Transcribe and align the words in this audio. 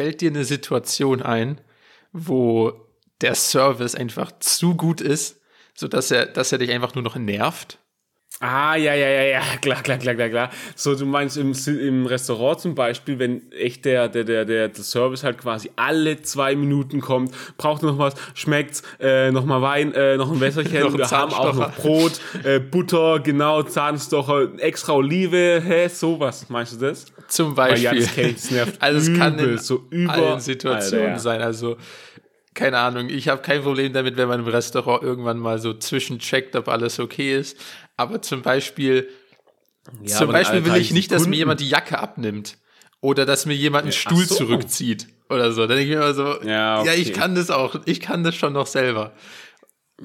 fällt 0.00 0.22
dir 0.22 0.30
eine 0.30 0.46
Situation 0.46 1.20
ein, 1.20 1.60
wo 2.10 2.72
der 3.20 3.34
Service 3.34 3.94
einfach 3.94 4.32
zu 4.38 4.74
gut 4.74 5.02
ist, 5.02 5.42
sodass 5.74 6.10
er, 6.10 6.24
dass 6.24 6.52
er 6.52 6.58
dich 6.58 6.70
einfach 6.70 6.94
nur 6.94 7.04
noch 7.04 7.16
nervt? 7.16 7.78
Ah, 8.42 8.74
ja, 8.74 8.94
ja, 8.94 9.06
ja, 9.06 9.22
ja, 9.22 9.42
klar, 9.60 9.82
klar, 9.82 9.98
klar, 9.98 10.14
klar, 10.14 10.30
klar. 10.30 10.50
So, 10.74 10.94
du 10.94 11.04
meinst 11.04 11.36
im, 11.36 11.52
im 11.66 12.06
Restaurant 12.06 12.58
zum 12.58 12.74
Beispiel, 12.74 13.18
wenn 13.18 13.52
echt 13.52 13.84
der, 13.84 14.08
der, 14.08 14.24
der, 14.24 14.46
der, 14.46 14.68
der 14.68 14.82
Service 14.82 15.22
halt 15.22 15.36
quasi 15.36 15.70
alle 15.76 16.22
zwei 16.22 16.56
Minuten 16.56 17.02
kommt, 17.02 17.34
braucht 17.58 17.82
noch 17.82 17.98
was, 17.98 18.14
schmeckt's, 18.32 18.82
äh, 18.98 19.30
noch 19.30 19.44
mal 19.44 19.60
Wein, 19.60 19.92
äh, 19.92 20.16
noch 20.16 20.32
ein 20.32 20.40
Wässerchen, 20.40 20.80
noch 20.84 20.96
wir 20.96 21.10
haben 21.10 21.34
auch 21.34 21.52
noch 21.52 21.74
Brot, 21.74 22.18
äh, 22.42 22.60
Butter, 22.60 23.20
genau, 23.20 23.62
Zahnstocher, 23.62 24.48
extra 24.56 24.94
Olive, 24.94 25.60
hä, 25.62 25.88
sowas, 25.88 26.48
meinst 26.48 26.72
du 26.80 26.86
das? 26.86 27.12
Zum 27.28 27.54
Beispiel. 27.54 27.90
Weil, 27.90 28.24
ja, 28.24 28.32
das 28.32 28.40
das 28.40 28.50
nervt 28.50 28.76
also 28.80 28.98
es 29.00 29.08
übel, 29.08 29.18
kann 29.18 29.38
in 29.38 29.58
so 29.58 29.84
über 29.90 30.12
allen 30.14 30.40
Situationen 30.40 31.08
Alter, 31.08 31.12
ja. 31.12 31.18
sein, 31.18 31.42
also 31.42 31.76
keine 32.54 32.78
Ahnung, 32.78 33.08
ich 33.08 33.28
habe 33.28 33.42
kein 33.42 33.62
Problem 33.62 33.92
damit, 33.92 34.16
wenn 34.16 34.28
man 34.28 34.40
im 34.40 34.46
Restaurant 34.46 35.02
irgendwann 35.02 35.38
mal 35.38 35.58
so 35.58 35.72
zwischencheckt, 35.72 36.56
ob 36.56 36.68
alles 36.68 36.98
okay 36.98 37.38
ist. 37.38 37.56
Aber 38.00 38.22
zum 38.22 38.40
Beispiel, 38.40 39.08
ja, 40.02 40.16
zum 40.16 40.32
Beispiel 40.32 40.64
will 40.64 40.76
ich 40.76 40.92
nicht, 40.92 41.12
dass 41.12 41.26
mir 41.26 41.36
jemand 41.36 41.60
die 41.60 41.68
Jacke 41.68 41.98
abnimmt. 41.98 42.56
Oder 43.02 43.26
dass 43.26 43.44
mir 43.44 43.54
jemand 43.54 43.84
einen 43.84 43.92
Stuhl 43.92 44.24
so. 44.24 44.36
zurückzieht. 44.36 45.06
Oder 45.28 45.52
so. 45.52 45.66
Dann 45.66 45.76
denke 45.76 45.84
ich 45.84 45.98
mir 45.98 46.02
immer 46.02 46.14
so, 46.14 46.42
ja, 46.42 46.80
okay. 46.80 46.88
ja, 46.88 46.94
ich 46.94 47.12
kann 47.12 47.34
das 47.34 47.50
auch. 47.50 47.76
Ich 47.84 48.00
kann 48.00 48.24
das 48.24 48.34
schon 48.34 48.54
noch 48.54 48.66
selber. 48.66 49.12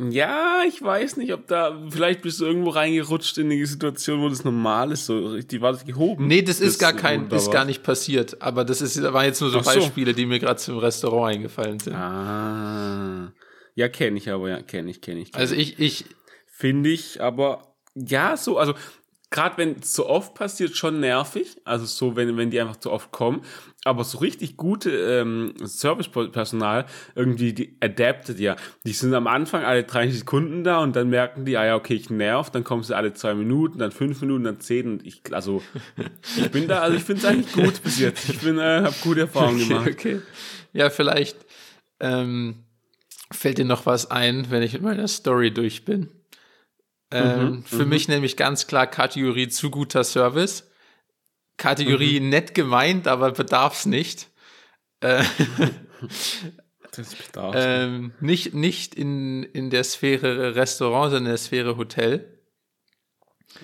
Ja, 0.09 0.63
ich 0.67 0.81
weiß 0.81 1.15
nicht, 1.15 1.33
ob 1.33 1.47
da, 1.47 1.81
vielleicht 1.89 2.21
bist 2.21 2.41
du 2.41 2.45
irgendwo 2.45 2.71
reingerutscht 2.71 3.37
in 3.37 3.49
eine 3.49 3.65
Situation, 3.65 4.19
wo 4.19 4.27
das 4.27 4.43
normal 4.43 4.91
ist, 4.91 5.05
so, 5.05 5.39
die 5.39 5.61
war 5.61 5.71
das 5.71 5.85
gehoben. 5.85 6.27
Nee, 6.27 6.41
das, 6.41 6.59
das 6.59 6.67
ist 6.67 6.79
gar 6.79 6.91
kein, 6.91 7.29
ist 7.31 7.49
gar 7.49 7.63
nicht 7.63 7.81
passiert, 7.81 8.41
aber 8.41 8.65
das 8.65 8.81
ist, 8.81 9.01
waren 9.01 9.25
jetzt 9.25 9.39
nur 9.39 9.51
so, 9.51 9.61
so. 9.61 9.65
Beispiele, 9.65 10.13
die 10.13 10.25
mir 10.25 10.39
gerade 10.39 10.59
zum 10.59 10.79
Restaurant 10.79 11.35
eingefallen 11.35 11.79
sind. 11.79 11.95
Ah. 11.95 13.31
Ja, 13.75 13.87
kenne 13.87 14.17
ich 14.17 14.29
aber, 14.29 14.49
ja, 14.49 14.61
kenne 14.61 14.91
ich, 14.91 14.99
kenne 14.99 15.21
ich. 15.21 15.31
Kenn 15.31 15.39
also 15.39 15.55
ich, 15.55 15.79
ich. 15.79 16.03
Finde 16.45 16.89
ich, 16.89 17.21
aber, 17.21 17.74
ja, 17.95 18.37
so, 18.37 18.57
also 18.57 18.73
gerade 19.31 19.57
wenn 19.57 19.75
es 19.79 19.93
so 19.93 20.07
oft 20.07 20.33
passiert, 20.33 20.75
schon 20.75 20.99
nervig. 20.99 21.57
Also 21.65 21.85
so, 21.85 22.15
wenn, 22.15 22.37
wenn 22.37 22.51
die 22.51 22.59
einfach 22.59 22.77
zu 22.77 22.91
oft 22.91 23.11
kommen. 23.11 23.41
Aber 23.83 24.03
so 24.03 24.19
richtig 24.19 24.57
gute 24.57 24.89
ähm, 24.91 25.53
Servicepersonal, 25.61 26.85
irgendwie, 27.15 27.53
die 27.53 27.77
adaptet 27.81 28.39
ja. 28.39 28.55
Die 28.85 28.93
sind 28.93 29.13
am 29.13 29.27
Anfang 29.27 29.63
alle 29.63 29.83
30 29.83 30.19
Sekunden 30.19 30.63
da 30.63 30.79
und 30.79 30.95
dann 30.95 31.09
merken 31.09 31.45
die, 31.45 31.57
ah 31.57 31.65
ja, 31.65 31.75
okay, 31.75 31.95
ich 31.95 32.09
nerv, 32.09 32.49
dann 32.49 32.63
kommen 32.63 32.83
sie 32.83 32.95
alle 32.95 33.13
zwei 33.13 33.33
Minuten, 33.35 33.77
dann 33.77 33.91
fünf 33.91 34.21
Minuten, 34.21 34.45
dann 34.45 34.59
zehn 34.59 34.87
und 34.87 35.05
ich, 35.05 35.21
also, 35.31 35.61
ich 36.37 36.49
bin 36.51 36.67
da, 36.67 36.79
also 36.79 36.95
ich 36.97 37.03
finde 37.03 37.21
es 37.21 37.25
eigentlich 37.25 37.53
gut 37.53 37.83
bis 37.83 37.99
jetzt. 37.99 38.29
Ich 38.29 38.39
bin, 38.39 38.57
äh, 38.57 38.81
habe 38.83 38.95
gute 39.03 39.21
Erfahrungen 39.21 39.61
okay, 39.61 39.67
gemacht. 39.67 39.89
Okay. 39.91 40.21
Ja, 40.73 40.89
vielleicht 40.89 41.37
ähm, 41.99 42.63
fällt 43.31 43.57
dir 43.57 43.65
noch 43.65 43.85
was 43.85 44.09
ein, 44.09 44.49
wenn 44.49 44.63
ich 44.63 44.73
mit 44.73 44.81
meiner 44.81 45.07
Story 45.07 45.51
durch 45.51 45.85
bin. 45.85 46.09
Ähm, 47.11 47.49
mhm, 47.49 47.63
für 47.63 47.83
mhm. 47.83 47.89
mich 47.89 48.07
nämlich 48.07 48.37
ganz 48.37 48.67
klar 48.67 48.87
Kategorie 48.87 49.47
zu 49.47 49.69
guter 49.69 50.03
Service. 50.03 50.69
Kategorie 51.57 52.19
mhm. 52.19 52.29
nett 52.29 52.53
gemeint, 52.53 53.07
aber 53.07 53.31
bedarf's 53.31 53.85
nicht. 53.85 54.29
Äh, 54.99 55.23
das 56.91 57.15
bedarf's 57.15 57.57
ähm, 57.59 58.13
nicht. 58.19 58.53
Nicht 58.53 58.95
in, 58.95 59.43
in 59.43 59.69
der 59.69 59.83
Sphäre 59.83 60.55
Restaurant, 60.55 61.11
sondern 61.11 61.25
in 61.25 61.29
der 61.31 61.37
Sphäre 61.37 61.77
Hotel. 61.77 62.39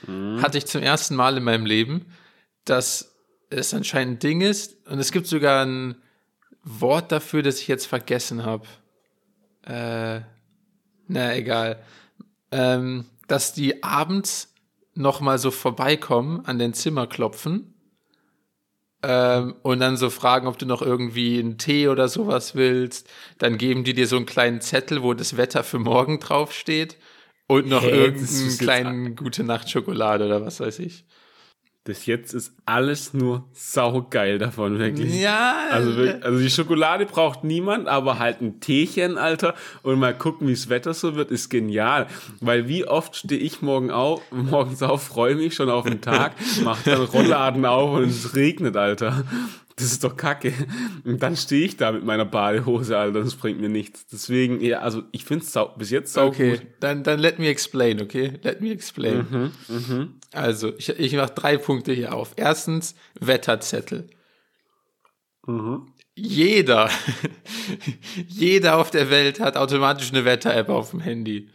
Mhm. 0.08 0.42
Hatte 0.42 0.58
ich 0.58 0.68
zum 0.68 0.84
ersten 0.84 1.16
Mal 1.16 1.38
in 1.38 1.44
meinem 1.44 1.66
Leben, 1.66 2.06
dass 2.66 3.16
es 3.50 3.74
anscheinend 3.74 4.18
ein 4.18 4.20
Ding 4.20 4.42
ist. 4.42 4.88
Und 4.88 5.00
es 5.00 5.12
gibt 5.12 5.28
sogar 5.28 5.66
ein 5.66 5.96
Wort 6.64 7.12
dafür, 7.12 7.42
das 7.44 7.60
ich 7.60 7.68
jetzt 7.68 7.88
vergessen 7.88 8.46
habe. 8.46 8.68
Äh, 9.66 10.22
na, 11.08 11.36
egal. 11.36 11.84
Ähm, 12.52 13.06
dass 13.32 13.54
die 13.54 13.82
abends 13.82 14.54
noch 14.94 15.22
mal 15.22 15.38
so 15.38 15.52
vorbeikommen, 15.52 16.46
an 16.46 16.60
den 16.60 16.74
Zimmer 16.74 17.08
klopfen 17.08 17.74
ähm, 19.04 19.56
und 19.64 19.80
dann 19.80 19.96
so 19.96 20.10
fragen, 20.10 20.48
ob 20.48 20.58
du 20.58 20.66
noch 20.66 20.82
irgendwie 20.82 21.40
einen 21.40 21.58
Tee 21.58 21.88
oder 21.88 22.10
sowas 22.10 22.56
willst. 22.56 23.10
Dann 23.38 23.58
geben 23.58 23.86
die 23.86 23.94
dir 23.94 24.06
so 24.06 24.18
einen 24.18 24.26
kleinen 24.26 24.60
Zettel, 24.60 25.02
wo 25.02 25.14
das 25.14 25.38
Wetter 25.38 25.64
für 25.64 25.80
morgen 25.80 26.20
draufsteht 26.20 26.98
und 27.48 27.68
noch 27.68 27.84
hey, 27.84 27.92
irgendeinen 27.92 28.58
kleinen 28.58 29.16
gute 29.16 29.44
Nacht 29.44 29.70
Schokolade 29.70 30.26
oder 30.26 30.46
was 30.46 30.60
weiß 30.60 30.80
ich. 30.80 31.06
Bis 31.84 32.06
jetzt 32.06 32.36
ist 32.36 32.54
alles 32.66 33.12
nur 33.16 33.50
saugeil 33.54 34.38
davon, 34.38 34.78
wirklich. 34.78 35.20
Ja. 35.20 35.68
Also, 35.72 36.00
also 36.22 36.38
die 36.38 36.52
Schokolade 36.52 37.08
braucht 37.08 37.44
niemand, 37.44 37.88
aber 37.88 38.20
halt 38.20 38.40
ein 38.40 38.60
Teechen, 38.60 39.18
Alter, 39.18 39.56
und 39.82 39.98
mal 39.98 40.16
gucken, 40.16 40.48
wie 40.48 40.54
das 40.54 40.70
Wetter 40.70 40.94
so 40.94 41.16
wird, 41.16 41.32
ist 41.32 41.50
genial. 41.50 42.06
Weil 42.40 42.68
wie 42.68 42.86
oft 42.86 43.16
stehe 43.16 43.42
ich 43.42 43.64
morgen 43.64 43.90
auf, 43.90 44.22
morgens 44.32 44.84
auf, 44.84 45.02
freue 45.02 45.34
mich 45.34 45.56
schon 45.56 45.72
auf 45.72 45.86
den 45.86 46.02
Tag, 46.02 46.34
mache 46.64 46.88
dann 46.88 47.02
Rollladen 47.14 47.66
auf 47.66 47.94
und 47.94 48.10
es 48.10 48.36
regnet, 48.36 48.78
Alter 48.78 49.24
das 49.76 49.92
ist 49.92 50.04
doch 50.04 50.16
kacke. 50.18 50.54
Und 51.04 51.22
dann 51.24 51.36
stehe 51.36 51.66
ich 51.66 51.78
da 51.78 51.92
mit 51.92 52.04
meiner 52.04 52.26
Badehose, 52.26 52.98
Alter, 52.98 53.24
das 53.24 53.36
bringt 53.36 53.60
mir 53.60 53.70
nichts. 53.70 54.06
Deswegen, 54.08 54.62
ja, 54.62 54.80
also 54.80 55.04
ich 55.12 55.26
finde 55.26 55.46
es 55.46 55.58
bis 55.78 55.90
jetzt 55.90 56.14
sau 56.14 56.28
Okay, 56.28 56.58
gut. 56.58 56.68
dann, 56.80 57.04
dann 57.04 57.20
let 57.20 57.40
me 57.40 57.48
explain, 57.48 58.02
okay? 58.02 58.40
Let 58.44 58.62
me 58.62 58.72
explain. 58.72 59.26
Mhm, 59.30 59.52
mh. 59.68 60.08
Also, 60.34 60.74
ich, 60.78 60.90
ich 60.90 61.16
mache 61.16 61.34
drei 61.34 61.58
Punkte 61.58 61.94
hier 61.94 62.14
auf. 62.14 62.34
Erstens, 62.36 62.96
Wetterzettel. 63.20 64.08
Mhm. 65.46 65.88
Jeder, 66.16 66.90
jeder 68.28 68.78
auf 68.78 68.92
der 68.92 69.10
Welt 69.10 69.40
hat 69.40 69.58
automatisch 69.58 70.12
eine 70.12 70.26
Wetter-App 70.26 70.70
auf 70.70 70.92
dem 70.92 71.00
Handy. 71.00 71.50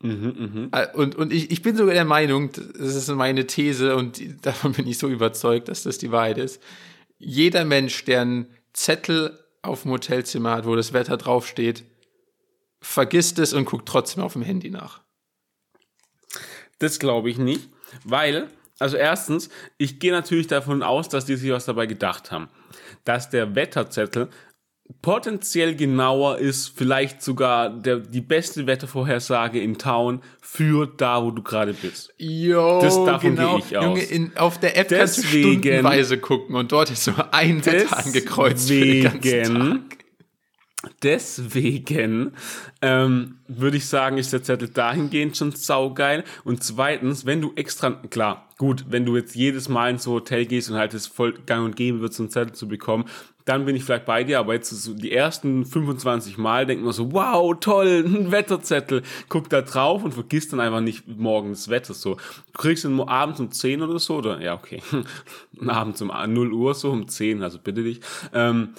Mhm, 0.00 0.68
mh. 0.72 0.92
Und, 0.94 1.16
und 1.16 1.32
ich, 1.32 1.50
ich 1.50 1.62
bin 1.62 1.76
sogar 1.76 1.94
der 1.94 2.04
Meinung, 2.04 2.50
das 2.52 2.94
ist 2.94 3.08
meine 3.08 3.46
These 3.46 3.96
und 3.96 4.20
davon 4.46 4.72
bin 4.72 4.86
ich 4.86 4.98
so 4.98 5.08
überzeugt, 5.08 5.68
dass 5.68 5.82
das 5.82 5.98
die 5.98 6.12
Wahrheit 6.12 6.38
ist 6.38 6.62
jeder 7.18 7.64
Mensch, 7.64 8.04
der 8.04 8.22
einen 8.22 8.54
Zettel 8.72 9.38
auf 9.62 9.82
dem 9.82 9.90
Hotelzimmer 9.92 10.52
hat, 10.52 10.66
wo 10.66 10.76
das 10.76 10.92
Wetter 10.92 11.16
draufsteht, 11.16 11.84
vergisst 12.80 13.38
es 13.38 13.52
und 13.52 13.64
guckt 13.64 13.88
trotzdem 13.88 14.22
auf 14.22 14.34
dem 14.34 14.42
Handy 14.42 14.70
nach. 14.70 15.00
Das 16.78 16.98
glaube 16.98 17.28
ich 17.28 17.38
nicht, 17.38 17.68
weil, 18.04 18.48
also 18.78 18.96
erstens, 18.96 19.48
ich 19.78 19.98
gehe 19.98 20.12
natürlich 20.12 20.46
davon 20.46 20.82
aus, 20.82 21.08
dass 21.08 21.24
die 21.24 21.36
sich 21.36 21.50
was 21.50 21.64
dabei 21.64 21.86
gedacht 21.86 22.30
haben, 22.30 22.48
dass 23.04 23.30
der 23.30 23.56
Wetterzettel 23.56 24.28
potenziell 25.02 25.76
genauer 25.76 26.38
ist, 26.38 26.72
vielleicht 26.76 27.22
sogar 27.22 27.70
der, 27.70 27.98
die 27.98 28.20
beste 28.20 28.66
Wettervorhersage 28.66 29.60
in 29.60 29.78
Town 29.78 30.22
für 30.40 30.86
da, 30.86 31.22
wo 31.22 31.30
du 31.30 31.42
gerade 31.42 31.74
bist. 31.74 32.12
Jo, 32.16 32.80
das 32.80 32.96
davon 33.04 33.36
genau. 33.36 33.56
gehe 33.56 33.64
ich 33.66 33.76
aus. 33.76 33.84
Junge, 33.84 34.02
in, 34.02 34.36
auf 34.36 34.58
der 34.58 34.76
App 34.76 34.88
kannst 34.88 35.18
du 35.18 35.26
stundenweise 35.26 36.18
gucken 36.18 36.56
und 36.56 36.72
dort 36.72 36.90
ist 36.90 37.06
nur 37.06 37.32
ein 37.32 37.64
Wetter 37.64 37.98
angekreuzt 37.98 38.68
für 38.68 38.80
den 38.80 39.02
ganzen 39.20 39.54
Tag. 39.54 39.98
Deswegen 41.02 42.34
ähm, 42.82 43.38
würde 43.48 43.76
ich 43.76 43.86
sagen, 43.86 44.16
ist 44.16 44.32
der 44.32 44.44
Zettel 44.44 44.68
dahingehend 44.68 45.36
schon 45.36 45.50
saugeil. 45.50 46.22
Und 46.44 46.62
zweitens, 46.62 47.26
wenn 47.26 47.40
du 47.40 47.52
extra, 47.56 47.90
klar, 47.90 48.48
gut, 48.58 48.86
wenn 48.88 49.04
du 49.04 49.16
jetzt 49.16 49.34
jedes 49.34 49.68
Mal 49.68 49.90
ins 49.90 50.06
Hotel 50.06 50.46
gehst 50.46 50.70
und 50.70 50.76
halt 50.76 50.94
es 50.94 51.08
voll 51.08 51.34
gang 51.46 51.64
und 51.64 51.74
gäbe 51.74 52.00
wird, 52.00 52.14
so 52.14 52.22
einen 52.22 52.30
Zettel 52.30 52.54
zu 52.54 52.68
bekommen, 52.68 53.06
dann 53.48 53.64
bin 53.64 53.74
ich 53.74 53.84
vielleicht 53.84 54.04
bei 54.04 54.24
dir, 54.24 54.38
aber 54.38 54.52
jetzt 54.52 54.68
so 54.68 54.92
die 54.92 55.10
ersten 55.10 55.64
25 55.64 56.36
Mal 56.36 56.66
denkt 56.66 56.84
man 56.84 56.92
so, 56.92 57.12
wow, 57.12 57.58
toll, 57.58 58.04
ein 58.06 58.30
Wetterzettel. 58.30 59.02
Guck 59.30 59.48
da 59.48 59.62
drauf 59.62 60.04
und 60.04 60.12
vergisst 60.12 60.52
dann 60.52 60.60
einfach 60.60 60.80
nicht 60.80 61.08
morgen 61.08 61.50
das 61.50 61.70
Wetter 61.70 61.94
so. 61.94 62.16
Du 62.52 62.58
kriegst 62.58 62.84
ihn 62.84 63.00
abends 63.00 63.40
um 63.40 63.50
10 63.50 63.80
oder 63.82 63.98
so, 63.98 64.16
oder, 64.16 64.40
ja, 64.42 64.54
okay, 64.54 64.82
abends 65.66 66.02
um 66.02 66.08
0 66.08 66.52
Uhr 66.52 66.74
so, 66.74 66.90
um 66.90 67.08
10, 67.08 67.42
also 67.42 67.58
bitte 67.58 67.82
dich, 67.82 68.00
ähm, 68.34 68.74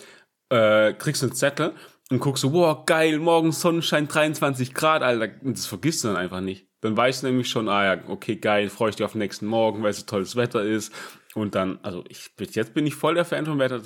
äh, 0.50 0.94
kriegst 0.94 1.24
einen 1.24 1.34
Zettel 1.34 1.74
und 2.12 2.20
guckst 2.20 2.42
so, 2.42 2.54
wow, 2.54 2.86
geil, 2.86 3.18
morgen 3.18 3.52
Sonnenschein 3.52 4.08
23 4.08 4.76
Grad, 4.76 5.02
Alter, 5.02 5.30
das 5.42 5.66
vergisst 5.66 6.04
du 6.04 6.10
dann 6.10 6.18
einfach 6.18 6.42
nicht. 6.42 6.68
Dann 6.82 6.96
weißt 6.96 7.24
du 7.24 7.28
nämlich 7.28 7.50
schon, 7.50 7.68
ah 7.68 7.96
ja, 7.96 8.04
okay, 8.08 8.36
geil, 8.36 8.70
freue 8.70 8.92
ich 8.92 8.96
dich 8.96 9.06
auf 9.06 9.12
den 9.12 9.20
nächsten 9.20 9.48
Morgen, 9.48 9.84
weil 9.84 9.90
es 9.90 10.00
so 10.02 10.06
tolles 10.06 10.36
Wetter 10.36 10.64
ist. 10.64 10.94
Und 11.36 11.54
dann, 11.54 11.78
also 11.84 12.04
ich, 12.10 12.36
bis 12.36 12.56
jetzt 12.56 12.74
bin 12.74 12.88
ich 12.88 12.96
voll 12.96 13.14
der 13.14 13.24
Fan 13.24 13.46
von 13.46 13.60
Wetter. 13.60 13.82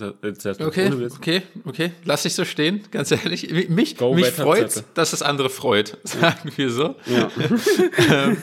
Okay, 0.66 0.92
okay, 1.18 1.42
okay. 1.66 1.92
Lass 2.06 2.24
ich 2.24 2.36
so 2.36 2.46
stehen, 2.46 2.84
ganz 2.90 3.12
ehrlich. 3.12 3.50
Mich, 3.70 3.98
Go 3.98 4.14
mich 4.14 4.28
freut, 4.28 4.84
dass 4.94 5.12
das 5.12 5.22
andere 5.22 5.50
freut, 5.50 5.98
sagen 6.04 6.52
wir 6.56 6.70
so. 6.70 6.96
Ja. 7.06 7.30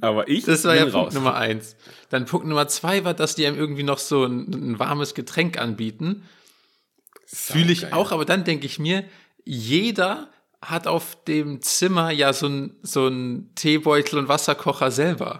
Aber 0.00 0.28
ich 0.28 0.44
Das 0.44 0.64
war 0.64 0.74
ja 0.74 0.84
raus. 0.84 0.92
Punkt 0.92 1.14
Nummer 1.14 1.34
eins. 1.34 1.76
Dann 2.08 2.24
Punkt 2.24 2.46
Nummer 2.46 2.68
zwei 2.68 3.04
war, 3.04 3.12
dass 3.12 3.34
die 3.34 3.46
einem 3.46 3.58
irgendwie 3.58 3.82
noch 3.82 3.98
so 3.98 4.24
ein, 4.24 4.50
ein 4.50 4.78
warmes 4.78 5.14
Getränk 5.14 5.58
anbieten. 5.58 6.22
Fühle 7.26 7.72
ich 7.72 7.82
geil. 7.82 7.92
auch, 7.92 8.12
aber 8.12 8.24
dann 8.24 8.44
denke 8.44 8.66
ich 8.66 8.78
mir, 8.78 9.04
jeder 9.44 10.30
hat 10.62 10.86
auf 10.86 11.22
dem 11.24 11.60
Zimmer 11.60 12.10
ja 12.10 12.32
so 12.32 12.46
ein, 12.46 12.76
so 12.82 13.08
ein 13.08 13.50
Teebeutel 13.56 14.18
und 14.18 14.28
Wasserkocher 14.28 14.90
selber. 14.90 15.38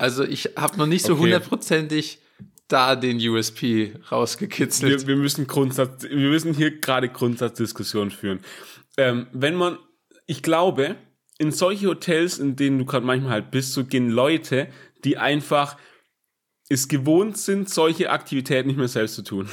Also 0.00 0.24
ich 0.24 0.52
habe 0.56 0.78
noch 0.78 0.86
nicht 0.86 1.04
so 1.04 1.18
hundertprozentig 1.18 2.20
da 2.68 2.96
den 2.96 3.18
USP 3.18 3.92
rausgekitzelt. 4.10 5.02
Wir, 5.02 5.08
wir 5.08 5.16
müssen 5.16 5.46
Grundsatz, 5.46 6.04
wir 6.04 6.30
müssen 6.30 6.54
hier 6.54 6.80
gerade 6.80 7.10
Grundsatzdiskussion 7.10 8.10
führen. 8.10 8.40
Ähm, 8.96 9.26
wenn 9.32 9.56
man, 9.56 9.78
ich 10.26 10.42
glaube, 10.42 10.96
in 11.36 11.52
solche 11.52 11.88
Hotels, 11.88 12.38
in 12.38 12.56
denen 12.56 12.78
du 12.78 12.86
gerade 12.86 13.04
manchmal 13.04 13.32
halt 13.32 13.50
bist, 13.50 13.74
so 13.74 13.84
gehen 13.84 14.08
Leute, 14.08 14.68
die 15.04 15.18
einfach 15.18 15.76
es 16.70 16.88
gewohnt 16.88 17.36
sind, 17.36 17.68
solche 17.68 18.08
Aktivitäten 18.08 18.68
nicht 18.68 18.78
mehr 18.78 18.88
selbst 18.88 19.16
zu 19.16 19.22
tun. 19.22 19.50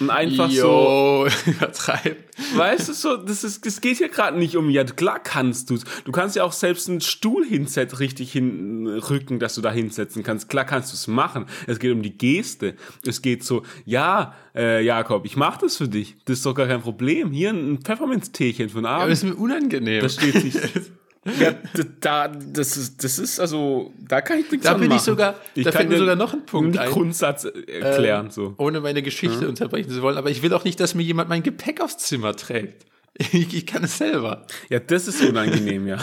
Und 0.00 0.10
einfach 0.10 0.50
Yo, 0.50 1.28
so. 1.28 1.50
übertreib. 1.50 2.24
Weißt 2.54 2.88
du 2.88 2.92
so, 2.94 3.16
das 3.16 3.44
ist, 3.44 3.64
es 3.66 3.80
geht 3.80 3.98
hier 3.98 4.08
gerade 4.08 4.38
nicht 4.38 4.56
um, 4.56 4.70
ja, 4.70 4.84
klar 4.84 5.18
kannst 5.18 5.70
du's. 5.70 5.84
Du 6.04 6.12
kannst 6.12 6.34
ja 6.34 6.44
auch 6.44 6.52
selbst 6.52 6.88
einen 6.88 7.00
Stuhl 7.00 7.44
hinsetzen, 7.44 7.98
richtig 7.98 8.32
hinrücken, 8.32 9.38
dass 9.38 9.54
du 9.54 9.60
da 9.60 9.70
hinsetzen 9.70 10.22
kannst. 10.22 10.48
Klar 10.48 10.64
kannst 10.64 10.92
du 10.92 10.94
es 10.94 11.06
machen. 11.08 11.46
Es 11.66 11.78
geht 11.78 11.92
um 11.92 12.02
die 12.02 12.16
Geste. 12.16 12.74
Es 13.06 13.20
geht 13.22 13.44
so, 13.44 13.64
ja, 13.84 14.34
äh, 14.54 14.82
Jakob, 14.84 15.26
ich 15.26 15.36
mach 15.36 15.58
das 15.58 15.76
für 15.76 15.88
dich. 15.88 16.16
Das 16.24 16.38
ist 16.38 16.46
doch 16.46 16.54
gar 16.54 16.66
kein 16.66 16.80
Problem. 16.80 17.30
Hier 17.30 17.50
ein 17.50 17.78
Pfefferminzteechen 17.82 18.70
von 18.70 18.86
Abend. 18.86 19.02
Ja, 19.02 19.08
das 19.08 19.22
ist 19.22 19.24
mir 19.24 19.36
unangenehm. 19.36 20.02
Das 20.02 20.14
steht 20.14 20.40
sich. 20.40 20.54
Ja, 21.24 21.54
da, 22.00 22.28
das 22.28 22.76
ist, 22.76 23.04
das 23.04 23.20
ist 23.20 23.38
also, 23.38 23.92
da 23.96 24.20
kann 24.20 24.40
ich 24.40 24.50
nichts 24.50 24.66
Da 24.66 24.74
bin 24.74 24.90
ich 24.90 25.02
sogar, 25.02 25.36
ich 25.54 25.64
da 25.64 25.70
fällt 25.70 25.88
mir 25.88 25.98
sogar 25.98 26.16
noch 26.16 26.32
ein 26.32 26.44
Punkt 26.44 26.76
ein. 26.76 26.90
Grundsatz 26.90 27.44
erklären, 27.44 28.26
äh, 28.26 28.30
so. 28.30 28.54
Ohne 28.58 28.80
meine 28.80 29.02
Geschichte 29.02 29.42
hm? 29.42 29.50
unterbrechen 29.50 29.90
zu 29.90 30.02
wollen, 30.02 30.16
aber 30.16 30.30
ich 30.30 30.42
will 30.42 30.52
auch 30.52 30.64
nicht, 30.64 30.80
dass 30.80 30.96
mir 30.96 31.04
jemand 31.04 31.28
mein 31.28 31.44
Gepäck 31.44 31.80
aufs 31.80 31.98
Zimmer 31.98 32.34
trägt. 32.34 32.86
Ich, 33.18 33.54
ich 33.54 33.66
kann 33.66 33.84
es 33.84 33.98
selber. 33.98 34.46
Ja, 34.70 34.80
das 34.80 35.06
ist 35.06 35.22
unangenehm, 35.22 35.86
ja. 35.86 35.98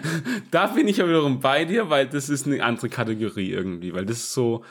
Da 0.50 0.66
bin 0.66 0.88
ich 0.88 0.98
ja 0.98 1.08
wiederum 1.08 1.40
bei 1.40 1.64
dir, 1.64 1.88
weil 1.88 2.06
das 2.06 2.28
ist 2.28 2.46
eine 2.46 2.62
andere 2.62 2.90
Kategorie 2.90 3.50
irgendwie, 3.50 3.94
weil 3.94 4.04
das 4.04 4.18
ist 4.18 4.34
so, 4.34 4.62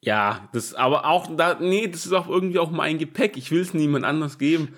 ja, 0.00 0.48
das, 0.52 0.74
aber 0.74 1.06
auch 1.06 1.28
da, 1.36 1.58
nee, 1.60 1.88
das 1.88 2.06
ist 2.06 2.12
auch 2.12 2.28
irgendwie 2.28 2.58
auch 2.58 2.70
mein 2.70 2.98
Gepäck. 2.98 3.36
Ich 3.36 3.50
will 3.50 3.60
es 3.60 3.74
niemand 3.74 4.04
anders 4.04 4.38
geben. 4.38 4.68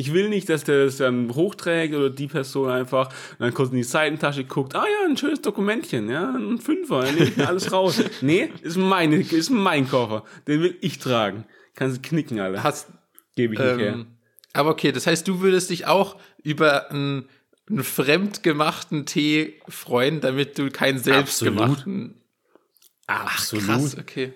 Ich 0.00 0.14
will 0.14 0.30
nicht, 0.30 0.48
dass 0.48 0.64
der 0.64 0.86
das 0.86 0.96
dann 0.96 1.34
hochträgt 1.34 1.94
oder 1.94 2.08
die 2.08 2.26
Person 2.26 2.70
einfach 2.70 3.08
und 3.08 3.40
dann 3.40 3.52
kurz 3.52 3.70
in 3.70 3.76
die 3.76 3.82
Seitentasche 3.82 4.44
guckt, 4.44 4.74
ah 4.74 4.86
ja, 4.86 5.06
ein 5.06 5.18
schönes 5.18 5.42
Dokumentchen, 5.42 6.08
ja, 6.08 6.34
ein 6.34 6.58
Fünfer, 6.58 7.02
dann 7.02 7.16
nehme 7.16 7.26
ich 7.28 7.36
mir 7.36 7.46
alles 7.46 7.70
raus. 7.70 8.02
nee, 8.22 8.50
ist 8.62 8.78
meine, 8.78 9.16
ist 9.16 9.50
mein 9.50 9.86
Koffer. 9.86 10.24
Den 10.48 10.62
will 10.62 10.78
ich 10.80 11.00
tragen. 11.00 11.44
Kannst 11.74 11.98
du 11.98 12.08
knicken, 12.08 12.40
alle. 12.40 12.62
Hast, 12.62 12.88
Gebe 13.36 13.52
ich 13.52 13.60
nicht 13.60 13.72
ähm, 13.72 13.78
her. 13.78 14.06
Aber 14.54 14.70
okay, 14.70 14.90
das 14.90 15.06
heißt, 15.06 15.28
du 15.28 15.42
würdest 15.42 15.68
dich 15.68 15.86
auch 15.86 16.16
über 16.42 16.90
einen, 16.90 17.28
einen 17.68 17.84
fremdgemachten 17.84 19.04
Tee 19.04 19.60
freuen, 19.68 20.22
damit 20.22 20.56
du 20.56 20.70
keinen 20.70 20.98
selbstgemachten. 20.98 21.74
Absolut. 21.76 22.20
Ach, 23.06 23.34
Absolut. 23.36 23.66
krass, 23.66 23.98
okay. 23.98 24.32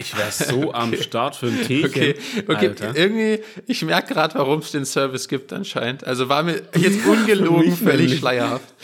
Ich 0.00 0.16
wäre 0.16 0.32
so 0.32 0.72
am 0.72 0.96
Start 0.96 1.36
für 1.36 1.48
ein 1.48 1.62
Teechen. 1.62 1.90
Okay, 1.90 2.14
okay. 2.48 2.68
Alter. 2.68 2.96
irgendwie, 2.96 3.44
ich 3.66 3.84
merke 3.84 4.14
gerade, 4.14 4.34
warum 4.34 4.60
es 4.60 4.70
den 4.70 4.86
Service 4.86 5.28
gibt 5.28 5.52
anscheinend. 5.52 6.04
Also 6.04 6.30
war 6.30 6.42
mir 6.42 6.62
jetzt 6.74 7.04
ungelogen 7.06 7.76
völlig 7.76 8.18
schleierhaft. 8.18 8.74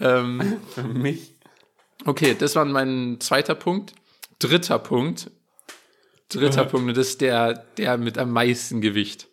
Ähm, 0.00 0.60
für 0.74 0.84
mich. 0.84 1.34
Okay, 2.06 2.34
das 2.38 2.56
war 2.56 2.64
mein 2.64 3.18
zweiter 3.20 3.54
Punkt. 3.54 3.92
Dritter 4.38 4.78
Punkt. 4.78 5.30
Dritter. 6.30 6.64
Punkt, 6.64 6.88
und 6.88 6.96
das 6.96 7.08
ist 7.08 7.20
der, 7.20 7.52
der 7.76 7.98
mit 7.98 8.16
am 8.16 8.30
meisten 8.30 8.80
Gewicht. 8.80 9.28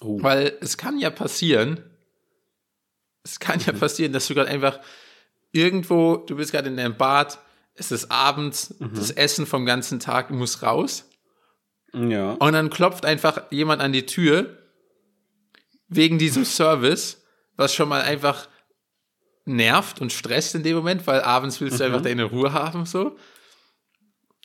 Oh. 0.00 0.22
Weil 0.22 0.56
es 0.60 0.76
kann 0.76 0.98
ja 0.98 1.10
passieren, 1.10 1.82
es 3.24 3.40
kann 3.40 3.58
ja 3.58 3.72
mhm. 3.72 3.80
passieren, 3.80 4.12
dass 4.12 4.28
du 4.28 4.34
gerade 4.34 4.50
einfach 4.50 4.78
irgendwo, 5.50 6.16
du 6.16 6.36
bist 6.36 6.52
gerade 6.52 6.68
in 6.68 6.76
deinem 6.76 6.96
Bad, 6.96 7.38
es 7.74 7.90
ist 7.90 8.10
abends, 8.10 8.74
mhm. 8.78 8.94
das 8.94 9.10
Essen 9.10 9.46
vom 9.46 9.66
ganzen 9.66 10.00
Tag 10.00 10.30
muss 10.30 10.62
raus. 10.62 11.08
Ja. 11.92 12.32
Und 12.32 12.52
dann 12.52 12.70
klopft 12.70 13.04
einfach 13.04 13.50
jemand 13.50 13.80
an 13.80 13.92
die 13.92 14.06
Tür 14.06 14.58
wegen 15.88 16.18
diesem 16.18 16.44
Service, 16.44 17.22
was 17.56 17.74
schon 17.74 17.88
mal 17.88 18.02
einfach 18.02 18.48
nervt 19.44 20.00
und 20.00 20.12
stresst 20.12 20.54
in 20.54 20.62
dem 20.62 20.76
Moment, 20.76 21.06
weil 21.06 21.20
abends 21.20 21.60
willst 21.60 21.78
du 21.78 21.84
mhm. 21.84 21.90
einfach 21.90 22.02
deine 22.02 22.24
Ruhe 22.24 22.52
haben, 22.52 22.86
so. 22.86 23.16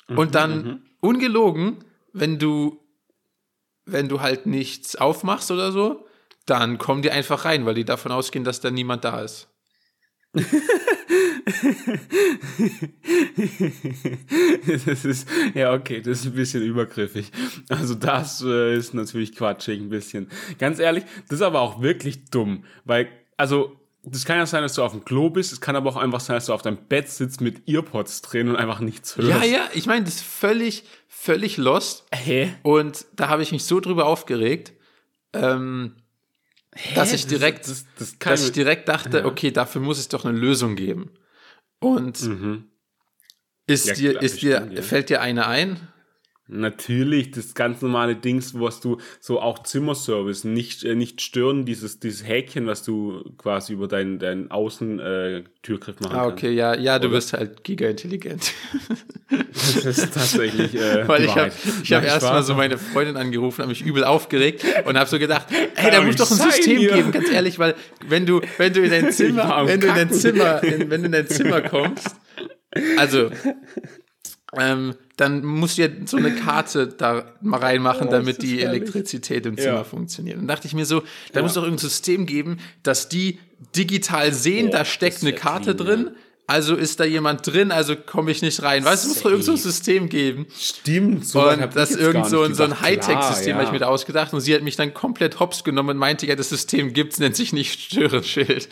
Und 0.08 0.36
dann, 0.36 0.64
mhm. 0.64 0.82
ungelogen, 1.00 1.84
wenn 2.14 2.40
du, 2.40 2.84
wenn 3.86 4.10
du 4.10 4.22
halt 4.22 4.46
nichts 4.46 4.96
aufmachst 4.96 5.52
oder 5.52 5.72
so, 5.72 6.08
dann 6.46 6.78
kommen 6.78 7.02
die 7.02 7.12
einfach 7.12 7.46
rein, 7.46 7.66
weil 7.66 7.76
die 7.76 7.86
davon 7.86 8.12
ausgehen, 8.12 8.44
dass 8.44 8.60
da 8.60 8.72
niemand 8.72 9.04
da 9.04 9.22
ist. 9.22 9.48
das 14.86 15.06
ist, 15.06 15.28
ja, 15.54 15.74
okay, 15.74 16.02
das 16.02 16.20
ist 16.20 16.26
ein 16.28 16.34
bisschen 16.34 16.62
übergriffig. 16.64 17.32
Also 17.70 17.96
das 17.96 18.44
äh, 18.46 18.76
ist 18.76 18.94
natürlich 18.94 19.34
quatschig 19.36 19.80
ein 19.80 19.88
bisschen. 19.90 20.30
Ganz 20.58 20.80
ehrlich, 20.80 21.06
das 21.28 21.40
ist 21.40 21.46
aber 21.46 21.62
auch 21.62 21.82
wirklich 21.82 22.26
dumm, 22.26 22.66
weil, 22.86 23.08
also, 23.38 23.76
das 24.04 24.26
kann 24.26 24.38
ja 24.38 24.46
sein, 24.46 24.62
dass 24.64 24.76
du 24.76 24.84
auf 24.84 24.94
dem 24.94 25.04
Klo 25.04 25.30
bist, 25.30 25.52
es 25.52 25.60
kann 25.60 25.76
aber 25.76 25.90
auch 25.90 25.98
einfach 25.98 26.22
sein, 26.22 26.36
dass 26.36 26.46
du 26.46 26.54
auf 26.54 26.62
deinem 26.62 26.78
Bett 26.88 27.10
sitzt 27.10 27.42
mit 27.42 27.68
Earpods 27.68 28.22
drin 28.22 28.48
und 28.48 28.56
einfach 28.56 28.80
nichts 28.80 29.18
hörst. 29.18 29.30
Ja, 29.30 29.44
ja, 29.44 29.68
ich 29.74 29.88
meine, 29.88 30.06
das 30.06 30.16
ist 30.16 30.24
völlig, 30.24 30.86
völlig 31.08 31.58
lost. 31.58 32.06
Hä? 32.14 32.54
Und 32.64 33.06
da 33.16 33.28
habe 33.28 33.44
ich 33.44 33.52
mich 33.52 33.66
so 33.66 33.82
drüber 33.82 34.06
aufgeregt. 34.06 34.72
Ähm, 35.34 35.98
Hä? 36.76 36.96
dass 36.96 37.14
ich 37.14 37.28
direkt, 37.28 37.68
das, 37.68 37.86
das, 37.98 38.18
das 38.18 38.20
dass 38.20 38.46
ich 38.46 38.52
direkt 38.52 38.88
dachte, 38.88 39.20
ja. 39.20 39.26
okay, 39.26 39.52
dafür 39.52 39.82
muss 39.82 40.00
es 40.00 40.08
doch 40.08 40.24
eine 40.24 40.38
Lösung 40.38 40.76
geben. 40.76 41.12
Und 41.80 42.22
mhm. 42.22 42.66
ist 43.68 43.88
ja, 43.88 43.94
dir, 43.94 44.12
klar, 44.12 44.24
ist 44.24 44.42
dir, 44.42 44.70
ja. 44.72 44.82
fällt 44.82 45.10
dir 45.10 45.22
eine 45.22 45.48
ein? 45.48 45.80
Natürlich, 46.52 47.30
das 47.30 47.54
ganz 47.54 47.84
normale 47.84 48.16
Dings, 48.16 48.60
was 48.60 48.82
du 48.82 48.98
so 49.20 49.40
auch 49.40 49.62
Zimmerservice, 49.62 50.46
nicht, 50.46 50.84
äh, 50.84 50.96
nicht 50.96 51.22
stören, 51.22 51.64
dieses, 51.64 52.00
dieses 52.00 52.28
Häkchen, 52.28 52.66
was 52.66 52.82
du 52.82 53.24
quasi 53.38 53.74
über 53.74 53.88
deinen, 53.88 54.18
deinen 54.18 54.50
Außentürgriff 54.50 56.02
äh, 56.02 56.04
machen 56.04 56.16
ah, 56.16 56.26
okay, 56.26 56.52
ja, 56.52 56.76
ja, 56.76 56.98
du 56.98 57.12
bist 57.12 57.34
halt 57.34 57.64
giga-intelligent. 57.64 58.52
das 59.76 59.98
ist 59.98 60.14
tatsächlich. 60.14 60.76
Äh, 60.76 61.08
Weil 61.08 61.26
ich 61.26 61.36
habe 61.36 61.52
ich 61.84 61.94
hab 61.94 62.04
erstmal 62.04 62.44
so 62.44 62.54
meine 62.56 62.78
Freundin 62.78 63.18
angerufen, 63.18 63.60
habe 63.60 63.70
mich 63.70 63.82
übel 63.82 64.04
aufgeregt 64.04 64.64
und 64.86 64.98
habe 64.98 65.10
so 65.10 65.20
gedacht, 65.20 65.48
hey, 65.76 65.92
da 65.92 66.02
muss 66.02 66.16
doch 66.16 66.30
ein 66.30 66.38
System 66.38 66.78
hier. 66.78 66.94
geben, 66.94 67.12
ganz 67.12 67.30
ehrlich, 67.32 67.60
weil 67.60 67.76
wenn 68.08 68.26
du, 68.26 68.42
wenn 68.58 68.74
du 68.74 68.82
in 68.82 68.92
dein 68.92 69.12
Zimmer, 69.12 69.68
wenn 69.68 69.80
du 69.80 69.88
in 69.88 69.96
dein 69.96 70.12
Zimmer, 70.12 70.64
in, 70.64 70.90
wenn 70.90 71.02
du 71.02 71.06
in 71.08 71.12
dein 71.12 71.28
Zimmer 71.28 71.62
kommst, 71.62 72.16
also 72.98 73.30
ähm, 74.58 74.96
dann 75.18 75.44
musst 75.44 75.78
du 75.78 75.84
ja 75.84 75.90
so 76.06 76.18
eine 76.18 76.34
Karte 76.34 76.88
da 76.88 77.34
mal 77.42 77.60
reinmachen, 77.60 78.08
oh, 78.08 78.12
damit 78.12 78.42
die 78.42 78.62
herrlich. 78.62 78.82
Elektrizität 78.82 79.46
im 79.46 79.58
Zimmer 79.58 79.78
ja. 79.78 79.84
funktioniert. 79.84 80.38
Und 80.38 80.48
dachte 80.48 80.68
ich 80.68 80.74
mir 80.74 80.86
so, 80.86 81.02
da 81.34 81.40
ja. 81.40 81.42
muss 81.42 81.54
doch 81.54 81.64
irgendein 81.64 81.90
System 81.90 82.26
geben, 82.26 82.58
dass 82.82 83.10
die 83.10 83.40
digital 83.76 84.34
sehen, 84.34 84.70
oh, 84.70 84.72
da 84.72 84.86
steckt 84.86 85.22
eine 85.22 85.34
Karte 85.34 85.76
clean, 85.76 85.78
drin. 85.78 86.06
Ja. 86.06 86.12
Also 86.50 86.76
ist 86.76 87.00
da 87.00 87.04
jemand 87.04 87.46
drin, 87.46 87.72
also 87.72 87.96
komme 87.96 88.32
ich 88.32 88.42
nicht 88.42 88.64
rein. 88.64 88.84
Weißt 88.84 89.06
du, 89.06 89.10
es 89.10 89.14
muss 89.14 89.24
doch 89.24 89.30
irgendein 89.30 89.56
so 89.56 89.70
System 89.70 90.10
geben. 90.10 90.48
Stimmt, 90.58 91.24
so 91.24 91.48
Und 91.48 91.76
das 91.76 91.92
ist 91.92 92.00
irgend 92.00 92.26
so, 92.26 92.52
so 92.52 92.64
ein 92.64 92.82
Hightech-System, 92.82 93.50
ja. 93.50 93.54
habe 93.54 93.66
ich 93.66 93.72
mir 93.72 93.78
da 93.78 93.86
ausgedacht. 93.86 94.34
Und 94.34 94.42
sie 94.42 94.56
hat 94.56 94.64
mich 94.64 94.76
dann 94.76 94.96
komplett 94.96 95.40
hops 95.40 95.64
genommen 95.64 95.92
und 95.92 95.98
meinte, 95.98 96.26
ja, 96.26 96.36
das 96.36 96.50
System 96.50 96.92
gibt's, 96.94 97.20
nennt 97.20 97.36
sich 97.36 97.54
nicht 97.54 97.80
Störenschild. 97.80 98.68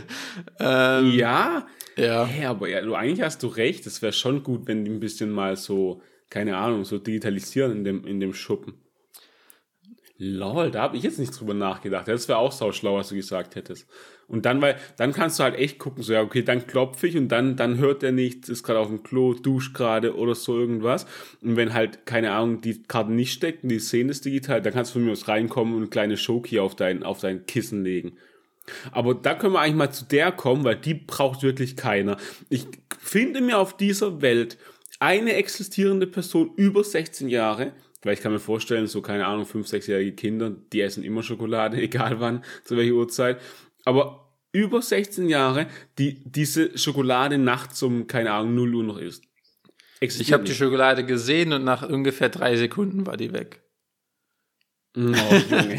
ähm, 0.60 1.12
ja, 1.12 1.66
ja. 1.96 2.26
Hey, 2.26 2.44
aber 2.44 2.68
ja, 2.68 2.82
du, 2.82 2.94
eigentlich 2.94 3.22
hast 3.22 3.42
du 3.42 3.46
recht. 3.46 3.86
Es 3.86 4.02
wäre 4.02 4.12
schon 4.12 4.42
gut, 4.42 4.66
wenn 4.66 4.84
die 4.84 4.90
ein 4.90 5.00
bisschen 5.00 5.30
mal 5.30 5.56
so, 5.56 6.02
keine 6.28 6.58
Ahnung, 6.58 6.84
so 6.84 6.98
digitalisieren 6.98 7.72
in 7.72 7.84
dem, 7.84 8.06
in 8.06 8.20
dem 8.20 8.34
Schuppen. 8.34 8.74
Lol, 10.18 10.70
da 10.70 10.82
habe 10.82 10.98
ich 10.98 11.02
jetzt 11.02 11.18
nicht 11.18 11.40
drüber 11.40 11.54
nachgedacht. 11.54 12.06
Das 12.06 12.28
wäre 12.28 12.38
auch 12.38 12.52
sauschlau, 12.52 12.96
was 12.96 13.08
du 13.08 13.14
gesagt 13.14 13.56
hättest. 13.56 13.88
Und 14.28 14.46
dann, 14.46 14.60
weil, 14.62 14.76
dann 14.96 15.12
kannst 15.12 15.38
du 15.38 15.44
halt 15.44 15.56
echt 15.56 15.78
gucken, 15.78 16.02
so, 16.02 16.12
ja, 16.12 16.22
okay, 16.22 16.42
dann 16.42 16.66
klopfe 16.66 17.06
ich 17.06 17.16
und 17.16 17.28
dann, 17.28 17.56
dann 17.56 17.78
hört 17.78 18.02
er 18.02 18.12
nichts, 18.12 18.48
ist 18.48 18.62
gerade 18.62 18.78
auf 18.78 18.88
dem 18.88 19.02
Klo, 19.02 19.34
duscht 19.34 19.74
gerade 19.74 20.16
oder 20.16 20.34
so 20.34 20.58
irgendwas. 20.58 21.06
Und 21.42 21.56
wenn 21.56 21.74
halt, 21.74 22.06
keine 22.06 22.32
Ahnung, 22.32 22.60
die 22.60 22.82
Karte 22.82 23.12
nicht 23.12 23.32
steckt 23.32 23.62
und 23.62 23.68
die 23.68 23.78
Szene 23.78 24.10
ist 24.10 24.24
digital, 24.24 24.62
dann 24.62 24.72
kannst 24.72 24.92
du 24.92 24.94
von 24.94 25.04
mir 25.04 25.12
aus 25.12 25.28
reinkommen 25.28 25.74
und 25.74 25.80
eine 25.82 25.90
kleine 25.90 26.16
Schoki 26.16 26.58
auf 26.58 26.74
dein, 26.74 27.02
auf 27.02 27.20
dein 27.20 27.46
Kissen 27.46 27.84
legen. 27.84 28.16
Aber 28.92 29.14
da 29.14 29.34
können 29.34 29.52
wir 29.52 29.60
eigentlich 29.60 29.74
mal 29.74 29.90
zu 29.90 30.04
der 30.06 30.32
kommen, 30.32 30.64
weil 30.64 30.76
die 30.76 30.94
braucht 30.94 31.42
wirklich 31.42 31.76
keiner. 31.76 32.16
Ich 32.48 32.66
finde 32.98 33.40
mir 33.40 33.58
auf 33.58 33.76
dieser 33.76 34.22
Welt 34.22 34.56
eine 35.00 35.34
existierende 35.34 36.06
Person 36.06 36.52
über 36.56 36.82
16 36.82 37.28
Jahre, 37.28 37.72
weil 38.02 38.14
ich 38.14 38.20
kann 38.20 38.32
mir 38.32 38.38
vorstellen, 38.38 38.86
so 38.86 39.02
keine 39.02 39.26
Ahnung, 39.26 39.44
5-, 39.44 39.68
6-jährige 39.70 40.12
Kinder, 40.12 40.54
die 40.72 40.80
essen 40.80 41.04
immer 41.04 41.22
Schokolade, 41.22 41.76
egal 41.80 42.20
wann, 42.20 42.44
zu 42.64 42.76
welcher 42.76 42.94
Uhrzeit. 42.94 43.38
Aber 43.84 44.32
über 44.52 44.80
16 44.80 45.28
Jahre, 45.28 45.66
die 45.98 46.22
diese 46.24 46.76
Schokolade 46.78 47.38
nachts 47.38 47.82
um, 47.82 48.06
keine 48.06 48.32
Ahnung, 48.32 48.54
0 48.54 48.74
Uhr 48.74 48.84
noch 48.84 48.98
isst. 48.98 49.24
Existiert 50.00 50.28
ich 50.28 50.32
habe 50.32 50.44
die 50.44 50.54
Schokolade 50.54 51.04
gesehen 51.04 51.52
und 51.52 51.64
nach 51.64 51.88
ungefähr 51.88 52.28
drei 52.28 52.56
Sekunden 52.56 53.06
war 53.06 53.16
die 53.16 53.32
weg. 53.32 53.62
Oh, 54.96 55.00
Junge. 55.00 55.76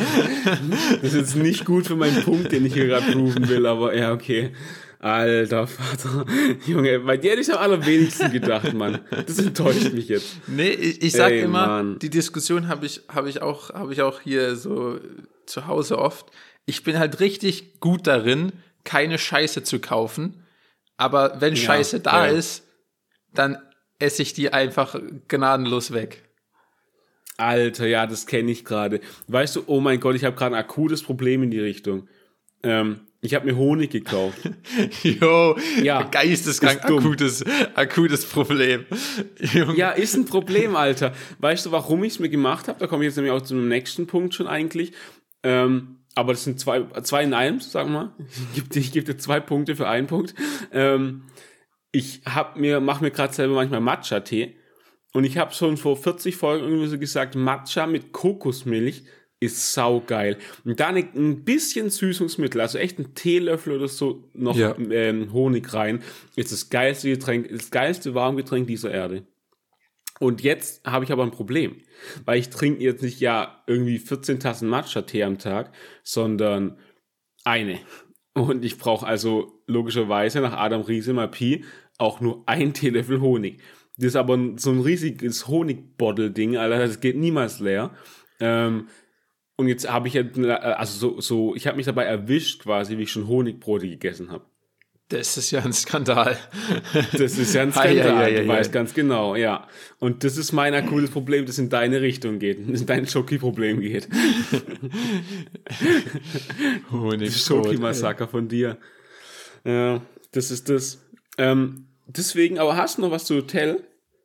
das 1.02 1.14
ist 1.14 1.16
jetzt 1.16 1.36
nicht 1.38 1.64
gut 1.64 1.88
für 1.88 1.96
meinen 1.96 2.22
Punkt, 2.24 2.52
den 2.52 2.66
ich 2.66 2.74
hier 2.74 2.88
gerade 2.88 3.14
proven 3.14 3.48
will, 3.48 3.66
aber 3.66 3.96
ja, 3.96 4.12
okay. 4.12 4.52
Alter 5.00 5.68
Vater, 5.68 6.26
Junge, 6.66 7.00
bei 7.00 7.16
dir 7.16 7.32
hätte 7.32 7.42
ich 7.42 7.54
am 7.54 7.60
allerwenigsten 7.60 8.32
gedacht, 8.32 8.74
Mann. 8.74 9.02
Das 9.12 9.38
enttäuscht 9.38 9.94
mich 9.94 10.08
jetzt. 10.08 10.36
Nee, 10.48 10.70
ich, 10.70 11.02
ich 11.02 11.12
sag 11.14 11.32
Ey, 11.32 11.42
immer, 11.42 11.68
Mann. 11.68 12.00
die 12.00 12.10
Diskussion 12.10 12.68
habe 12.68 12.86
ich, 12.86 13.04
hab 13.08 13.28
ich, 13.28 13.42
auch, 13.42 13.70
hab 13.70 13.92
ich 13.92 14.02
auch 14.02 14.22
hier 14.22 14.56
so 14.56 15.00
zu 15.46 15.68
Hause 15.68 16.00
oft. 16.00 16.32
Ich 16.66 16.84
bin 16.84 16.98
halt 16.98 17.20
richtig 17.20 17.80
gut 17.80 18.08
darin, 18.08 18.54
keine 18.84 19.18
Scheiße 19.18 19.64
zu 19.64 19.80
kaufen. 19.80 20.44
Aber 20.98 21.42
wenn 21.42 21.56
ja, 21.56 21.62
Scheiße 21.62 22.00
da 22.00 22.28
ja. 22.28 22.34
ist, 22.34 22.64
dann 23.34 23.58
esse 24.00 24.22
ich 24.22 24.34
die 24.34 24.54
einfach 24.54 25.00
gnadenlos 25.28 25.94
weg. 25.94 26.24
Alter, 27.38 27.86
ja, 27.86 28.08
das 28.08 28.28
kenne 28.28 28.52
ich 28.52 28.64
gerade. 28.64 29.02
Weißt 29.28 29.58
du, 29.58 29.64
oh 29.68 29.82
mein 29.82 30.00
Gott, 30.00 30.16
ich 30.16 30.24
habe 30.24 30.38
gerade 30.38 30.56
ein 30.56 30.60
akutes 30.60 31.04
Problem 31.04 31.44
in 31.44 31.52
die 31.52 31.60
Richtung. 31.60 32.08
Ähm, 32.64 33.02
ich 33.26 33.34
habe 33.34 33.46
mir 33.46 33.58
Honig 33.58 33.90
gekauft. 33.90 34.38
Jo, 35.04 35.58
ja, 35.82 36.04
geisteskrank 36.04 36.86
akutes, 36.86 37.44
akutes 37.74 38.26
Problem. 38.26 38.86
ja, 39.76 39.92
ist 39.92 40.16
ein 40.16 40.26
Problem, 40.26 40.76
Alter. 40.76 41.14
Weißt 41.40 41.66
du, 41.66 41.72
warum 41.72 42.04
ich 42.04 42.14
es 42.14 42.20
mir 42.20 42.30
gemacht 42.30 42.68
habe? 42.68 42.80
Da 42.80 42.88
komme 42.88 43.04
ich 43.04 43.10
jetzt 43.10 43.16
nämlich 43.16 43.34
auch 43.34 43.42
zum 43.42 43.68
nächsten 43.68 44.08
Punkt 44.08 44.34
schon 44.34 44.48
eigentlich. 44.48 44.94
Ähm, 45.44 45.98
aber 46.16 46.34
das 46.34 46.46
sind 46.46 46.60
zwei, 46.60 46.84
zwei 47.02 47.24
in 47.24 47.34
einem, 47.34 47.60
sagen 47.60 47.92
wir 47.92 48.00
mal. 48.00 48.14
Ich 48.54 48.64
gebe 48.64 48.80
ich 48.80 48.92
geb 48.92 49.06
dir 49.06 49.18
zwei 49.18 49.40
Punkte 49.40 49.76
für 49.76 49.88
einen 49.88 50.08
Punkt. 50.08 50.34
Ähm, 50.72 51.24
ich 51.92 52.22
hab 52.26 52.58
mir, 52.58 52.80
mache 52.80 53.04
mir 53.04 53.12
gerade 53.12 53.34
selber 53.34 53.56
manchmal 53.56 53.82
Matcha-Tee. 53.82 54.56
Und 55.14 55.24
ich 55.24 55.38
habe 55.38 55.54
schon 55.54 55.78
vor 55.78 55.96
40 55.96 56.36
Folgen 56.36 56.66
irgendwie 56.66 56.88
so 56.88 56.98
gesagt, 56.98 57.36
Matcha 57.36 57.86
mit 57.88 58.12
Kokosmilch 58.12 59.04
ist 59.40 59.74
saugeil. 59.74 60.38
Und 60.64 60.80
da 60.80 60.88
ein 60.88 61.44
bisschen 61.44 61.90
Süßungsmittel, 61.90 62.60
also 62.62 62.78
echt 62.78 63.00
ein 63.00 63.14
Teelöffel 63.16 63.76
oder 63.76 63.88
so 63.88 64.30
noch 64.34 64.56
ja. 64.56 64.76
ähm, 64.78 65.32
Honig 65.34 65.74
rein, 65.74 66.02
ist 66.36 66.52
das 66.52 66.70
geilste 66.70 67.10
Getränk, 67.10 67.50
das 67.50 67.72
geilste 67.72 68.14
Warmgetränk 68.14 68.68
dieser 68.68 68.92
Erde. 68.92 69.26
Und 70.20 70.42
jetzt 70.42 70.86
habe 70.86 71.04
ich 71.04 71.12
aber 71.12 71.24
ein 71.24 71.32
Problem, 71.32 71.82
weil 72.24 72.40
ich 72.40 72.50
trinke 72.50 72.84
jetzt 72.84 73.04
nicht 73.04 73.20
ja 73.20 73.64
irgendwie 73.68 74.00
14 74.00 74.40
Tassen 74.40 74.70
Matcha-Tee 74.70 75.24
am 75.24 75.38
Tag, 75.38 75.74
sondern 76.04 76.78
eine. 77.44 77.80
Und 78.34 78.64
ich 78.64 78.78
brauche 78.78 79.06
also 79.06 79.62
logischerweise 79.68 80.42
nach 80.42 80.54
Adam 80.54 80.82
Riese 80.82 81.14
mal 81.14 81.30
Pi 81.30 81.66
auch 81.98 82.22
nur 82.22 82.44
ein 82.48 82.74
Teelöffel 82.74 83.22
Honig. 83.22 83.62
Das 83.98 84.08
ist 84.08 84.16
aber 84.16 84.38
so 84.58 84.72
ein 84.72 84.82
riesiges 84.82 85.48
Honigbottle-Ding, 85.48 86.58
Alter, 86.58 86.80
das 86.80 87.00
geht 87.00 87.16
niemals 87.16 87.60
leer. 87.60 87.92
Ähm, 88.40 88.90
und 89.58 89.70
jetzt 89.70 89.90
habe 89.90 90.10
ich 90.10 90.16
ja, 90.16 90.24
also 90.24 91.12
so, 91.14 91.22
so 91.22 91.56
ich 91.56 91.66
habe 91.68 91.78
mich 91.78 91.86
dabei 91.86 92.04
erwischt 92.04 92.64
quasi, 92.64 92.98
wie 92.98 93.04
ich 93.04 93.12
schon 93.12 93.28
Honigbrote 93.28 93.88
gegessen 93.88 94.32
habe. 94.32 94.46
Das 95.10 95.38
ist 95.38 95.52
ja 95.52 95.64
ein 95.64 95.72
Skandal. 95.72 96.36
Das 97.12 97.38
ist 97.38 97.54
ja 97.54 97.62
ein 97.62 97.72
Skandal, 97.74 97.96
ja, 97.96 98.22
ja, 98.22 98.28
ja, 98.28 98.42
du 98.42 98.48
weißt 98.48 98.72
ganz 98.72 98.96
genau, 98.96 99.36
ja. 99.36 99.68
Und 100.00 100.24
das 100.24 100.36
ist 100.38 100.52
mein 100.52 100.74
akutes 100.74 101.12
Problem, 101.12 101.46
das 101.46 101.60
in 101.60 101.70
deine 101.70 102.02
Richtung 102.02 102.40
geht, 102.40 102.58
das 102.68 102.82
in 102.82 102.88
dein 102.88 103.08
Schoki-Problem 103.08 103.82
geht. 103.82 104.08
Schoki-Massaker 107.32 108.28
von 108.28 108.48
dir. 108.48 108.80
Ja, 109.64 110.02
das 110.32 110.50
ist 110.50 110.70
das. 110.70 111.06
Ähm, 111.38 111.86
deswegen, 112.08 112.58
aber 112.58 112.76
hast 112.76 112.98
du 112.98 113.04
noch 113.04 113.12
was 113.12 113.26
zu 113.26 113.36
Hotel? 113.36 113.84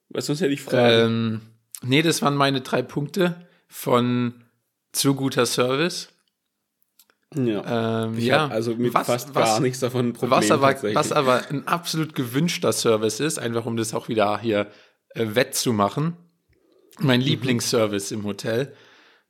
Weil 0.08 0.22
sonst 0.22 0.40
hätte 0.40 0.52
ich 0.52 0.62
Fragen. 0.62 1.06
Ähm, 1.06 1.40
nee, 1.82 2.00
das 2.00 2.22
waren 2.22 2.36
meine 2.36 2.62
drei 2.62 2.80
Punkte 2.80 3.46
von 3.68 4.44
zu 4.92 5.14
guter 5.14 5.44
Service 5.44 6.09
ja. 7.34 8.04
Ähm, 8.04 8.18
ja. 8.18 8.48
also 8.48 8.74
mit 8.74 8.92
was, 8.92 9.06
fast 9.06 9.34
was, 9.34 9.48
gar 9.48 9.60
nichts 9.60 9.80
davon 9.80 10.08
ein 10.08 10.12
Problem. 10.12 10.38
Was 10.38 10.50
aber, 10.50 10.82
was 10.94 11.12
aber 11.12 11.48
ein 11.48 11.66
absolut 11.66 12.14
gewünschter 12.14 12.72
Service 12.72 13.20
ist, 13.20 13.38
einfach 13.38 13.66
um 13.66 13.76
das 13.76 13.94
auch 13.94 14.08
wieder 14.08 14.38
hier 14.40 14.70
äh, 15.10 15.26
wettzumachen. 15.34 16.16
Mein 16.98 17.20
mhm. 17.20 17.26
Lieblingsservice 17.26 18.10
im 18.10 18.24
Hotel, 18.24 18.74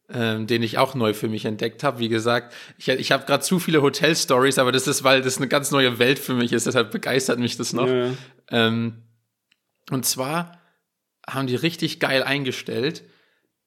ähm, 0.08 0.46
den 0.46 0.62
ich 0.62 0.78
auch 0.78 0.94
neu 0.94 1.12
für 1.12 1.28
mich 1.28 1.44
entdeckt 1.44 1.84
habe. 1.84 1.98
Wie 1.98 2.08
gesagt, 2.08 2.54
ich, 2.78 2.88
ich 2.88 3.12
habe 3.12 3.26
gerade 3.26 3.44
zu 3.44 3.58
viele 3.58 3.82
Hotel-Stories, 3.82 4.58
aber 4.58 4.72
das 4.72 4.86
ist, 4.86 5.04
weil 5.04 5.20
das 5.20 5.36
eine 5.36 5.48
ganz 5.48 5.70
neue 5.70 5.98
Welt 5.98 6.18
für 6.18 6.34
mich 6.34 6.52
ist, 6.52 6.66
deshalb 6.66 6.90
begeistert 6.90 7.38
mich 7.38 7.58
das 7.58 7.74
noch. 7.74 7.86
Ja. 7.86 8.12
Ähm, 8.50 9.02
und 9.90 10.06
zwar 10.06 10.58
haben 11.28 11.46
die 11.46 11.56
richtig 11.56 12.00
geil 12.00 12.22
eingestellt, 12.22 13.04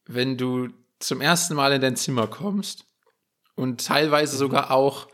wenn 0.06 0.38
du 0.38 0.70
zum 1.00 1.22
ersten 1.22 1.54
Mal 1.54 1.72
in 1.74 1.82
dein 1.82 1.96
Zimmer 1.96 2.28
kommst 2.28 2.86
und 3.56 3.86
teilweise 3.86 4.38
sogar 4.38 4.72
auch 4.72 5.08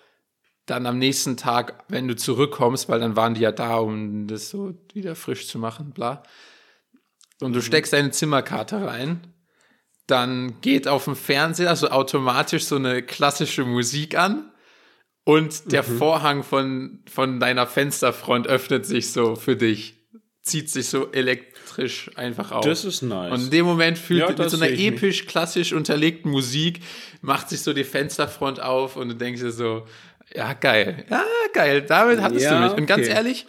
dann 0.65 0.85
am 0.85 0.97
nächsten 0.97 1.35
Tag, 1.37 1.83
wenn 1.87 2.07
du 2.07 2.15
zurückkommst, 2.15 2.89
weil 2.89 2.99
dann 2.99 3.15
waren 3.15 3.33
die 3.33 3.41
ja 3.41 3.51
da, 3.51 3.77
um 3.77 4.27
das 4.27 4.49
so 4.49 4.75
wieder 4.93 5.15
frisch 5.15 5.47
zu 5.47 5.57
machen, 5.57 5.91
bla. 5.91 6.23
Und 7.41 7.53
du 7.53 7.59
mhm. 7.59 7.63
steckst 7.63 7.93
deine 7.93 8.11
Zimmerkarte 8.11 8.85
rein, 8.85 9.21
dann 10.07 10.59
geht 10.61 10.87
auf 10.87 11.05
dem 11.05 11.15
Fernseher 11.15 11.75
so 11.75 11.89
automatisch 11.89 12.65
so 12.65 12.75
eine 12.75 13.01
klassische 13.01 13.63
Musik 13.63 14.17
an 14.17 14.51
und 15.23 15.71
der 15.71 15.87
mhm. 15.87 15.97
Vorhang 15.97 16.43
von, 16.43 17.03
von 17.09 17.39
deiner 17.39 17.67
Fensterfront 17.67 18.47
öffnet 18.47 18.85
sich 18.85 19.11
so 19.11 19.35
für 19.35 19.55
dich, 19.55 19.98
zieht 20.49 20.69
sich 20.69 20.87
so 20.87 21.11
elektrisch 21.11 22.11
einfach 22.15 22.51
auf. 22.51 22.65
Das 22.65 22.85
ist 22.85 23.01
nice. 23.01 23.31
Und 23.31 23.45
in 23.45 23.51
dem 23.51 23.65
Moment 23.65 23.97
fühlt 23.97 24.21
ja, 24.21 24.29
mit 24.29 24.49
so 24.49 24.57
einer 24.57 24.69
episch, 24.69 25.25
klassisch 25.25 25.73
unterlegten 25.73 26.31
Musik 26.31 26.81
macht 27.21 27.49
sich 27.49 27.61
so 27.61 27.73
die 27.73 27.83
Fensterfront 27.83 28.59
auf 28.59 28.95
und 28.95 29.09
du 29.09 29.15
denkst 29.15 29.41
dir 29.41 29.51
so, 29.51 29.85
ja, 30.33 30.53
geil. 30.53 31.05
Ja, 31.09 31.25
geil. 31.53 31.81
Damit 31.81 32.21
hattest 32.21 32.45
ja, 32.45 32.59
du 32.61 32.67
mich. 32.67 32.77
Und 32.77 32.85
ganz 32.85 33.07
ehrlich, 33.07 33.45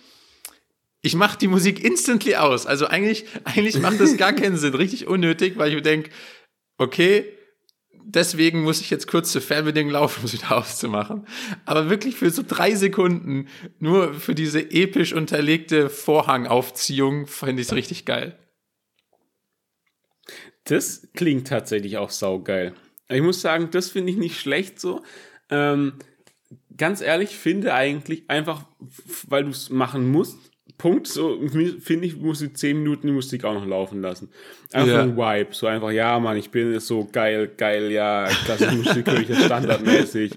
ich 1.03 1.15
mache 1.15 1.39
die 1.39 1.49
Musik 1.49 1.83
instantly 1.83 2.37
aus. 2.37 2.67
Also 2.67 2.87
eigentlich, 2.87 3.25
eigentlich 3.45 3.79
macht 3.79 4.01
das 4.01 4.17
gar 4.17 4.33
keinen 4.33 4.57
Sinn. 4.57 4.75
Richtig 4.75 5.07
unnötig, 5.07 5.55
weil 5.57 5.71
ich 5.71 5.75
mir 5.75 5.83
denke, 5.83 6.11
okay, 6.79 7.25
deswegen 8.05 8.63
muss 8.63 8.81
ich 8.81 8.91
jetzt 8.91 9.07
kurz 9.07 9.33
zur 9.33 9.43
Fernbedienung 9.43 9.91
laufen, 9.91 10.23
um 10.23 10.29
sie 10.29 10.39
wieder 10.39 10.57
auszumachen. 10.57 11.27
Aber 11.65 11.91
wirklich 11.91 12.17
für 12.17 12.31
so 12.31 12.43
drei 12.47 12.75
Sekunden, 12.75 13.49
nur 13.79 14.15
für 14.15 14.35
diese 14.35 14.71
episch 14.71 15.13
unterlegte 15.13 15.91
Vorhangaufziehung, 15.91 17.27
finde 17.27 17.63
ich 17.63 17.69
es 17.69 17.75
richtig 17.75 18.05
geil. 18.05 18.39
Das 20.65 21.09
klingt 21.15 21.49
tatsächlich 21.49 21.97
auch 21.99 22.11
saugeil. 22.11 22.75
Ich 23.09 23.23
muss 23.23 23.41
sagen, 23.41 23.71
das 23.71 23.91
finde 23.91 24.13
ich 24.13 24.19
nicht 24.19 24.39
schlecht 24.39 24.79
so. 24.79 25.03
Ähm, 25.49 25.95
ganz 26.77 27.01
ehrlich, 27.01 27.31
finde 27.31 27.75
eigentlich 27.75 28.29
einfach, 28.31 28.67
weil 29.27 29.45
du 29.45 29.51
es 29.51 29.71
machen 29.71 30.11
musst, 30.11 30.50
Punkt, 30.81 31.07
so 31.07 31.39
finde 31.49 32.07
ich, 32.07 32.17
muss 32.17 32.39
die 32.39 32.53
10 32.53 32.79
Minuten 32.79 33.07
die 33.07 33.13
Musik 33.13 33.45
auch 33.45 33.53
noch 33.53 33.67
laufen 33.67 34.01
lassen. 34.01 34.31
Einfach 34.73 34.89
ja. 34.89 35.03
ein 35.03 35.15
Vibe, 35.15 35.49
so 35.53 35.67
einfach, 35.67 35.91
ja, 35.91 36.19
Mann, 36.19 36.39
ich 36.39 36.51
bin 36.51 36.81
so 36.81 37.07
geil, 37.13 37.51
geil, 37.55 37.93
ja, 37.93 38.27
klassische 38.47 38.77
Musik 38.77 39.07
höre 39.07 39.21
ich 39.21 39.29
jetzt 39.29 39.45
standardmäßig. 39.45 40.33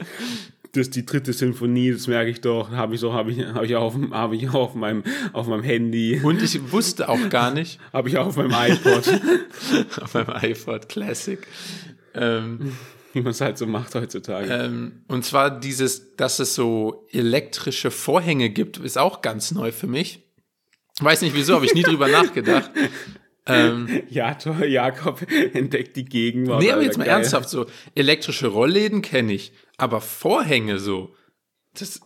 Das 0.74 0.88
ist 0.88 0.96
die 0.96 1.06
dritte 1.06 1.32
Sinfonie, 1.32 1.92
das 1.92 2.08
merke 2.08 2.30
ich 2.30 2.42
doch, 2.42 2.72
habe 2.72 2.96
ich 2.96 3.00
so, 3.00 3.14
habe 3.14 3.32
ich, 3.32 3.46
habe 3.46 3.66
ich 3.66 3.76
auch 3.78 3.84
auf, 3.84 3.96
habe 4.12 4.36
ich 4.36 4.50
auch 4.50 4.56
auf 4.56 4.76
meinem, 4.76 5.04
auf 5.32 5.48
meinem 5.48 5.64
Handy. 5.64 6.20
Und 6.22 6.42
ich 6.42 6.72
wusste 6.74 7.08
auch 7.08 7.30
gar 7.30 7.54
nicht. 7.54 7.80
habe 7.94 8.10
ich 8.10 8.18
auch 8.18 8.28
auf 8.28 8.36
meinem 8.36 8.52
iPod. 8.52 9.22
auf 10.02 10.14
meinem 10.14 10.36
iPod 10.42 10.90
Classic. 10.90 11.40
Ähm, 12.16 12.74
Wie 13.14 13.22
man 13.22 13.32
es 13.32 13.40
halt 13.40 13.58
so 13.58 13.66
macht 13.66 13.96
heutzutage. 13.96 14.52
Ähm, 14.52 15.04
und 15.08 15.24
zwar 15.24 15.58
dieses, 15.58 16.18
dass 16.18 16.40
es 16.40 16.54
so 16.54 17.08
elektrische 17.12 17.92
Vorhänge 17.92 18.50
gibt, 18.50 18.78
ist 18.78 18.98
auch 18.98 19.22
ganz 19.22 19.52
neu 19.52 19.72
für 19.72 19.88
mich. 19.88 20.24
Weiß 21.00 21.22
nicht 21.22 21.36
wieso, 21.36 21.56
habe 21.56 21.66
ich 21.66 21.74
nie 21.74 21.84
drüber 21.84 22.08
nachgedacht. 22.08 22.72
Ähm, 23.46 24.04
ja, 24.10 24.36
toll, 24.36 24.68
Jakob 24.68 25.22
entdeckt 25.54 25.98
die 25.98 26.06
Gegenwart. 26.06 26.62
Nee, 26.62 26.72
aber 26.72 26.82
jetzt 26.82 26.98
mal 26.98 27.04
geil. 27.04 27.16
ernsthaft 27.16 27.50
so. 27.50 27.66
Elektrische 27.94 28.48
Rollläden 28.48 29.02
kenne 29.02 29.34
ich, 29.34 29.52
aber 29.76 30.00
Vorhänge 30.00 30.80
so. 30.80 31.14
Das, 31.78 32.00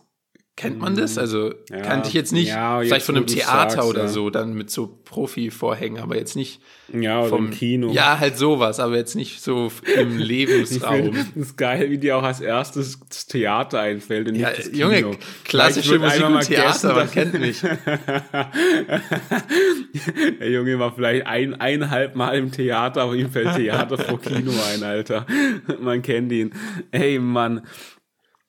Kennt 0.58 0.80
man 0.80 0.96
das? 0.96 1.14
Mhm. 1.14 1.20
Also 1.20 1.54
ja, 1.70 1.82
kannte 1.82 2.08
ich 2.08 2.14
jetzt 2.14 2.32
nicht, 2.32 2.48
ja, 2.48 2.78
vielleicht 2.78 2.92
jetzt, 2.92 3.06
von 3.06 3.14
einem 3.14 3.28
Theater 3.28 3.70
sagst, 3.70 3.88
oder 3.88 4.02
ja. 4.02 4.08
so, 4.08 4.28
dann 4.28 4.54
mit 4.54 4.70
so 4.70 4.98
Profi-Vorhängen, 5.04 6.02
aber 6.02 6.16
jetzt 6.16 6.34
nicht 6.34 6.60
ja, 6.92 7.22
vom 7.22 7.46
im 7.46 7.52
Kino. 7.52 7.92
Ja, 7.92 8.18
halt 8.18 8.36
sowas, 8.36 8.80
aber 8.80 8.96
jetzt 8.96 9.14
nicht 9.14 9.40
so 9.40 9.70
im 9.96 10.18
Lebensraum. 10.18 11.14
das 11.14 11.28
ist 11.36 11.56
geil, 11.56 11.90
wie 11.90 11.98
dir 11.98 12.16
auch 12.16 12.24
als 12.24 12.40
erstes 12.40 12.98
das 13.08 13.26
Theater 13.26 13.78
einfällt 13.78 14.28
und 14.28 14.34
ja, 14.34 14.50
das 14.50 14.72
Junge, 14.72 14.96
Kino. 14.96 15.12
klassische 15.44 16.00
Musik 16.00 16.24
und 16.24 16.40
Theater, 16.40 16.92
man 16.92 17.08
kennt 17.08 17.38
mich. 17.38 17.62
Der 20.40 20.50
Junge 20.50 20.76
war 20.80 20.92
vielleicht 20.92 21.24
ein, 21.24 21.54
eineinhalb 21.60 22.16
Mal 22.16 22.36
im 22.36 22.50
Theater, 22.50 23.02
aber 23.02 23.14
ihm 23.14 23.30
fällt 23.30 23.54
Theater 23.54 23.96
vor 23.98 24.20
Kino 24.20 24.50
ein, 24.74 24.82
Alter. 24.82 25.24
Man 25.80 26.02
kennt 26.02 26.32
ihn. 26.32 26.52
Ey, 26.90 27.20
Mann. 27.20 27.62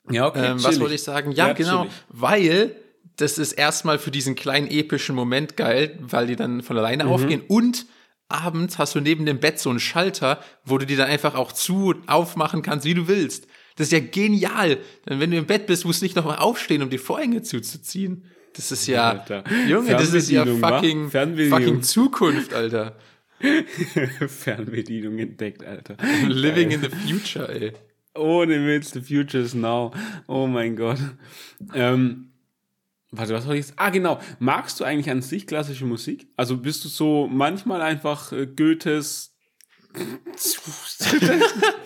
Ja, 0.09 0.27
okay. 0.27 0.51
Ähm, 0.51 0.63
was 0.63 0.79
wollte 0.79 0.95
ich 0.95 1.03
sagen? 1.03 1.31
Ja, 1.31 1.47
ja 1.47 1.53
genau, 1.53 1.81
chillig. 1.83 1.93
weil 2.09 2.75
das 3.17 3.37
ist 3.37 3.53
erstmal 3.53 3.99
für 3.99 4.11
diesen 4.11 4.35
kleinen 4.35 4.67
epischen 4.67 5.15
Moment 5.15 5.57
geil, 5.57 5.97
weil 6.01 6.27
die 6.27 6.35
dann 6.35 6.63
von 6.63 6.77
alleine 6.77 7.05
mhm. 7.05 7.11
aufgehen 7.11 7.41
und 7.47 7.85
abends 8.29 8.77
hast 8.77 8.95
du 8.95 9.01
neben 9.01 9.25
dem 9.25 9.39
Bett 9.39 9.59
so 9.59 9.69
einen 9.69 9.79
Schalter, 9.79 10.41
wo 10.63 10.77
du 10.77 10.85
die 10.85 10.95
dann 10.95 11.09
einfach 11.09 11.35
auch 11.35 11.51
zu 11.51 11.95
aufmachen 12.07 12.61
kannst, 12.61 12.85
wie 12.85 12.93
du 12.93 13.07
willst. 13.07 13.47
Das 13.75 13.87
ist 13.87 13.91
ja 13.91 13.99
genial. 13.99 14.77
Denn 15.07 15.19
wenn 15.19 15.31
du 15.31 15.37
im 15.37 15.45
Bett 15.45 15.65
bist, 15.65 15.85
musst 15.85 16.01
du 16.01 16.05
nicht 16.05 16.15
nochmal 16.15 16.37
aufstehen, 16.37 16.83
um 16.83 16.89
die 16.89 16.97
Vorhänge 16.97 17.41
zuzuziehen. 17.41 18.25
Das 18.53 18.71
ist 18.71 18.87
ja, 18.87 19.11
Alter. 19.11 19.43
Junge, 19.67 19.91
das 19.91 20.13
ist 20.13 20.29
ja 20.29 20.45
fucking, 20.45 21.09
fucking 21.09 21.81
Zukunft, 21.81 22.53
Alter. 22.53 22.97
Fernbedienung 24.27 25.17
entdeckt, 25.17 25.63
Alter. 25.63 25.95
Living 26.27 26.71
in 26.71 26.81
the 26.81 26.89
future, 26.89 27.49
ey. 27.49 27.73
Ohne 28.15 28.65
Witz, 28.65 28.91
the 28.91 29.01
future 29.01 29.41
is 29.43 29.53
now. 29.53 29.91
Oh 30.27 30.47
mein 30.47 30.75
Gott. 30.75 30.97
Ähm, 31.73 32.31
warte, 33.11 33.33
was 33.33 33.43
soll 33.45 33.55
ich 33.55 33.67
jetzt? 33.67 33.73
Ah, 33.77 33.89
genau. 33.89 34.19
Magst 34.39 34.79
du 34.79 34.83
eigentlich 34.83 35.09
an 35.09 35.21
sich 35.21 35.45
klassische 35.47 35.85
Musik? 35.85 36.27
Also 36.35 36.57
bist 36.57 36.83
du 36.83 36.89
so 36.89 37.27
manchmal 37.27 37.81
einfach 37.81 38.31
äh, 38.31 38.47
Goethes. 38.47 39.35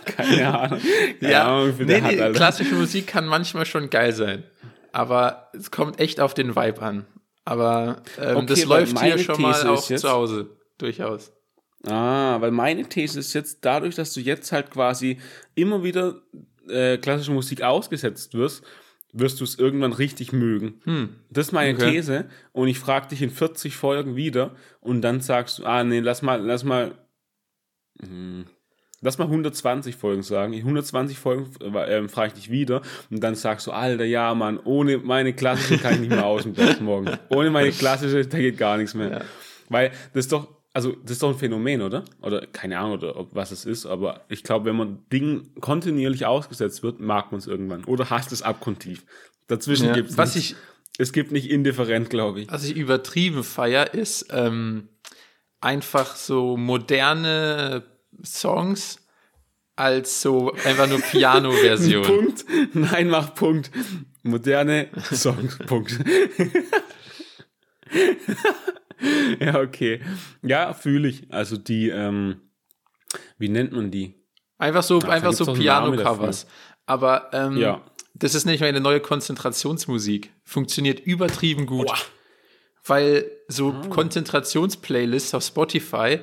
Keine 0.05 0.57
Ahnung. 0.59 0.79
Keine 1.19 1.31
Ja, 1.31 1.47
Ahnung, 1.57 1.73
nee, 1.79 2.01
hat, 2.01 2.11
nee, 2.15 2.31
klassische 2.33 2.75
Musik 2.75 3.07
kann 3.07 3.25
manchmal 3.25 3.65
schon 3.65 3.89
geil 3.89 4.11
sein. 4.13 4.43
Aber 4.91 5.49
es 5.53 5.71
kommt 5.71 5.99
echt 5.99 6.19
auf 6.19 6.33
den 6.33 6.55
Vibe 6.55 6.81
an. 6.81 7.05
Aber 7.45 8.03
ähm, 8.19 8.37
Okay, 8.37 8.45
das 8.47 8.65
läuft 8.65 8.99
hier 8.99 9.17
schon 9.17 9.41
mal 9.41 9.67
auch 9.67 9.89
jetzt- 9.89 10.01
zu 10.01 10.09
Hause. 10.09 10.49
Durchaus. 10.77 11.31
Ah, 11.85 12.39
weil 12.39 12.51
meine 12.51 12.87
These 12.87 13.19
ist 13.19 13.33
jetzt 13.33 13.59
dadurch, 13.61 13.95
dass 13.95 14.13
du 14.13 14.21
jetzt 14.21 14.51
halt 14.51 14.71
quasi 14.71 15.17
immer 15.53 15.83
wieder 15.83 16.21
äh, 16.69 16.97
klassische 16.97 17.31
Musik 17.31 17.61
ausgesetzt 17.61 18.33
wirst, 18.35 18.63
wirst 19.11 19.39
du 19.39 19.43
es 19.43 19.59
irgendwann 19.59 19.93
richtig 19.93 20.31
mögen. 20.31 21.19
Das 21.29 21.47
ist 21.47 21.51
meine 21.51 21.75
Okay. 21.77 21.91
These 21.91 22.29
und 22.51 22.67
ich 22.67 22.79
frage 22.79 23.09
dich 23.09 23.21
in 23.21 23.29
40 23.29 23.75
Folgen 23.75 24.15
wieder 24.15 24.55
und 24.79 25.01
dann 25.01 25.19
sagst 25.19 25.59
du, 25.59 25.65
ah 25.65 25.83
nee, 25.83 25.99
lass 25.99 26.21
mal, 26.21 26.41
lass 26.41 26.63
mal, 26.63 26.95
hm, 28.01 28.45
lass 29.01 29.17
mal 29.17 29.25
120 29.25 29.95
Folgen 29.97 30.23
sagen. 30.23 30.53
In 30.53 30.59
120 30.61 31.19
Folgen 31.19 31.51
äh, 31.61 31.97
ähm, 31.97 32.07
frage 32.09 32.29
ich 32.29 32.33
dich 32.43 32.49
wieder 32.49 32.81
und 33.11 33.21
dann 33.21 33.35
sagst 33.35 33.67
du, 33.67 33.71
Alter, 33.71 34.05
ja 34.05 34.33
Mann, 34.33 34.57
ohne 34.63 34.97
meine 34.99 35.33
klassische 35.33 35.77
kann 35.79 35.95
ich 35.95 35.99
nicht 35.99 36.09
mehr 36.11 36.25
aus 36.25 36.43
dem 36.43 36.53
Bett 36.53 36.79
morgen. 36.81 37.09
Ohne 37.29 37.51
meine 37.51 37.71
klassische, 37.71 38.25
da 38.25 38.37
geht 38.37 38.57
gar 38.57 38.77
nichts 38.77 38.93
mehr. 38.95 39.25
Weil 39.69 39.91
das 40.13 40.25
ist 40.25 40.31
doch, 40.31 40.47
also 40.73 40.91
das 41.03 41.11
ist 41.11 41.23
doch 41.23 41.29
ein 41.29 41.37
Phänomen, 41.37 41.81
oder? 41.81 42.03
Oder 42.21 42.47
keine 42.47 42.79
Ahnung, 42.79 42.93
oder 42.93 43.15
ob, 43.15 43.35
was 43.35 43.51
es 43.51 43.63
ist, 43.65 43.85
aber 43.85 44.25
ich 44.27 44.43
glaube, 44.43 44.65
wenn 44.65 44.75
man 44.75 45.05
Dingen 45.11 45.53
kontinuierlich 45.61 46.25
ausgesetzt 46.25 46.81
wird, 46.81 46.99
mag 46.99 47.31
man 47.31 47.39
es 47.39 47.47
irgendwann. 47.47 47.83
Oder 47.85 48.09
hasst 48.09 48.31
es 48.31 48.41
abgrundtief. 48.41 49.05
Dazwischen 49.47 49.87
Ja, 49.87 49.93
gibt 49.93 50.09
es 50.09 50.17
was 50.17 50.35
ich, 50.35 50.55
Es 50.97 51.13
gibt 51.13 51.31
nicht 51.31 51.49
indifferent, 51.49 52.09
glaube 52.09 52.41
ich. 52.41 52.51
was 52.51 52.63
ich 52.63 52.75
übertrieben 52.75 53.43
feier, 53.43 53.93
ist 53.93 54.27
ähm, 54.31 54.89
einfach 55.61 56.15
so 56.15 56.57
moderne 56.57 57.83
Songs 58.23 58.97
als 59.75 60.21
so 60.21 60.53
einfach 60.65 60.87
nur 60.87 60.99
Piano-Version. 61.11 62.03
Punkt. 62.03 62.45
Nein, 62.73 63.09
mach 63.09 63.35
Punkt. 63.35 63.69
Moderne 64.23 64.89
Songs. 65.11 65.57
Punkt. 65.67 65.99
ja, 69.39 69.59
okay. 69.59 70.01
Ja, 70.41 70.73
fühle 70.73 71.07
ich. 71.09 71.31
Also 71.31 71.57
die, 71.57 71.89
ähm, 71.89 72.41
wie 73.37 73.49
nennt 73.49 73.71
man 73.73 73.91
die? 73.91 74.15
Einfach 74.57 74.83
so, 74.83 74.99
einfach 74.99 75.33
so 75.33 75.51
Piano-Covers. 75.53 76.47
Aber 76.85 77.29
ähm, 77.33 77.57
Ja. 77.57 77.81
das 78.13 78.35
ist 78.35 78.45
nicht 78.45 78.59
mehr 78.61 78.69
eine 78.69 78.79
neue 78.81 78.99
Konzentrationsmusik. 78.99 80.31
Funktioniert 80.43 80.99
übertrieben 81.01 81.65
gut. 81.65 81.91
Weil 82.85 83.29
so 83.47 83.71
Ah. 83.71 83.87
Konzentrationsplaylists 83.89 85.33
auf 85.33 85.43
Spotify, 85.43 86.19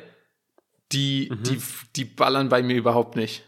die, 0.92 1.28
Mhm. 1.30 1.42
die, 1.44 1.58
die 1.96 2.04
ballern 2.04 2.48
bei 2.48 2.62
mir 2.62 2.76
überhaupt 2.76 3.16
nicht. 3.16 3.44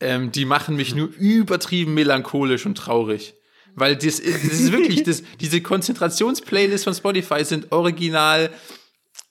Ähm, 0.00 0.30
die 0.30 0.44
machen 0.44 0.76
mich 0.76 0.94
nur 0.94 1.08
übertrieben 1.08 1.94
melancholisch 1.94 2.66
und 2.66 2.76
traurig. 2.76 3.34
Weil 3.76 3.94
das, 3.94 4.18
ist- 4.18 4.44
das 4.44 4.52
ist 4.60 4.72
wirklich, 4.72 5.02
das, 5.04 5.22
diese 5.40 5.60
Konzentrationsplaylists 5.60 6.84
von 6.84 6.94
Spotify 6.94 7.44
sind 7.44 7.70
original 7.70 8.50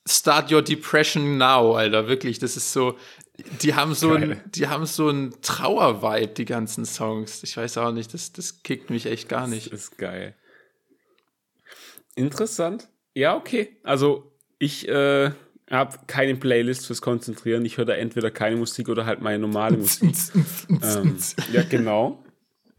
Start 0.07 0.51
Your 0.51 0.61
Depression 0.61 1.37
Now, 1.37 1.75
Alter. 1.75 2.07
Wirklich, 2.07 2.37
das 2.39 2.55
ist 2.55 2.71
so, 2.71 2.95
die 3.61 3.73
haben 3.73 3.93
so 3.95 4.11
ein, 4.13 4.21
Geil. 4.29 4.43
die 4.53 4.67
haben 4.67 4.85
so 4.85 5.09
ein 5.09 5.33
Trauer-Vibe, 5.41 6.27
die 6.35 6.45
ganzen 6.45 6.85
Songs. 6.85 7.41
Ich 7.43 7.57
weiß 7.57 7.79
auch 7.79 7.91
nicht, 7.91 8.13
das, 8.13 8.31
das 8.31 8.61
kickt 8.61 8.89
mich 8.91 9.07
echt 9.07 9.27
gar 9.29 9.47
nicht. 9.47 9.73
Das 9.73 9.81
ist 9.81 9.97
geil. 9.97 10.35
Interessant. 12.15 12.87
Ja, 13.13 13.35
okay. 13.35 13.75
Also 13.83 14.31
ich 14.59 14.87
äh, 14.87 15.31
habe 15.69 15.97
keine 16.07 16.35
Playlist 16.35 16.85
fürs 16.87 17.01
Konzentrieren. 17.01 17.65
Ich 17.65 17.77
höre 17.77 17.85
da 17.85 17.93
entweder 17.93 18.31
keine 18.31 18.55
Musik 18.57 18.89
oder 18.89 19.05
halt 19.05 19.21
meine 19.21 19.39
normale 19.39 19.77
Musik. 19.79 20.15
ähm, 20.83 21.17
ja, 21.51 21.63
genau. 21.63 22.23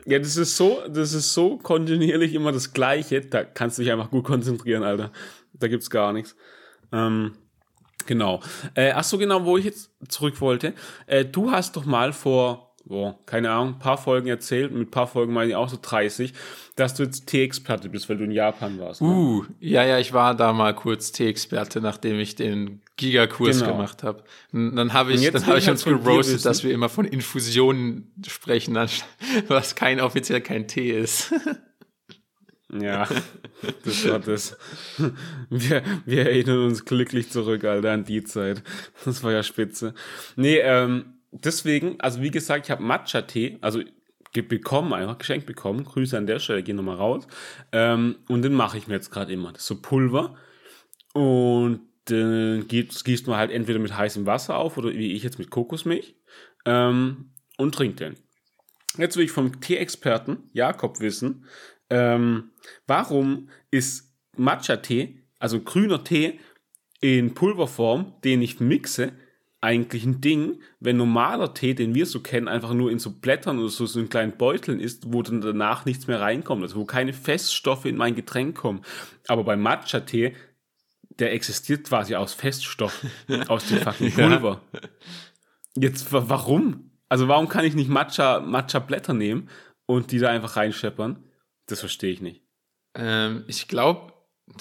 Ja, 0.06 0.20
das 0.20 0.36
ist 0.36 0.56
so, 0.56 0.82
das 0.88 1.12
ist 1.12 1.34
so 1.34 1.58
kontinuierlich 1.58 2.32
immer 2.32 2.52
das 2.52 2.72
Gleiche. 2.72 3.22
Da 3.22 3.42
kannst 3.42 3.76
du 3.76 3.82
dich 3.82 3.90
einfach 3.90 4.10
gut 4.10 4.24
konzentrieren, 4.24 4.84
Alter. 4.84 5.10
Da 5.52 5.66
gibt's 5.66 5.90
gar 5.90 6.12
nichts. 6.12 6.36
Ähm, 6.92 7.32
genau. 8.06 8.40
Äh, 8.74 8.92
ach 8.92 9.02
so, 9.02 9.18
genau, 9.18 9.44
wo 9.44 9.58
ich 9.58 9.64
jetzt 9.64 9.90
zurück 10.08 10.40
wollte. 10.40 10.74
Äh, 11.06 11.24
du 11.24 11.50
hast 11.50 11.76
doch 11.76 11.84
mal 11.84 12.12
vor, 12.12 12.76
boah, 12.84 13.18
keine 13.26 13.50
Ahnung, 13.50 13.80
paar 13.80 13.98
Folgen 13.98 14.28
erzählt, 14.28 14.72
mit 14.72 14.92
paar 14.92 15.08
Folgen 15.08 15.32
meine 15.32 15.50
ich 15.50 15.56
auch 15.56 15.68
so 15.68 15.78
30, 15.80 16.32
dass 16.76 16.94
du 16.94 17.02
jetzt 17.02 17.26
T-Experte 17.26 17.88
bist, 17.88 18.08
weil 18.08 18.18
du 18.18 18.24
in 18.24 18.30
Japan 18.30 18.78
warst. 18.78 19.02
Ne? 19.02 19.08
Uh, 19.08 19.44
ja, 19.58 19.84
ja, 19.84 19.98
ich 19.98 20.12
war 20.12 20.36
da 20.36 20.52
mal 20.52 20.74
kurz 20.74 21.10
T-Experte, 21.10 21.80
nachdem 21.80 22.20
ich 22.20 22.36
den 22.36 22.80
Gigakurs 22.96 23.60
Genau. 23.60 23.72
gemacht 23.72 24.02
habe. 24.02 24.24
Dann 24.52 24.92
habe 24.92 25.12
ich, 25.12 25.30
dann 25.30 25.46
habe 25.46 25.58
ich 25.58 25.68
uns 25.68 25.84
wissen- 25.86 26.42
dass 26.42 26.64
wir 26.64 26.72
immer 26.72 26.88
von 26.88 27.04
Infusionen 27.04 28.12
sprechen, 28.26 28.74
was 29.48 29.74
kein 29.74 30.00
offiziell 30.00 30.40
kein 30.40 30.66
Tee 30.68 30.90
ist. 30.90 31.32
Ja, 32.68 33.08
das 33.84 34.08
war 34.08 34.18
das. 34.18 34.58
Wir, 35.48 35.82
wir 36.04 36.26
erinnern 36.26 36.64
uns 36.64 36.84
glücklich 36.84 37.30
zurück, 37.30 37.62
Alter, 37.64 37.92
an 37.92 38.04
die 38.04 38.24
Zeit. 38.24 38.64
Das 39.04 39.22
war 39.22 39.30
ja 39.32 39.44
spitze. 39.44 39.94
Nee, 40.34 40.58
ähm, 40.58 41.14
deswegen, 41.30 42.00
also 42.00 42.22
wie 42.22 42.32
gesagt, 42.32 42.66
ich 42.66 42.70
habe 42.72 42.82
Matcha-Tee, 42.82 43.58
also 43.60 43.82
bekommen, 44.48 44.92
einfach 44.92 45.16
geschenkt 45.16 45.46
bekommen. 45.46 45.84
Grüße 45.84 46.18
an 46.18 46.26
der 46.26 46.40
Stelle, 46.40 46.62
gehen 46.64 46.76
nochmal 46.76 46.96
raus. 46.96 47.26
Ähm, 47.70 48.16
und 48.28 48.42
den 48.42 48.52
mache 48.52 48.76
ich 48.76 48.88
mir 48.88 48.94
jetzt 48.94 49.10
gerade 49.10 49.32
immer. 49.32 49.52
Das 49.52 49.62
ist 49.62 49.68
so 49.68 49.80
Pulver. 49.80 50.34
Und 51.14 51.80
gießt, 52.06 53.04
gießt 53.04 53.26
man 53.26 53.36
halt 53.36 53.50
entweder 53.50 53.78
mit 53.78 53.96
heißem 53.96 54.26
Wasser 54.26 54.56
auf 54.56 54.76
oder 54.78 54.90
wie 54.92 55.12
ich 55.12 55.22
jetzt 55.22 55.38
mit 55.38 55.50
Kokosmilch. 55.50 56.16
Ähm, 56.64 57.32
und 57.56 57.74
trinkt 57.74 58.00
den. 58.00 58.16
Jetzt 58.98 59.16
will 59.16 59.24
ich 59.24 59.30
vom 59.30 59.60
Tee-Experten 59.60 60.50
Jakob 60.52 61.00
wissen, 61.00 61.46
ähm, 61.90 62.50
warum 62.86 63.48
ist 63.70 64.12
Matcha-Tee, 64.36 65.22
also 65.38 65.60
grüner 65.60 66.02
Tee 66.02 66.40
in 67.00 67.34
Pulverform, 67.34 68.14
den 68.24 68.42
ich 68.42 68.60
mixe, 68.60 69.12
eigentlich 69.60 70.04
ein 70.04 70.20
Ding, 70.20 70.60
wenn 70.80 70.96
normaler 70.96 71.54
Tee, 71.54 71.74
den 71.74 71.94
wir 71.94 72.06
so 72.06 72.20
kennen, 72.20 72.46
einfach 72.46 72.72
nur 72.72 72.90
in 72.90 72.98
so 72.98 73.10
Blättern 73.10 73.58
oder 73.58 73.68
so, 73.68 73.86
so 73.86 73.98
in 73.98 74.08
kleinen 74.08 74.36
Beuteln 74.36 74.80
ist, 74.80 75.12
wo 75.12 75.22
dann 75.22 75.40
danach 75.40 75.84
nichts 75.86 76.06
mehr 76.06 76.20
reinkommt, 76.20 76.62
also 76.62 76.76
wo 76.76 76.84
keine 76.84 77.12
Feststoffe 77.12 77.86
in 77.86 77.96
mein 77.96 78.14
Getränk 78.14 78.56
kommen. 78.56 78.82
Aber 79.26 79.44
bei 79.44 79.56
Matcha-Tee, 79.56 80.34
der 81.18 81.32
existiert 81.32 81.86
quasi 81.88 82.14
aus 82.14 82.34
Feststoff, 82.34 83.04
aus 83.48 83.66
dem 83.68 83.78
fucking 83.78 84.08
Ja. 84.16 84.28
Pulver. 84.28 84.60
Jetzt, 85.76 86.12
wa- 86.12 86.24
warum? 86.28 86.90
Also 87.08 87.28
warum 87.28 87.48
kann 87.48 87.64
ich 87.64 87.74
nicht 87.74 87.88
Matcha, 87.88 88.40
Matcha-Blätter 88.40 89.14
nehmen 89.14 89.48
und 89.86 90.10
die 90.12 90.18
da 90.18 90.30
einfach 90.30 90.56
reinscheppern? 90.56 91.24
Das 91.66 91.80
verstehe 91.80 92.12
ich 92.12 92.20
nicht. 92.20 92.42
ähm, 92.94 93.44
ich 93.48 93.68
glaube, 93.68 94.12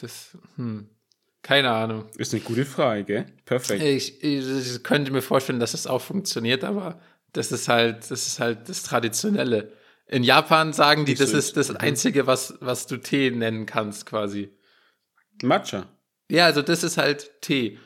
das, 0.02 0.38
hm, 0.56 0.90
keine 1.42 1.72
Ahnung. 1.72 2.06
Ist 2.18 2.34
eine 2.34 2.42
gute 2.44 2.66
Frage, 2.66 3.04
gell? 3.04 3.26
Perfekt. 3.46 3.82
Ich, 3.84 4.24
ich, 4.24 4.48
ich 4.48 4.84
könnte 4.84 5.12
mir 5.12 5.22
vorstellen, 5.22 5.60
dass 5.60 5.74
das 5.74 5.88
auch 5.88 6.02
funktioniert, 6.02 6.64
aber 6.64 7.00
das 7.34 7.52
ist 7.52 7.68
halt, 7.68 8.00
das 8.10 8.28
ist 8.28 8.40
halt 8.40 8.68
das 8.70 8.84
Traditionelle. 8.84 9.72
In 10.08 10.24
Japan 10.24 10.74
sagen 10.74 11.06
die, 11.06 11.16
das 11.16 11.32
ist 11.32 11.58
das. 11.58 11.70
Einzige, 11.76 12.28
was, 12.28 12.56
was 12.62 12.86
du 12.88 12.98
Tee 12.98 13.32
nennen 13.32 13.66
kannst, 13.66 14.06
quasi. 14.06 14.52
Matcha. 15.44 15.88
Ja, 16.30 16.46
also 16.46 16.62
das 16.62 16.84
ist 16.84 16.98
halt 16.98 17.32
Tee. 17.42 17.78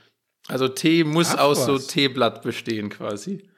Also 0.47 0.67
Tee 0.67 1.04
muss 1.04 1.36
Ach, 1.36 1.39
aus 1.39 1.65
so 1.65 1.75
was. 1.75 1.88
Teeblatt 1.88 2.41
bestehen, 2.41 2.89
quasi. 2.89 3.49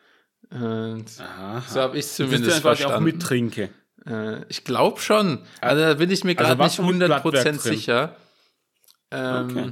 Und 0.50 1.06
Aha. 1.20 1.64
so 1.68 1.80
habe 1.82 1.98
ich 1.98 2.08
zumindest 2.08 2.48
ist 2.48 2.56
einfach 2.56 2.72
auch 2.72 2.78
verstanden. 2.78 3.04
mittrinke. 3.06 3.70
Äh, 4.06 4.44
ich 4.50 4.64
glaube 4.64 5.00
schon. 5.00 5.40
Also 5.62 5.82
da 5.84 5.94
bin 5.94 6.10
ich 6.12 6.24
mir 6.24 6.32
Also 6.38 6.44
gerade 6.56 6.60
was 6.60 6.78
nicht 6.80 6.86
für 6.88 6.94
mit 6.94 7.04
100% 7.04 7.06
Blattwerk 7.08 7.44
drin? 7.46 7.60
sicher. 7.60 8.16
Ähm, 9.12 9.50
Okay. 9.50 9.72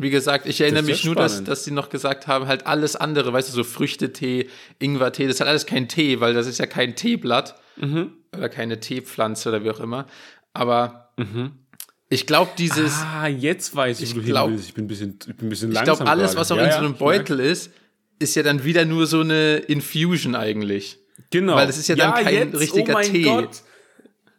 Wie 0.00 0.10
gesagt, 0.10 0.46
ich 0.46 0.60
erinnere 0.60 0.84
mich 0.84 1.04
nur, 1.04 1.16
dass, 1.16 1.32
spannend. 1.32 1.48
dass 1.48 1.64
sie 1.64 1.72
noch 1.72 1.88
gesagt 1.90 2.28
haben, 2.28 2.46
halt 2.46 2.68
alles 2.68 2.94
andere, 2.94 3.32
weißt 3.32 3.48
du, 3.48 3.52
so 3.52 3.64
Früchtetee, 3.64 4.48
Ingwertee, 4.78 5.26
das 5.26 5.34
ist 5.36 5.40
halt 5.40 5.48
alles 5.50 5.66
kein 5.66 5.88
Tee, 5.88 6.20
weil 6.20 6.34
das 6.34 6.46
ist 6.46 6.58
ja 6.58 6.66
kein 6.66 6.94
Teeblatt 6.94 7.56
Mhm. 7.76 8.12
oder 8.36 8.48
keine 8.48 8.78
Teepflanze 8.78 9.48
oder 9.48 9.64
wie 9.64 9.70
auch 9.70 9.80
immer. 9.80 10.06
Aber 10.52 11.10
ich 12.08 12.26
glaube, 12.26 12.50
dieses, 12.58 12.94
Ah, 13.02 13.26
jetzt 13.26 13.74
weiß 13.74 14.00
ich, 14.00 14.10
Ich 14.10 14.16
wo 14.16 14.20
du 14.20 14.26
glaub- 14.26 14.46
hin 14.48 14.54
willst. 14.56 14.68
Ich 14.68 14.74
bin 14.74 14.84
ein 14.84 14.88
bisschen, 14.88 15.18
ich 15.26 15.36
bin 15.36 15.46
ein 15.46 15.50
bisschen 15.50 15.68
ich 15.70 15.74
langsam. 15.74 15.96
glaube, 15.96 16.10
alles, 16.10 16.30
gerade. 16.32 16.40
was 16.40 16.52
auch 16.52 16.56
Ja, 16.56 16.64
in 16.64 16.70
so 16.70 16.74
ja, 16.76 16.78
einem 16.84 16.94
ich 16.94 17.00
merk. 17.00 17.26
Beutel 17.26 17.40
ist, 17.40 17.70
ist 18.18 18.34
ja 18.34 18.42
dann 18.42 18.64
wieder 18.64 18.84
nur 18.84 19.06
so 19.06 19.20
eine 19.20 19.56
Infusion 19.58 20.34
eigentlich. 20.34 20.98
Genau. 21.30 21.54
Weil 21.56 21.68
es 21.68 21.78
ist 21.78 21.88
ja 21.88 21.96
dann 21.96 22.14
kein 22.14 22.34
jetzt, 22.34 22.58
richtiger 22.60 22.90
oh 22.90 22.94
mein 22.94 23.10
Tee. 23.12 23.22
Gott. 23.22 23.62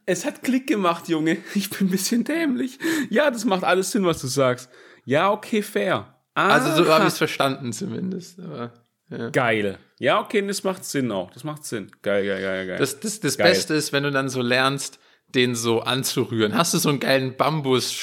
Es 0.06 0.26
hat 0.26 0.42
Klick 0.44 0.66
gemacht, 0.68 1.08
Junge. 1.08 1.38
Ich 1.56 1.70
bin 1.70 1.88
ein 1.88 1.92
bisschen 1.92 2.24
dämlich. 2.24 2.80
Ja, 3.10 3.30
das 3.30 3.46
macht 3.46 3.64
alles 3.64 3.92
Sinn, 3.92 4.06
was 4.06 4.20
du 4.22 4.28
sagst. 4.28 4.70
Ja, 5.06 5.32
okay, 5.32 5.62
fair. 5.62 6.16
Also 6.34 6.76
so 6.76 6.84
Aha. 6.90 6.96
habe 6.96 7.04
ich 7.06 7.14
es 7.14 7.18
verstanden 7.18 7.74
zumindest. 7.74 8.40
Aber, 8.40 8.74
ja. 9.12 9.30
Geil. 9.30 9.78
Ja, 10.00 10.20
okay, 10.22 10.46
das 10.46 10.64
macht 10.64 10.86
Sinn 10.86 11.12
auch. 11.12 11.32
Das 11.32 11.44
macht 11.44 11.66
Sinn. 11.66 11.92
Geil, 12.02 12.26
geil, 12.26 12.42
geil, 12.42 12.68
geil. 12.68 12.78
Das, 12.80 13.00
das, 13.00 13.20
das 13.20 13.38
Geil. 13.38 13.50
Beste 13.52 13.74
ist, 13.74 13.92
wenn 13.92 14.04
du 14.04 14.12
dann 14.12 14.30
so 14.30 14.42
lernst, 14.42 14.99
den 15.36 15.56
so 15.56 15.82
anzurühren. 15.82 16.56
Hast 16.56 16.74
du 16.74 16.78
so 16.78 16.90
einen 16.90 17.00
geilen 17.00 17.36
Bambus, 17.36 17.96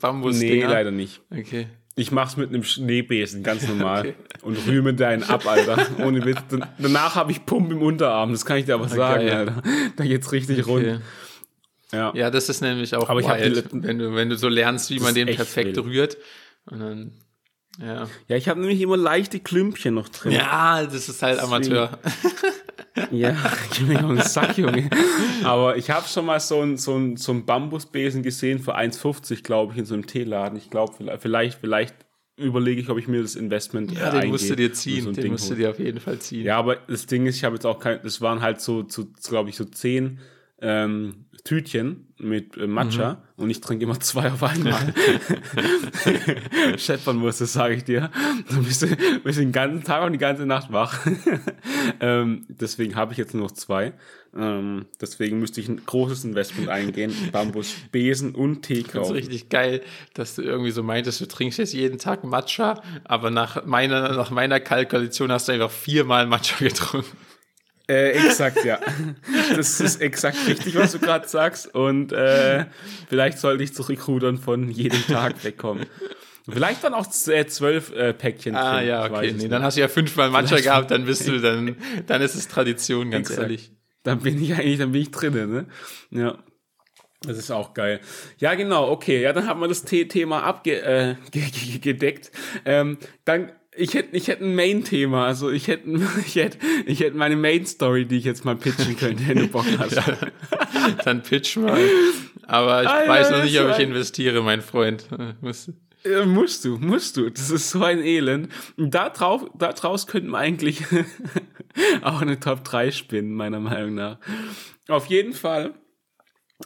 Bambus 0.00 0.36
nee, 0.38 0.62
leider 0.62 0.90
nicht. 0.90 1.20
Okay. 1.30 1.68
Ich 1.96 2.12
mach's 2.12 2.36
mit 2.36 2.48
einem 2.50 2.62
Schneebesen, 2.64 3.42
ganz 3.42 3.66
normal. 3.66 4.14
Okay. 4.40 4.46
Und 4.46 4.66
rühme 4.66 4.94
deinen 4.94 5.22
ab, 5.22 5.46
Alter. 5.46 5.86
Ohne 5.98 6.24
Witz. 6.24 6.38
Dan- 6.48 6.66
Danach 6.78 7.14
habe 7.14 7.30
ich 7.30 7.44
Pump 7.44 7.70
im 7.72 7.82
Unterarm, 7.82 8.32
das 8.32 8.46
kann 8.46 8.56
ich 8.56 8.64
dir 8.64 8.72
aber 8.74 8.88
sagen, 8.88 9.26
geil. 9.26 9.48
Alter. 9.48 9.62
Da 9.96 10.04
geht's 10.04 10.32
richtig 10.32 10.60
okay. 10.66 10.70
rund. 10.92 11.02
Ja. 11.92 12.12
Ja, 12.14 12.30
das 12.30 12.48
ist 12.48 12.62
nämlich 12.62 12.94
auch 12.94 13.10
Aber 13.10 13.20
wild, 13.20 13.66
wenn 13.72 13.98
du, 13.98 14.14
wenn 14.14 14.30
du 14.30 14.36
so 14.38 14.48
lernst, 14.48 14.88
wie 14.90 15.00
man 15.00 15.14
den 15.14 15.26
perfekt 15.26 15.76
wild. 15.76 15.84
rührt. 15.86 16.16
Und 16.70 16.80
dann, 16.80 17.12
ja. 17.78 18.06
Ja, 18.28 18.36
ich 18.36 18.48
habe 18.48 18.60
nämlich 18.60 18.80
immer 18.80 18.96
leichte 18.96 19.40
Klümpchen 19.40 19.92
noch 19.94 20.08
drin. 20.08 20.32
Ja, 20.32 20.84
das 20.84 21.08
ist 21.08 21.22
halt 21.22 21.38
Amateur. 21.40 21.98
Ja, 23.10 23.36
gib 23.76 23.88
mir 23.88 24.00
noch 24.02 24.10
einen 24.10 24.22
Sack, 24.22 24.58
Junge. 24.58 24.90
Aber 25.44 25.76
ich 25.76 25.90
habe 25.90 26.06
schon 26.08 26.26
mal 26.26 26.40
so 26.40 26.60
einen 26.60 26.76
so 26.76 26.96
ein, 26.96 27.16
so 27.16 27.32
ein 27.32 27.46
Bambusbesen 27.46 28.22
gesehen 28.22 28.58
für 28.58 28.76
1,50, 28.76 29.42
glaube 29.42 29.72
ich, 29.72 29.78
in 29.78 29.84
so 29.84 29.94
einem 29.94 30.06
Teeladen. 30.06 30.58
Ich 30.58 30.70
glaube, 30.70 30.94
vielleicht, 31.18 31.58
vielleicht 31.60 31.94
überlege 32.36 32.80
ich, 32.80 32.88
ob 32.88 32.98
ich 32.98 33.06
mir 33.06 33.22
das 33.22 33.36
Investment 33.36 33.92
Ja, 33.92 34.12
äh, 34.16 34.22
den 34.22 34.30
musst 34.30 34.48
du 34.50 34.56
dir 34.56 34.72
ziehen. 34.72 35.04
so 35.04 35.12
den 35.12 35.22
Ding 35.22 35.32
musst 35.32 35.44
du 35.46 35.50
hole. 35.54 35.62
dir 35.64 35.70
auf 35.70 35.78
jeden 35.78 36.00
Fall 36.00 36.18
ziehen. 36.18 36.44
Ja, 36.44 36.58
aber 36.58 36.76
das 36.76 37.06
Ding 37.06 37.26
ist, 37.26 37.36
ich 37.36 37.44
habe 37.44 37.56
jetzt 37.56 37.66
auch 37.66 37.78
kein, 37.78 38.00
das 38.02 38.20
waren 38.20 38.40
halt 38.40 38.60
so, 38.60 38.84
so 38.88 39.06
glaube 39.28 39.50
ich, 39.50 39.56
so 39.56 39.64
zehn 39.64 40.18
ähm, 40.60 41.24
Tütchen 41.44 42.06
mit 42.18 42.56
äh, 42.58 42.66
Matcha 42.66 43.12
Mhm. 43.36 43.44
und 43.44 43.50
ich 43.50 43.60
trinke 43.62 43.84
immer 43.84 43.98
zwei 43.98 44.30
auf 44.30 44.42
einmal. 44.42 44.92
Scheppern 46.76 47.16
muss 47.16 47.38
das, 47.38 47.52
sage 47.54 47.74
ich 47.74 47.84
dir. 47.84 48.10
Du 48.50 48.62
bist, 48.62 48.86
bist 49.24 49.38
den 49.38 49.52
ganzen 49.52 49.84
Tag 49.84 50.04
und 50.04 50.12
die 50.12 50.18
ganze 50.18 50.44
Nacht 50.46 50.70
wach. 50.72 50.98
ähm, 52.00 52.44
deswegen 52.48 52.94
habe 52.96 53.12
ich 53.12 53.18
jetzt 53.18 53.34
nur 53.34 53.44
noch 53.44 53.52
zwei. 53.52 53.92
Ähm, 54.36 54.86
deswegen 55.00 55.40
müsste 55.40 55.60
ich 55.60 55.68
ein 55.68 55.80
großes 55.84 56.24
Investment 56.24 56.68
eingehen. 56.68 57.12
Bambus, 57.32 57.74
Besen 57.90 58.34
und 58.34 58.62
Tee 58.62 58.82
Das 58.82 58.86
ist 58.86 58.92
kaufen. 58.92 59.12
richtig 59.14 59.48
geil, 59.48 59.80
dass 60.14 60.36
du 60.36 60.42
irgendwie 60.42 60.70
so 60.70 60.82
meintest, 60.82 61.20
du 61.20 61.26
trinkst 61.26 61.58
jetzt 61.58 61.72
jeden 61.72 61.98
Tag 61.98 62.22
Matcha, 62.22 62.82
aber 63.04 63.30
nach 63.30 63.64
meiner, 63.66 64.14
nach 64.14 64.30
meiner 64.30 64.60
Kalkulation 64.60 65.32
hast 65.32 65.48
du 65.48 65.52
einfach 65.52 65.70
viermal 65.70 66.26
Matcha 66.26 66.56
getrunken. 66.64 67.16
Äh, 67.90 68.10
exakt, 68.12 68.64
ja. 68.64 68.78
Das 69.56 69.80
ist 69.80 70.00
exakt 70.00 70.38
richtig, 70.46 70.76
was 70.76 70.92
du 70.92 70.98
gerade 71.00 71.26
sagst. 71.28 71.74
Und 71.74 72.12
äh, 72.12 72.66
vielleicht 73.08 73.38
sollte 73.38 73.64
ich 73.64 73.74
zurückrudern 73.74 74.38
von 74.38 74.70
jedem 74.70 75.04
Tag 75.06 75.42
wegkommen. 75.44 75.86
Vielleicht 76.48 76.84
dann 76.84 76.94
auch 76.94 77.06
äh, 77.28 77.46
zwölf 77.46 77.92
äh, 77.92 78.12
Päckchen. 78.12 78.54
Ah 78.56 78.78
drin, 78.78 78.88
ja, 78.88 79.06
ich 79.06 79.12
okay. 79.12 79.26
Nee, 79.26 79.32
nicht. 79.32 79.52
dann 79.52 79.62
hast 79.62 79.76
du 79.76 79.80
ja 79.80 79.88
fünfmal 79.88 80.30
Matcha 80.30 80.56
gehabt, 80.60 80.90
dann 80.90 81.04
bist 81.04 81.26
du, 81.26 81.40
dann, 81.40 81.76
dann 82.06 82.22
ist 82.22 82.34
es 82.34 82.48
Tradition, 82.48 83.10
ganz 83.10 83.28
Exakt. 83.28 83.42
ehrlich. 83.42 83.72
Dann 84.02 84.20
bin 84.20 84.42
ich 84.42 84.54
eigentlich, 84.54 84.78
dann 84.78 84.92
bin 84.92 85.02
ich 85.02 85.10
drinnen, 85.10 85.50
ne? 85.52 85.66
Ja. 86.10 86.38
Das 87.22 87.36
ist 87.36 87.50
auch 87.50 87.74
geil. 87.74 88.00
Ja, 88.38 88.54
genau, 88.54 88.90
okay. 88.90 89.20
Ja, 89.20 89.34
dann 89.34 89.46
haben 89.46 89.60
wir 89.60 89.68
das 89.68 89.84
The- 89.86 90.08
Thema 90.08 90.42
abge 90.42 90.80
äh. 90.80 91.16
Ähm, 92.64 92.96
dann, 93.26 93.52
ich 93.80 93.94
hätte 93.94 94.16
ich 94.16 94.28
hätte 94.28 94.44
ein 94.44 94.54
Main-Thema. 94.54 95.26
Also 95.26 95.50
ich 95.50 95.68
hätte 95.68 95.88
ich 96.26 96.36
hätte 96.36 96.58
ich 96.86 97.00
hätte 97.00 97.16
meine 97.16 97.36
Main-Story, 97.36 98.06
die 98.06 98.18
ich 98.18 98.24
jetzt 98.24 98.44
mal 98.44 98.56
pitchen 98.56 98.96
könnte, 98.96 99.26
wenn 99.26 99.38
du 99.38 99.48
Bock 99.48 99.66
hast. 99.78 100.00
Dann 101.04 101.22
pitch 101.22 101.56
mal. 101.56 101.80
Aber 102.46 102.82
ich 102.82 102.88
Alter, 102.88 103.10
weiß 103.10 103.30
noch 103.30 103.44
nicht, 103.44 103.60
ob 103.60 103.70
ich 103.70 103.78
investiere, 103.78 104.42
mein 104.42 104.60
Freund. 104.60 105.06
Ja, 106.04 106.24
musst 106.24 106.64
du, 106.64 106.78
musst 106.78 107.16
du. 107.16 107.28
Das 107.28 107.50
ist 107.50 107.70
so 107.70 107.82
ein 107.84 108.00
Elend. 108.00 108.48
Und 108.76 108.94
da 108.94 109.10
drauf, 109.10 109.50
da 109.56 109.72
draus 109.72 110.06
könnten 110.06 110.30
wir 110.30 110.38
eigentlich 110.38 110.82
auch 112.02 112.22
eine 112.22 112.40
Top 112.40 112.64
3 112.64 112.90
spinnen, 112.90 113.34
meiner 113.34 113.60
Meinung 113.60 113.94
nach. 113.94 114.18
Auf 114.88 115.06
jeden 115.06 115.34
Fall. 115.34 115.74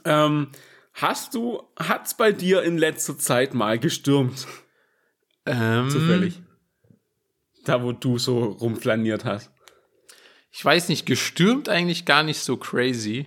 Ähm, 0.05 0.49
hast 0.93 1.35
du, 1.35 1.63
hat's 1.77 2.17
bei 2.17 2.33
dir 2.33 2.63
in 2.63 2.79
letzter 2.79 3.19
Zeit 3.19 3.55
mal 3.55 3.79
gestürmt? 3.79 4.47
ähm, 5.47 5.91
Zufällig. 5.91 6.41
Da, 7.65 7.83
wo 7.83 7.93
du 7.93 8.19
so 8.19 8.45
rumflaniert 8.45 9.25
hast. 9.25 9.51
Ich 10.51 10.65
weiß 10.65 10.89
nicht, 10.89 11.07
gestürmt 11.07 11.69
eigentlich 11.69 12.05
gar 12.05 12.23
nicht 12.23 12.39
so 12.41 12.57
crazy, 12.57 13.27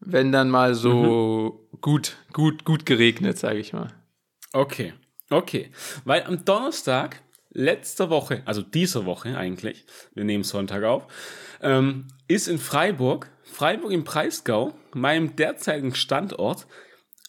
wenn 0.00 0.30
dann 0.30 0.48
mal 0.50 0.74
so 0.74 1.68
Mhm. 1.72 1.80
gut, 1.80 2.16
gut, 2.32 2.64
gut 2.64 2.86
geregnet, 2.86 3.38
sage 3.38 3.58
ich 3.58 3.72
mal. 3.72 3.92
Okay, 4.52 4.92
okay. 5.30 5.70
Weil 6.04 6.22
am 6.22 6.44
Donnerstag 6.44 7.22
letzter 7.50 8.10
Woche, 8.10 8.42
also 8.44 8.62
dieser 8.62 9.06
Woche 9.06 9.36
eigentlich, 9.36 9.84
wir 10.14 10.24
nehmen 10.24 10.44
Sonntag 10.44 10.84
auf, 10.84 11.06
ähm, 11.62 12.06
ist 12.28 12.46
in 12.46 12.58
Freiburg, 12.58 13.30
Freiburg 13.42 13.90
im 13.90 14.04
Breisgau, 14.04 14.74
meinem 14.94 15.34
derzeitigen 15.34 15.94
Standort, 15.94 16.66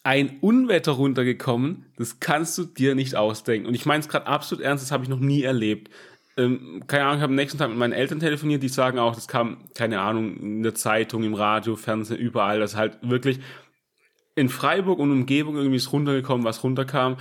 ein 0.04 0.38
Unwetter 0.40 0.92
runtergekommen, 0.92 1.86
das 1.96 2.20
kannst 2.20 2.56
du 2.56 2.64
dir 2.64 2.94
nicht 2.94 3.16
ausdenken. 3.16 3.66
Und 3.66 3.74
ich 3.74 3.84
meine 3.84 4.00
es 4.00 4.08
gerade 4.08 4.26
absolut 4.26 4.64
ernst, 4.64 4.84
das 4.84 4.92
habe 4.92 5.02
ich 5.02 5.10
noch 5.10 5.18
nie 5.18 5.42
erlebt. 5.42 5.90
Ähm, 6.36 6.84
keine 6.86 7.04
Ahnung, 7.04 7.16
ich 7.18 7.22
habe 7.22 7.32
am 7.32 7.36
nächsten 7.36 7.58
Tag 7.58 7.68
mit 7.70 7.78
meinen 7.78 7.92
Eltern 7.92 8.20
telefoniert, 8.20 8.62
die 8.62 8.68
sagen 8.68 8.98
auch, 8.98 9.14
das 9.14 9.28
kam, 9.28 9.68
keine 9.74 10.00
Ahnung, 10.00 10.36
in 10.36 10.62
der 10.62 10.74
Zeitung, 10.74 11.24
im 11.24 11.34
Radio, 11.34 11.76
Fernsehen, 11.76 12.18
überall, 12.18 12.60
das 12.60 12.76
halt 12.76 12.98
wirklich 13.02 13.40
in 14.36 14.48
Freiburg 14.48 14.98
und 15.00 15.10
Umgebung 15.10 15.56
irgendwie 15.56 15.76
ist 15.76 15.92
runtergekommen, 15.92 16.44
was 16.44 16.62
runterkam. 16.62 17.16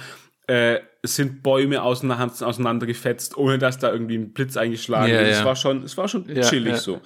Äh, 0.48 0.80
es 1.02 1.16
sind 1.16 1.44
Bäume 1.44 1.82
auseinander, 1.82 2.46
auseinandergefetzt, 2.48 3.36
ohne 3.38 3.58
dass 3.58 3.78
da 3.80 3.92
irgendwie 3.92 4.18
ein 4.18 4.32
Blitz 4.34 4.58
eingeschlagen 4.58 5.12
Ja, 5.14 5.22
ist. 5.22 5.30
ja. 5.32 5.40
Es 5.40 5.46
war 5.46 5.56
schon, 5.56 5.84
es 5.84 5.98
war 5.98 6.08
schon 6.08 6.28
Ja, 6.34 6.42
chillig 6.42 6.74
ja. 6.74 6.78
so. 6.78 7.02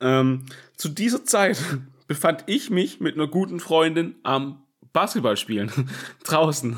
Ähm, 0.00 0.46
zu 0.76 0.88
dieser 0.88 1.24
Zeit 1.24 1.58
befand 2.06 2.44
ich 2.46 2.70
mich 2.70 3.00
mit 3.00 3.14
einer 3.16 3.26
guten 3.26 3.60
Freundin 3.60 4.16
am 4.22 4.62
Basketballspielen 4.92 5.70
draußen. 6.24 6.76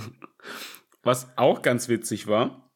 Was 1.02 1.28
auch 1.36 1.62
ganz 1.62 1.88
witzig 1.88 2.26
war. 2.26 2.70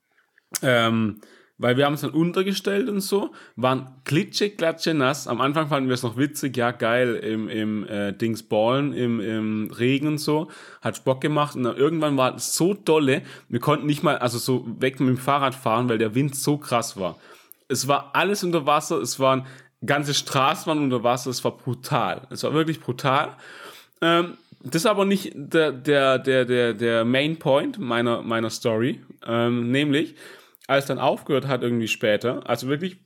Ähm, 0.63 1.21
weil 1.59 1.77
wir 1.77 1.87
haben 1.87 1.95
es 1.95 2.01
dann 2.01 2.11
untergestellt 2.11 2.89
und 2.89 3.01
so, 3.01 3.31
waren 3.55 4.01
klitsche, 4.05 4.51
klatsche 4.51 4.93
nass. 4.93 5.29
Am 5.29 5.41
Anfang 5.41 5.69
fanden 5.69 5.89
wir 5.89 5.95
es 5.95 6.03
noch 6.03 6.17
witzig, 6.17 6.57
ja 6.57 6.73
geil, 6.73 7.15
im, 7.15 7.49
im 7.49 7.87
äh, 7.87 8.13
Dings 8.13 8.43
ballen, 8.43 8.93
im, 8.93 9.21
im 9.21 9.71
Regen 9.71 10.09
und 10.09 10.19
so, 10.19 10.51
hat 10.83 11.05
Bock 11.05 11.21
gemacht. 11.21 11.55
Und 11.55 11.63
dann 11.63 11.77
irgendwann 11.77 12.17
war 12.17 12.35
es 12.35 12.55
so 12.55 12.75
dolle, 12.75 13.23
wir 13.49 13.61
konnten 13.61 13.87
nicht 13.87 14.03
mal, 14.03 14.19
also 14.19 14.39
so 14.39 14.67
weg 14.81 14.99
mit 14.99 15.09
dem 15.09 15.19
Fahrrad 15.19 15.55
fahren, 15.55 15.89
weil 15.89 15.99
der 15.99 16.15
Wind 16.15 16.35
so 16.35 16.59
krass 16.59 16.97
war. 16.97 17.19
Es 17.69 17.87
war 17.89 18.11
alles 18.15 18.43
unter 18.43 18.67
Wasser, 18.67 19.01
es 19.01 19.21
waren 19.21 19.47
ganze 19.87 20.15
Straßen 20.15 20.67
waren 20.67 20.79
unter 20.79 21.05
Wasser, 21.05 21.31
es 21.31 21.45
war 21.45 21.57
brutal. 21.57 22.23
Es 22.31 22.43
war 22.43 22.53
wirklich 22.53 22.81
brutal. 22.81 23.37
Ähm, 24.01 24.35
das 24.63 24.83
ist 24.83 24.87
aber 24.87 25.05
nicht 25.05 25.33
der, 25.35 25.73
der, 25.73 26.19
der, 26.19 26.45
der, 26.47 26.75
der 26.75 27.05
Main 27.05 27.39
Point 27.39 27.79
meiner, 27.79 28.23
meiner 28.23 28.51
Story. 28.51 29.01
Ähm, 29.27 29.71
nämlich, 29.71 30.15
als 30.67 30.87
dann 30.87 30.99
aufgehört 30.99 31.47
hat, 31.47 31.63
irgendwie 31.63 31.89
später, 31.89 32.49
also 32.49 32.69
wirklich, 32.69 32.97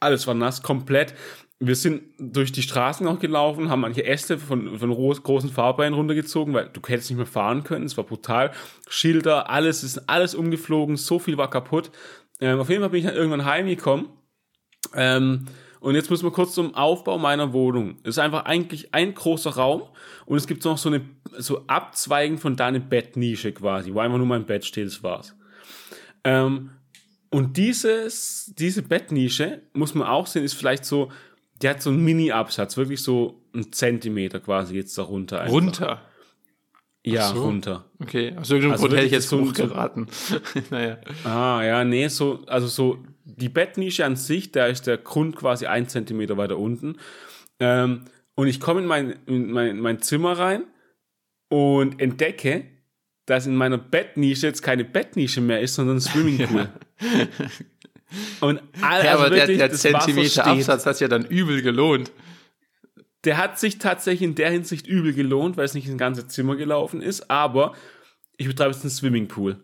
alles 0.00 0.26
war 0.26 0.34
nass, 0.34 0.62
komplett. 0.62 1.14
Wir 1.60 1.76
sind 1.76 2.02
durch 2.18 2.52
die 2.52 2.62
Straßen 2.62 3.06
auch 3.06 3.20
gelaufen, 3.20 3.70
haben 3.70 3.80
manche 3.80 4.04
Äste 4.04 4.38
von, 4.38 4.78
von 4.78 4.90
ro- 4.90 5.14
großen 5.14 5.50
Fahrbeinen 5.50 5.94
runtergezogen, 5.94 6.52
weil 6.52 6.68
du 6.72 6.80
hättest 6.86 7.10
nicht 7.10 7.16
mehr 7.16 7.26
fahren 7.26 7.62
können, 7.64 7.86
es 7.86 7.96
war 7.96 8.04
brutal. 8.04 8.50
Schilder, 8.88 9.48
alles, 9.48 9.84
ist 9.84 10.08
alles 10.08 10.34
umgeflogen, 10.34 10.96
so 10.96 11.18
viel 11.18 11.38
war 11.38 11.48
kaputt. 11.48 11.90
Ähm, 12.40 12.58
auf 12.58 12.68
jeden 12.68 12.82
Fall 12.82 12.90
bin 12.90 12.98
ich 13.00 13.06
dann 13.06 13.14
irgendwann 13.14 13.44
heimgekommen. 13.44 14.08
Ähm, 14.94 15.46
und 15.80 15.94
jetzt 15.94 16.10
müssen 16.10 16.24
wir 16.24 16.32
kurz 16.32 16.54
zum 16.54 16.74
Aufbau 16.74 17.18
meiner 17.18 17.52
Wohnung. 17.52 17.98
Es 18.02 18.10
ist 18.10 18.18
einfach 18.18 18.46
eigentlich 18.46 18.92
ein 18.94 19.14
großer 19.14 19.50
Raum 19.50 19.82
und 20.26 20.36
es 20.36 20.46
gibt 20.46 20.64
noch 20.64 20.78
so 20.78 20.88
eine 20.88 21.02
so 21.38 21.66
Abzweigen 21.66 22.38
von 22.38 22.56
da 22.56 22.66
eine 22.66 22.80
Bettnische 22.80 23.52
quasi, 23.52 23.94
wo 23.94 24.00
einfach 24.00 24.18
nur 24.18 24.26
mein 24.26 24.46
Bett 24.46 24.64
steht, 24.64 24.86
das 24.86 25.02
war's. 25.02 25.36
Ähm, 26.24 26.70
und 27.34 27.56
dieses, 27.56 28.52
diese 28.56 28.82
Bettnische, 28.82 29.62
muss 29.72 29.94
man 29.94 30.06
auch 30.06 30.26
sehen, 30.26 30.44
ist 30.44 30.54
vielleicht 30.54 30.84
so, 30.84 31.10
die 31.60 31.68
hat 31.68 31.82
so 31.82 31.90
einen 31.90 32.04
Mini-Absatz, 32.04 32.76
wirklich 32.76 33.02
so 33.02 33.42
einen 33.52 33.72
Zentimeter 33.72 34.38
quasi 34.40 34.76
jetzt 34.76 34.96
darunter. 34.96 35.40
Einfach. 35.40 35.52
Runter. 35.52 36.02
Ja, 37.06 37.28
so. 37.34 37.42
runter. 37.42 37.84
Okay, 38.00 38.34
aus 38.36 38.50
irgendeinem 38.50 38.72
Also 38.72 38.82
Grund 38.84 38.94
hätte 38.96 39.06
ich 39.06 39.12
jetzt 39.12 39.28
so- 39.28 39.40
hochgeraten. 39.40 40.06
naja. 40.70 40.98
Ah, 41.24 41.62
ja, 41.62 41.84
nee, 41.84 42.08
so, 42.08 42.44
also 42.46 42.66
so, 42.66 43.04
die 43.24 43.48
Bettnische 43.48 44.04
an 44.04 44.16
sich, 44.16 44.52
da 44.52 44.66
ist 44.66 44.86
der 44.86 44.98
Grund 44.98 45.36
quasi 45.36 45.66
ein 45.66 45.88
Zentimeter 45.88 46.36
weiter 46.36 46.58
unten. 46.58 46.96
Ähm, 47.60 48.04
und 48.36 48.46
ich 48.46 48.60
komme 48.60 48.80
in 48.80 48.86
mein, 48.86 49.16
in 49.26 49.50
mein, 49.50 49.80
mein 49.80 50.00
Zimmer 50.02 50.38
rein 50.38 50.64
und 51.48 52.00
entdecke, 52.00 52.64
dass 53.26 53.46
in 53.46 53.56
meiner 53.56 53.78
Bettnische 53.78 54.46
jetzt 54.46 54.62
keine 54.62 54.84
Bettnische 54.84 55.40
mehr 55.40 55.60
ist, 55.60 55.74
sondern 55.74 55.96
ein 55.96 56.00
Swimmingpool. 56.00 56.68
Und 58.40 58.60
all, 58.80 59.04
Ja, 59.04 59.12
also 59.12 59.24
aber 59.24 59.30
der, 59.30 59.38
wirklich, 59.40 59.58
der 59.58 59.68
das 59.68 59.84
Wasser 59.84 59.98
Zentimeter 60.00 60.46
Absatz 60.46 60.86
hat 60.86 61.00
ja 61.00 61.08
dann 61.08 61.24
übel 61.24 61.62
gelohnt. 61.62 62.12
der 63.24 63.38
hat 63.38 63.58
sich 63.58 63.78
tatsächlich 63.78 64.22
in 64.22 64.34
der 64.34 64.50
Hinsicht 64.50 64.86
übel 64.86 65.14
gelohnt, 65.14 65.56
weil 65.56 65.64
es 65.64 65.74
nicht 65.74 65.88
ins 65.88 65.98
ganze 65.98 66.28
Zimmer 66.28 66.56
gelaufen 66.56 67.00
ist, 67.00 67.30
aber 67.30 67.74
ich 68.36 68.46
betreibe 68.46 68.72
jetzt 68.72 68.82
einen 68.82 68.90
Swimmingpool. 68.90 69.62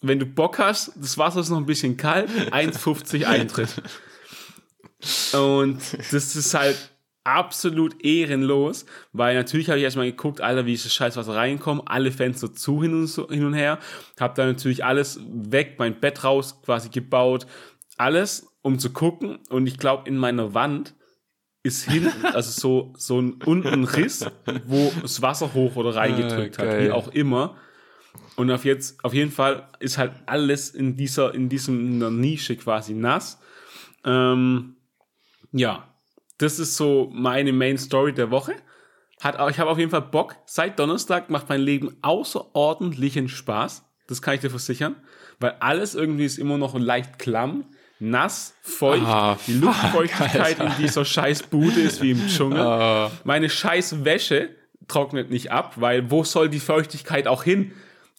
Wenn 0.00 0.18
du 0.18 0.26
Bock 0.26 0.58
hast, 0.58 0.92
das 0.96 1.18
Wasser 1.18 1.40
ist 1.40 1.50
noch 1.50 1.58
ein 1.58 1.66
bisschen 1.66 1.96
kalt, 1.96 2.30
1,50 2.30 3.24
Eintritt. 3.24 3.82
Und 5.32 5.80
das 6.10 6.34
ist 6.34 6.54
halt 6.54 6.76
absolut 7.36 8.02
ehrenlos, 8.04 8.86
weil 9.12 9.34
natürlich 9.34 9.68
habe 9.68 9.78
ich 9.78 9.84
erstmal 9.84 10.06
geguckt, 10.06 10.40
Alter, 10.40 10.66
wie 10.66 10.72
ist 10.72 10.84
das 10.84 10.94
Scheißwasser 10.94 11.34
reinkommen, 11.34 11.82
alle 11.86 12.10
Fenster 12.10 12.54
zu 12.54 12.82
hin 12.82 12.94
und, 12.94 13.06
so, 13.06 13.28
hin 13.28 13.44
und 13.44 13.54
her, 13.54 13.78
habe 14.18 14.34
dann 14.34 14.48
natürlich 14.48 14.84
alles 14.84 15.20
weg, 15.28 15.76
mein 15.78 16.00
Bett 16.00 16.24
raus 16.24 16.62
quasi 16.62 16.88
gebaut, 16.88 17.46
alles, 17.96 18.48
um 18.62 18.78
zu 18.78 18.92
gucken. 18.92 19.38
Und 19.50 19.66
ich 19.66 19.78
glaube, 19.78 20.08
in 20.08 20.16
meiner 20.16 20.54
Wand 20.54 20.94
ist 21.62 21.90
hinten, 21.90 22.24
also 22.32 22.50
so, 22.50 22.94
so 22.96 23.20
ein 23.20 23.34
unten 23.44 23.84
Riss, 23.84 24.24
wo 24.66 24.92
das 25.02 25.20
Wasser 25.20 25.52
hoch 25.52 25.76
oder 25.76 25.94
reingedrückt 25.94 26.58
ah, 26.58 26.62
hat, 26.62 26.80
wie 26.80 26.90
auch 26.90 27.08
immer. 27.08 27.56
Und 28.36 28.50
auf 28.50 28.64
jetzt, 28.64 29.04
auf 29.04 29.12
jeden 29.12 29.32
Fall 29.32 29.68
ist 29.80 29.98
halt 29.98 30.12
alles 30.26 30.70
in 30.70 30.96
dieser, 30.96 31.34
in 31.34 31.48
diesem 31.48 31.98
Nische 32.20 32.56
quasi 32.56 32.94
nass. 32.94 33.40
Ähm, 34.04 34.76
ja, 35.52 35.88
das 36.38 36.58
ist 36.58 36.76
so 36.76 37.10
meine 37.12 37.52
Main 37.52 37.78
Story 37.78 38.12
der 38.12 38.30
Woche. 38.30 38.54
Hat, 39.20 39.36
ich 39.50 39.58
habe 39.58 39.70
auf 39.70 39.78
jeden 39.78 39.90
Fall 39.90 40.02
Bock. 40.02 40.36
Seit 40.46 40.78
Donnerstag 40.78 41.28
macht 41.28 41.48
mein 41.48 41.60
Leben 41.60 41.96
außerordentlichen 42.02 43.28
Spaß. 43.28 43.84
Das 44.06 44.22
kann 44.22 44.34
ich 44.34 44.40
dir 44.40 44.50
versichern. 44.50 44.96
Weil 45.40 45.56
alles 45.60 45.94
irgendwie 45.94 46.24
ist 46.24 46.38
immer 46.38 46.56
noch 46.56 46.78
leicht 46.78 47.18
klamm, 47.18 47.64
nass, 47.98 48.54
feucht. 48.62 49.06
Ah, 49.06 49.36
die 49.46 49.54
Luftfeuchtigkeit 49.54 50.60
in 50.60 50.72
dieser 50.78 51.04
scheiß 51.04 51.44
Bude 51.44 51.80
ist 51.80 52.00
wie 52.00 52.12
im 52.12 52.28
Dschungel. 52.28 52.60
Ah. 52.60 53.10
Meine 53.24 53.50
scheiß 53.50 54.04
Wäsche 54.04 54.50
trocknet 54.86 55.30
nicht 55.30 55.50
ab, 55.50 55.74
weil 55.76 56.10
wo 56.10 56.24
soll 56.24 56.48
die 56.48 56.60
Feuchtigkeit 56.60 57.26
auch 57.26 57.42
hin? 57.42 57.72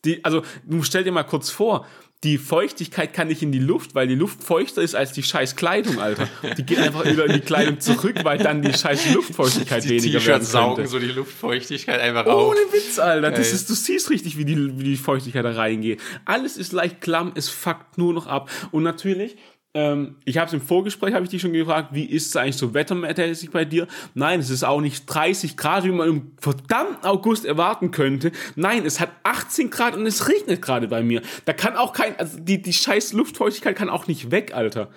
Die, 0.06 0.24
also, 0.24 0.44
stell 0.82 1.04
dir 1.04 1.12
mal 1.12 1.24
kurz 1.24 1.50
vor, 1.50 1.86
die 2.26 2.38
Feuchtigkeit 2.38 3.14
kann 3.14 3.30
nicht 3.30 3.42
in 3.42 3.54
die 3.54 3.60
Luft, 3.60 3.96
weil 3.96 4.06
die 4.06 4.16
Luft 4.16 4.44
feuchter 4.44 4.82
ist 4.82 4.94
als 4.94 5.14
die 5.14 5.24
scheiß 5.24 5.56
Kleidung, 5.56 6.00
Alter. 6.00 6.28
Die 6.58 6.66
geht 6.66 6.80
einfach 6.80 7.06
wieder 7.06 7.26
in 7.26 7.34
die 7.34 7.40
Kleidung 7.40 7.80
zurück, 7.80 8.16
weil 8.24 8.38
dann 8.38 8.62
die 8.62 8.74
scheiß 8.74 9.14
Luftfeuchtigkeit 9.14 9.86
die 9.86 9.90
weniger 9.90 10.26
wird. 10.26 10.42
Die 10.42 10.46
saugen 10.46 10.86
so 10.88 11.00
die 11.00 11.08
Luftfeuchtigkeit 11.08 12.02
einfach 12.02 12.26
auf. 12.26 12.50
Ohne 12.50 12.60
Witz, 12.74 13.00
Alter. 13.00 13.32
Das 13.32 13.54
ist, 13.54 13.70
du 13.70 13.74
siehst 13.74 14.10
richtig, 14.10 14.38
wie 14.38 14.44
die, 14.44 14.78
wie 14.78 14.84
die 14.84 14.98
Feuchtigkeit 14.98 15.46
da 15.46 15.52
reingeht. 15.52 16.02
Alles 16.26 16.58
ist 16.58 16.74
leicht 16.74 17.00
klamm, 17.00 17.32
es 17.36 17.48
fuckt 17.48 17.98
nur 17.98 18.14
noch 18.14 18.28
ab. 18.28 18.50
Und 18.72 18.84
natürlich, 18.84 19.38
ähm, 19.76 20.16
ich 20.26 20.38
habe 20.38 20.48
es 20.48 20.54
im 20.54 20.62
Vorgespräch, 20.62 21.14
habe 21.14 21.24
ich 21.26 21.30
dich 21.30 21.42
schon 21.42 21.54
gefragt, 21.54 21.90
wie 21.92 22.06
ist 22.06 22.28
es 22.28 22.36
eigentlich 22.36 22.58
so 22.58 22.74
wettermäßig 22.74 23.52
bei 23.52 23.66
dir? 23.66 23.88
Nein, 24.16 24.40
es 24.40 24.50
ist 24.50 24.64
auch 24.64 24.82
nicht 24.82 25.06
30 25.06 25.58
Grad, 25.58 25.84
wie 25.84 25.92
man 25.92 26.10
im 26.10 26.32
verdammten 26.40 27.06
August 27.06 27.46
erwarten 27.46 27.92
könnte. 27.92 28.32
Nein, 28.56 28.86
es 28.86 29.00
hat 29.00 29.12
18 29.24 29.70
Grad 29.70 29.96
und 29.96 30.08
es 30.08 30.28
regnet 30.28 30.62
gerade 30.62 30.88
bei 30.88 31.04
mir. 31.04 31.22
Da 31.46 31.54
kann 31.54 31.76
auch 31.76 31.94
kein, 31.94 32.18
also 32.18 32.40
die, 32.40 32.62
die 32.62 32.74
scheiß 32.74 33.14
Luftfeuchtigkeit 33.14 33.76
kann 33.76 33.90
auch 33.90 34.08
nicht 34.08 34.32
weg, 34.32 34.56
Alter. 34.56 34.90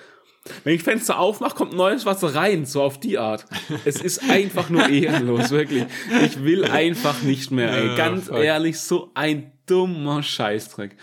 Wenn 0.64 0.74
ich 0.74 0.82
Fenster 0.82 1.18
aufmache, 1.18 1.54
kommt 1.54 1.74
neues 1.74 2.04
Wasser 2.04 2.34
rein, 2.34 2.64
so 2.64 2.82
auf 2.82 2.98
die 2.98 3.18
Art. 3.18 3.44
Es 3.84 4.00
ist 4.00 4.22
einfach 4.30 4.70
nur 4.70 4.88
ehrenlos, 4.88 5.50
wirklich. 5.50 5.84
Ich 6.24 6.42
will 6.42 6.64
einfach 6.64 7.22
nicht 7.22 7.50
mehr, 7.50 7.70
ey. 7.72 7.96
Ganz 7.96 8.28
ehrlich, 8.28 8.80
so 8.80 9.10
ein 9.14 9.52
dummer 9.66 10.22
Scheißdreck. 10.22 10.96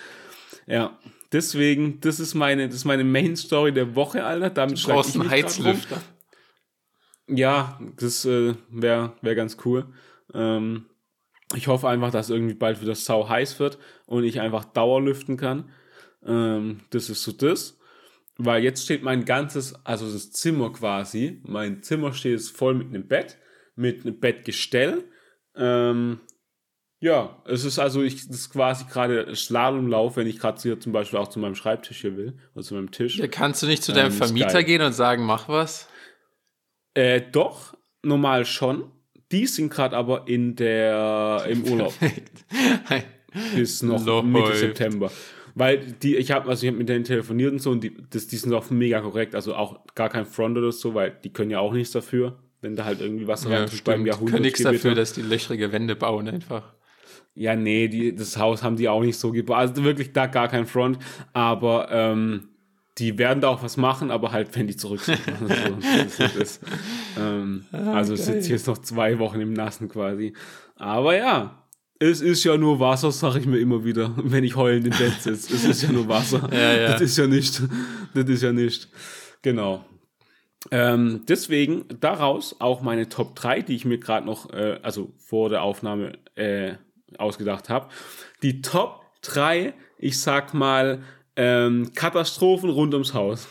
Ja. 0.69 0.97
Deswegen, 1.32 1.99
das 2.01 2.19
ist 2.19 2.34
meine, 2.34 2.67
das 2.67 2.77
ist 2.77 2.86
meine 2.86 3.03
Main 3.03 3.36
Story 3.36 3.73
der 3.73 3.95
Woche, 3.95 4.23
Alter. 4.23 4.49
Damit 4.49 4.84
du 4.84 4.88
brauchst 4.88 5.15
einen 5.19 5.29
Heizlüfter. 5.29 6.01
Ja, 7.27 7.79
das 7.97 8.25
äh, 8.25 8.55
wäre 8.69 9.13
wär 9.21 9.36
ganz 9.36 9.58
cool. 9.65 9.88
Ähm, 10.34 10.86
ich 11.55 11.67
hoffe 11.67 11.88
einfach, 11.88 12.12
dass 12.12 12.29
irgendwie 12.29 12.55
bald 12.55 12.82
wieder 12.82 12.95
sau 12.95 13.27
heiß 13.27 13.60
wird 13.60 13.77
und 14.05 14.23
ich 14.23 14.39
einfach 14.39 14.65
Dauerlüften 14.65 15.38
kann. 15.38 15.71
Ähm, 16.25 16.82
das 16.89 17.10
ist 17.10 17.23
so 17.23 17.32
das. 17.32 17.77
Weil 18.38 18.63
jetzt 18.63 18.84
steht 18.86 19.03
mein 19.03 19.25
ganzes, 19.25 19.73
also 19.86 20.12
das 20.12 20.32
Zimmer 20.32 20.71
quasi, 20.71 21.41
mein 21.43 21.84
Zimmer 21.84 22.13
steht 22.13 22.34
jetzt 22.34 22.55
voll 22.55 22.73
mit 22.73 22.88
einem 22.88 23.08
Bett, 23.08 23.38
mit 23.75 24.05
einem 24.05 24.19
Bettgestell. 24.19 25.03
Ähm, 25.55 26.21
ja, 27.01 27.41
es 27.45 27.63
ist 27.63 27.79
also, 27.79 28.01
ich, 28.01 28.27
das 28.27 28.38
ist 28.38 28.49
quasi 28.49 28.85
gerade 28.85 29.33
Slalomlauf, 29.33 30.17
wenn 30.17 30.27
ich 30.27 30.38
gerade 30.38 30.62
hier 30.62 30.79
zum 30.79 30.91
Beispiel 30.91 31.17
auch 31.17 31.29
zu 31.29 31.39
meinem 31.39 31.55
Schreibtisch 31.55 32.01
hier 32.01 32.17
will, 32.17 32.38
oder 32.53 32.63
zu 32.63 32.73
meinem 32.75 32.91
Tisch. 32.91 33.17
Ja, 33.17 33.27
kannst 33.27 33.63
du 33.63 33.67
nicht 33.67 33.83
zu 33.83 33.93
deinem 33.93 34.12
ähm, 34.12 34.17
Vermieter 34.17 34.63
gehen 34.63 34.81
und 34.81 34.93
sagen, 34.93 35.25
mach 35.25 35.47
was? 35.47 35.88
Äh, 36.93 37.21
doch, 37.31 37.73
normal 38.03 38.45
schon. 38.45 38.91
Die 39.31 39.45
sind 39.45 39.71
gerade 39.71 39.95
aber 39.95 40.27
in 40.27 40.55
der, 40.55 41.45
im 41.47 41.63
Urlaub. 41.65 41.93
Bis 43.55 43.83
noch 43.83 44.03
Lord. 44.05 44.25
Mitte 44.25 44.55
September. 44.55 45.12
Weil 45.55 45.77
die, 45.77 46.15
ich 46.15 46.31
habe, 46.31 46.49
also 46.49 46.63
ich 46.63 46.67
habe 46.67 46.77
mit 46.77 46.89
denen 46.89 47.03
telefoniert 47.03 47.51
und 47.51 47.59
so 47.59 47.71
und 47.71 47.83
die, 47.83 47.95
das, 48.09 48.27
die 48.27 48.38
sind 48.38 48.53
auch 48.53 48.69
mega 48.69 49.01
korrekt, 49.01 49.35
also 49.35 49.55
auch 49.55 49.85
gar 49.95 50.09
kein 50.09 50.25
Front 50.25 50.57
oder 50.57 50.71
so, 50.71 50.93
weil 50.93 51.17
die 51.23 51.31
können 51.31 51.51
ja 51.51 51.59
auch 51.59 51.73
nichts 51.73 51.91
dafür, 51.91 52.39
wenn 52.62 52.75
da 52.75 52.85
halt 52.85 53.01
irgendwie 53.01 53.27
was 53.27 53.43
ja, 53.43 53.51
rein 53.51 53.69
beim 53.83 54.05
Jahrhundert. 54.05 54.27
Die 54.27 54.31
können 54.31 54.41
nichts 54.43 54.63
dafür, 54.63 54.95
dass 54.95 55.13
die 55.13 55.21
löchrige 55.21 55.71
Wände 55.71 55.95
bauen 55.95 56.27
einfach. 56.27 56.73
Ja, 57.39 57.56
nee, 57.56 57.88
die, 57.88 58.13
das 58.13 58.38
Haus 58.38 58.63
haben 58.63 58.75
die 58.75 58.89
auch 58.89 59.02
nicht 59.02 59.17
so 59.17 59.32
gebaut. 59.32 59.56
Also 59.56 59.86
wirklich 59.86 60.12
da 60.12 60.25
gar 60.25 60.49
kein 60.49 60.65
Front. 60.65 60.99
Aber 61.32 61.89
ähm, 61.89 62.49
die 62.97 63.17
werden 63.17 63.39
da 63.39 63.47
auch 63.47 63.63
was 63.63 63.78
machen, 63.78 64.12
aber 64.12 64.34
halt, 64.34 64.54
wenn 64.58 64.67
die 64.67 64.75
zurück 64.75 64.99
sind. 64.99 65.21
also, 65.47 66.17
das 66.17 66.36
ist, 66.36 66.62
ähm, 67.17 67.63
ah, 67.71 67.93
also 67.93 68.17
sitze 68.17 68.49
jetzt 68.49 68.67
noch 68.67 68.80
zwei 68.80 69.19
Wochen 69.19 69.39
im 69.39 69.54
Nassen 69.54 69.88
quasi. 69.88 70.34
Aber 70.75 71.15
ja, 71.15 71.63
es 71.97 72.19
ist 72.19 72.43
ja 72.43 72.58
nur 72.58 72.78
Wasser, 72.82 73.10
sage 73.10 73.39
ich 73.39 73.45
mir 73.45 73.60
immer 73.60 73.86
wieder, 73.86 74.13
wenn 74.17 74.43
ich 74.43 74.58
heulend 74.58 74.88
im 74.88 74.97
Bett 74.97 75.21
sitze. 75.21 75.56
Es 75.56 75.63
ist 75.63 75.84
ja 75.84 75.93
nur 75.93 76.10
Wasser. 76.10 76.49
ja, 76.52 76.73
ja. 76.73 76.91
Das 76.91 77.02
ist 77.02 77.17
ja 77.17 77.25
nicht. 77.25 77.62
Das 78.15 78.25
ist 78.25 78.43
ja 78.43 78.52
nicht. 78.52 78.89
Genau. 79.43 79.86
Ähm, 80.71 81.21
deswegen 81.30 81.86
daraus 82.02 82.58
auch 82.60 82.82
meine 82.82 83.08
Top 83.08 83.34
3, 83.38 83.62
die 83.62 83.75
ich 83.78 83.86
mir 83.86 83.97
gerade 83.97 84.25
noch, 84.25 84.52
äh, 84.52 84.78
also 84.84 85.13
vor 85.17 85.47
der 85.47 85.63
Aufnahme 85.63 86.17
äh, 86.36 86.73
ausgedacht 87.17 87.69
habe. 87.69 87.89
Die 88.41 88.61
Top 88.61 89.01
3, 89.21 89.73
ich 89.97 90.19
sag 90.19 90.53
mal, 90.53 91.01
ähm, 91.35 91.91
Katastrophen 91.95 92.69
rund 92.69 92.93
ums 92.93 93.13
Haus. 93.13 93.47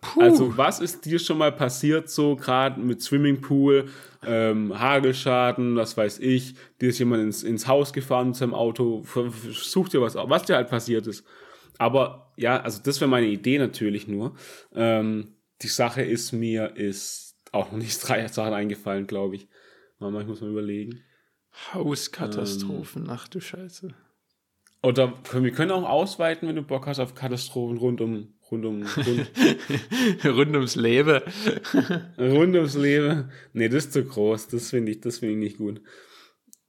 Puh. 0.00 0.20
Also, 0.20 0.56
was 0.56 0.80
ist 0.80 1.04
dir 1.04 1.18
schon 1.20 1.38
mal 1.38 1.52
passiert, 1.52 2.10
so 2.10 2.34
gerade 2.34 2.80
mit 2.80 3.00
Swimmingpool, 3.00 3.88
ähm, 4.24 4.76
Hagelschaden, 4.76 5.76
was 5.76 5.96
weiß 5.96 6.18
ich, 6.18 6.54
dir 6.80 6.88
ist 6.88 6.98
jemand 6.98 7.22
ins, 7.22 7.44
ins 7.44 7.68
Haus 7.68 7.92
gefahren 7.92 8.28
mit 8.28 8.36
seinem 8.36 8.54
Auto, 8.54 9.04
such 9.52 9.90
dir 9.90 10.00
was, 10.00 10.16
was 10.16 10.44
dir 10.44 10.56
halt 10.56 10.70
passiert 10.70 11.06
ist. 11.06 11.24
Aber 11.78 12.32
ja, 12.36 12.60
also 12.60 12.80
das 12.82 13.00
wäre 13.00 13.08
meine 13.10 13.28
Idee 13.28 13.58
natürlich 13.58 14.08
nur. 14.08 14.34
Ähm, 14.74 15.36
die 15.62 15.68
Sache 15.68 16.02
ist 16.02 16.32
mir, 16.32 16.76
ist 16.76 17.36
auch 17.52 17.70
noch 17.70 17.78
nicht 17.78 17.96
drei 18.06 18.26
Sachen 18.26 18.54
eingefallen, 18.54 19.06
glaube 19.06 19.36
ich. 19.36 19.42
Ich 19.42 20.26
muss 20.26 20.40
mal 20.40 20.50
überlegen. 20.50 21.00
Hauskatastrophen, 21.72 23.04
ähm, 23.04 23.10
ach 23.10 23.28
du 23.28 23.40
Scheiße. 23.40 23.94
Oder 24.82 25.12
können, 25.28 25.44
wir 25.44 25.52
können 25.52 25.70
auch 25.70 25.88
ausweiten, 25.88 26.48
wenn 26.48 26.56
du 26.56 26.62
Bock 26.62 26.86
hast 26.86 26.98
auf 26.98 27.14
Katastrophen 27.14 27.78
rund 27.78 28.00
um 28.00 28.34
rund 28.50 28.64
um 28.64 28.82
rund, 28.82 29.30
rund 30.24 30.54
ums 30.54 30.76
Leben. 30.76 31.20
rund 32.18 32.54
ums 32.54 32.74
Leben. 32.74 33.30
Nee, 33.52 33.68
das 33.68 33.86
ist 33.86 33.92
zu 33.92 34.04
groß. 34.04 34.48
Das 34.48 34.70
finde 34.70 34.92
ich, 34.92 35.00
das 35.00 35.18
finde 35.18 35.34
ich 35.34 35.40
nicht 35.40 35.58
gut. 35.58 35.80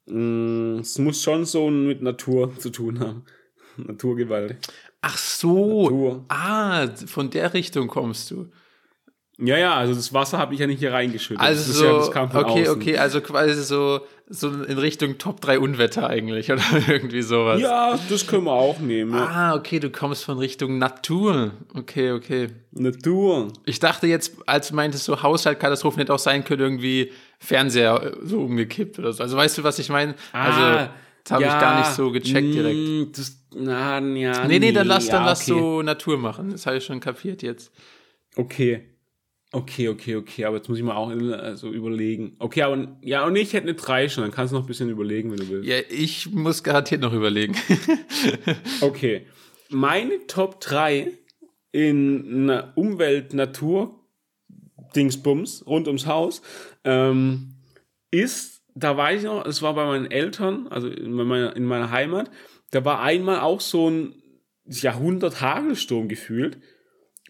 Mm, 0.05 0.79
es 0.79 0.97
muss 0.99 1.21
schon 1.21 1.45
so 1.45 1.69
mit 1.69 2.01
Natur 2.01 2.57
zu 2.57 2.69
tun 2.69 2.99
haben. 2.99 3.25
Naturgewalt. 3.77 4.57
Ach 5.01 5.17
so. 5.17 5.83
Natur. 5.83 6.25
Ah, 6.29 6.87
von 7.07 7.29
der 7.29 7.53
Richtung 7.53 7.87
kommst 7.87 8.31
du. 8.31 8.49
Ja, 9.39 9.57
ja, 9.57 9.73
also 9.73 9.95
das 9.95 10.13
Wasser 10.13 10.37
habe 10.37 10.53
ich 10.53 10.59
ja 10.59 10.67
nicht 10.67 10.79
hier 10.79 10.93
reingeschüttet. 10.93 11.41
Also 11.41 11.65
das, 11.65 11.77
so, 11.77 11.85
ja, 11.85 11.93
das 11.93 12.11
kam 12.11 12.29
von 12.29 12.45
okay, 12.45 12.61
außen. 12.61 12.75
okay, 12.75 12.97
also 12.97 13.19
quasi 13.19 13.61
so, 13.63 14.01
so 14.27 14.49
in 14.49 14.77
Richtung 14.77 15.17
Top 15.17 15.41
3 15.41 15.59
Unwetter 15.59 16.09
eigentlich 16.09 16.51
oder 16.51 16.63
irgendwie 16.87 17.21
sowas. 17.21 17.61
Ja, 17.61 17.99
das 18.09 18.25
können 18.25 18.45
wir 18.45 18.53
auch 18.53 18.79
nehmen. 18.79 19.13
Ah, 19.13 19.55
okay, 19.55 19.79
du 19.79 19.89
kommst 19.89 20.23
von 20.23 20.37
Richtung 20.37 20.77
Natur. 20.77 21.51
Okay, 21.73 22.11
okay. 22.11 22.47
Natur. 22.71 23.51
Ich 23.65 23.79
dachte 23.79 24.07
jetzt, 24.07 24.35
als 24.45 24.69
du 24.69 24.75
meintest, 24.75 25.05
so 25.05 25.21
Haushaltkatastrophen 25.21 25.99
hätte 25.99 26.13
auch 26.13 26.19
sein 26.19 26.43
können, 26.43 26.61
irgendwie 26.61 27.11
Fernseher 27.39 28.01
äh, 28.01 28.25
so 28.25 28.41
umgekippt 28.41 28.97
oder 28.99 29.13
so. 29.13 29.23
Also 29.23 29.35
weißt 29.35 29.57
du, 29.57 29.63
was 29.63 29.77
ich 29.79 29.89
meine? 29.89 30.15
Ah, 30.31 30.45
also 30.45 30.91
das 31.23 31.31
habe 31.31 31.43
ja, 31.43 31.55
ich 31.55 31.61
gar 31.61 31.79
nicht 31.79 31.91
so 31.91 32.11
gecheckt 32.11 32.53
direkt. 32.53 32.77
Mm, 32.77 33.11
das, 33.15 33.37
na, 33.55 33.99
ja, 33.99 34.47
nee, 34.47 34.59
nee, 34.59 34.71
dann 34.71 34.87
lass, 34.87 35.07
dann 35.07 35.21
ja, 35.21 35.29
lass 35.29 35.45
so 35.45 35.81
Natur 35.81 36.17
machen. 36.17 36.51
Das 36.51 36.65
habe 36.65 36.77
ich 36.77 36.85
schon 36.85 36.99
kapiert 36.99 37.43
jetzt. 37.43 37.71
Okay. 38.35 38.92
Okay, 39.55 39.87
okay, 39.87 40.15
okay, 40.15 40.45
aber 40.45 40.57
jetzt 40.57 40.67
muss 40.67 40.79
ich 40.79 40.83
mal 40.83 40.95
auch 40.95 41.09
also 41.09 41.71
überlegen. 41.71 42.35
Okay, 42.39 42.63
aber 42.63 42.97
ja, 43.01 43.23
und 43.23 43.35
ich 43.35 43.53
hätte 43.53 43.67
eine 43.67 43.75
3 43.75 44.09
schon, 44.09 44.23
dann 44.23 44.31
kannst 44.31 44.51
du 44.51 44.55
noch 44.55 44.63
ein 44.63 44.67
bisschen 44.67 44.89
überlegen, 44.89 45.29
wenn 45.29 45.37
du 45.37 45.47
willst. 45.47 45.69
Ja, 45.69 45.77
ich 45.91 46.31
muss 46.31 46.63
garantiert 46.63 47.01
noch 47.01 47.13
überlegen. 47.13 47.55
okay. 48.81 49.27
Meine 49.69 50.25
Top 50.25 50.59
3 50.59 51.11
in 51.71 52.49
Umwelt, 52.73 53.35
Natur 53.35 54.03
Dingsbums 54.95 55.67
rund 55.67 55.85
ums 55.85 56.07
Haus, 56.07 56.41
ähm, 56.83 57.53
ist, 58.09 58.63
da 58.73 58.97
weiß 58.97 59.19
ich 59.19 59.25
noch, 59.25 59.45
es 59.45 59.61
war 59.61 59.75
bei 59.75 59.85
meinen 59.85 60.09
Eltern, 60.09 60.67
also 60.69 60.87
in 60.87 61.11
meiner, 61.11 61.55
in 61.55 61.65
meiner 61.65 61.91
Heimat, 61.91 62.31
da 62.71 62.83
war 62.85 63.01
einmal 63.01 63.41
auch 63.41 63.61
so 63.61 63.87
ein 63.87 64.15
Jahrhundert 64.65 65.41
Hagelsturm 65.41 66.07
gefühlt, 66.07 66.57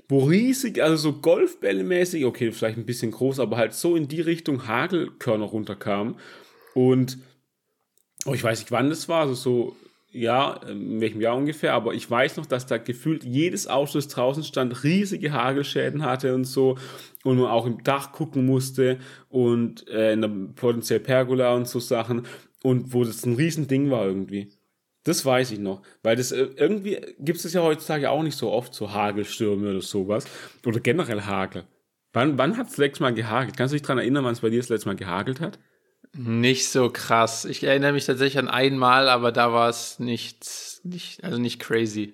wo 0.09 0.25
riesig, 0.25 0.81
also 0.81 0.95
so 0.95 1.13
Golfbälle 1.13 1.83
mäßig, 1.83 2.25
okay, 2.25 2.51
vielleicht 2.51 2.77
ein 2.77 2.85
bisschen 2.85 3.11
groß, 3.11 3.39
aber 3.39 3.57
halt 3.57 3.73
so 3.73 3.95
in 3.95 4.07
die 4.07 4.21
Richtung 4.21 4.67
Hagelkörner 4.67 5.45
runterkamen. 5.45 6.15
Und 6.73 7.17
oh, 8.25 8.33
ich 8.33 8.43
weiß 8.43 8.59
nicht, 8.59 8.71
wann 8.71 8.89
das 8.89 9.07
war, 9.07 9.21
also 9.21 9.33
so, 9.33 9.75
ja, 10.11 10.53
in 10.67 11.01
welchem 11.01 11.21
Jahr 11.21 11.35
ungefähr, 11.35 11.73
aber 11.73 11.93
ich 11.93 12.09
weiß 12.09 12.37
noch, 12.37 12.45
dass 12.45 12.67
da 12.67 12.77
gefühlt 12.77 13.23
jedes 13.23 13.67
Auto, 13.67 13.93
das 13.93 14.07
draußen 14.09 14.43
stand, 14.43 14.83
riesige 14.83 15.31
Hagelschäden 15.31 16.03
hatte 16.03 16.35
und 16.35 16.45
so 16.45 16.77
und 17.23 17.37
man 17.37 17.47
auch 17.47 17.65
im 17.65 17.83
Dach 17.83 18.11
gucken 18.11 18.45
musste 18.45 18.99
und 19.29 19.87
äh, 19.87 20.13
in 20.13 20.21
der 20.21 20.31
potenziell 20.55 20.99
Pergola 20.99 21.55
und 21.55 21.67
so 21.67 21.79
Sachen 21.79 22.27
und 22.61 22.93
wo 22.93 23.03
das 23.03 23.25
ein 23.25 23.35
Riesending 23.35 23.89
war 23.89 24.05
irgendwie. 24.05 24.51
Das 25.03 25.25
weiß 25.25 25.51
ich 25.51 25.59
noch, 25.59 25.81
weil 26.01 26.15
das 26.15 26.31
äh, 26.31 26.47
irgendwie 26.55 26.99
gibt 27.19 27.43
es 27.43 27.51
ja 27.51 27.61
heutzutage 27.61 28.09
auch 28.09 28.23
nicht 28.23 28.37
so 28.37 28.51
oft, 28.51 28.73
so 28.73 28.91
Hagelstürme 28.91 29.69
oder 29.69 29.81
sowas. 29.81 30.25
Oder 30.65 30.79
generell 30.79 31.21
Hagel. 31.21 31.65
Wann, 32.13 32.37
wann 32.37 32.57
hat 32.57 32.69
es 32.69 32.77
letztes 32.77 33.01
Mal 33.01 33.13
gehagelt? 33.13 33.57
Kannst 33.57 33.73
du 33.73 33.75
dich 33.75 33.81
daran 33.81 33.97
erinnern, 33.97 34.23
wann 34.23 34.33
es 34.33 34.41
bei 34.41 34.49
dir 34.49 34.59
das 34.59 34.69
letzte 34.69 34.87
Mal 34.87 34.95
gehagelt 34.95 35.41
hat? 35.41 35.59
Nicht 36.15 36.69
so 36.69 36.89
krass. 36.89 37.43
Ich 37.43 37.63
erinnere 37.63 37.93
mich 37.93 38.05
tatsächlich 38.05 38.37
an 38.37 38.47
einmal, 38.47 39.09
aber 39.09 39.31
da 39.31 39.51
war 39.51 39.67
es 39.67 39.97
nicht, 39.99 40.45
nicht, 40.83 41.23
also 41.23 41.39
nicht 41.39 41.59
crazy. 41.59 42.13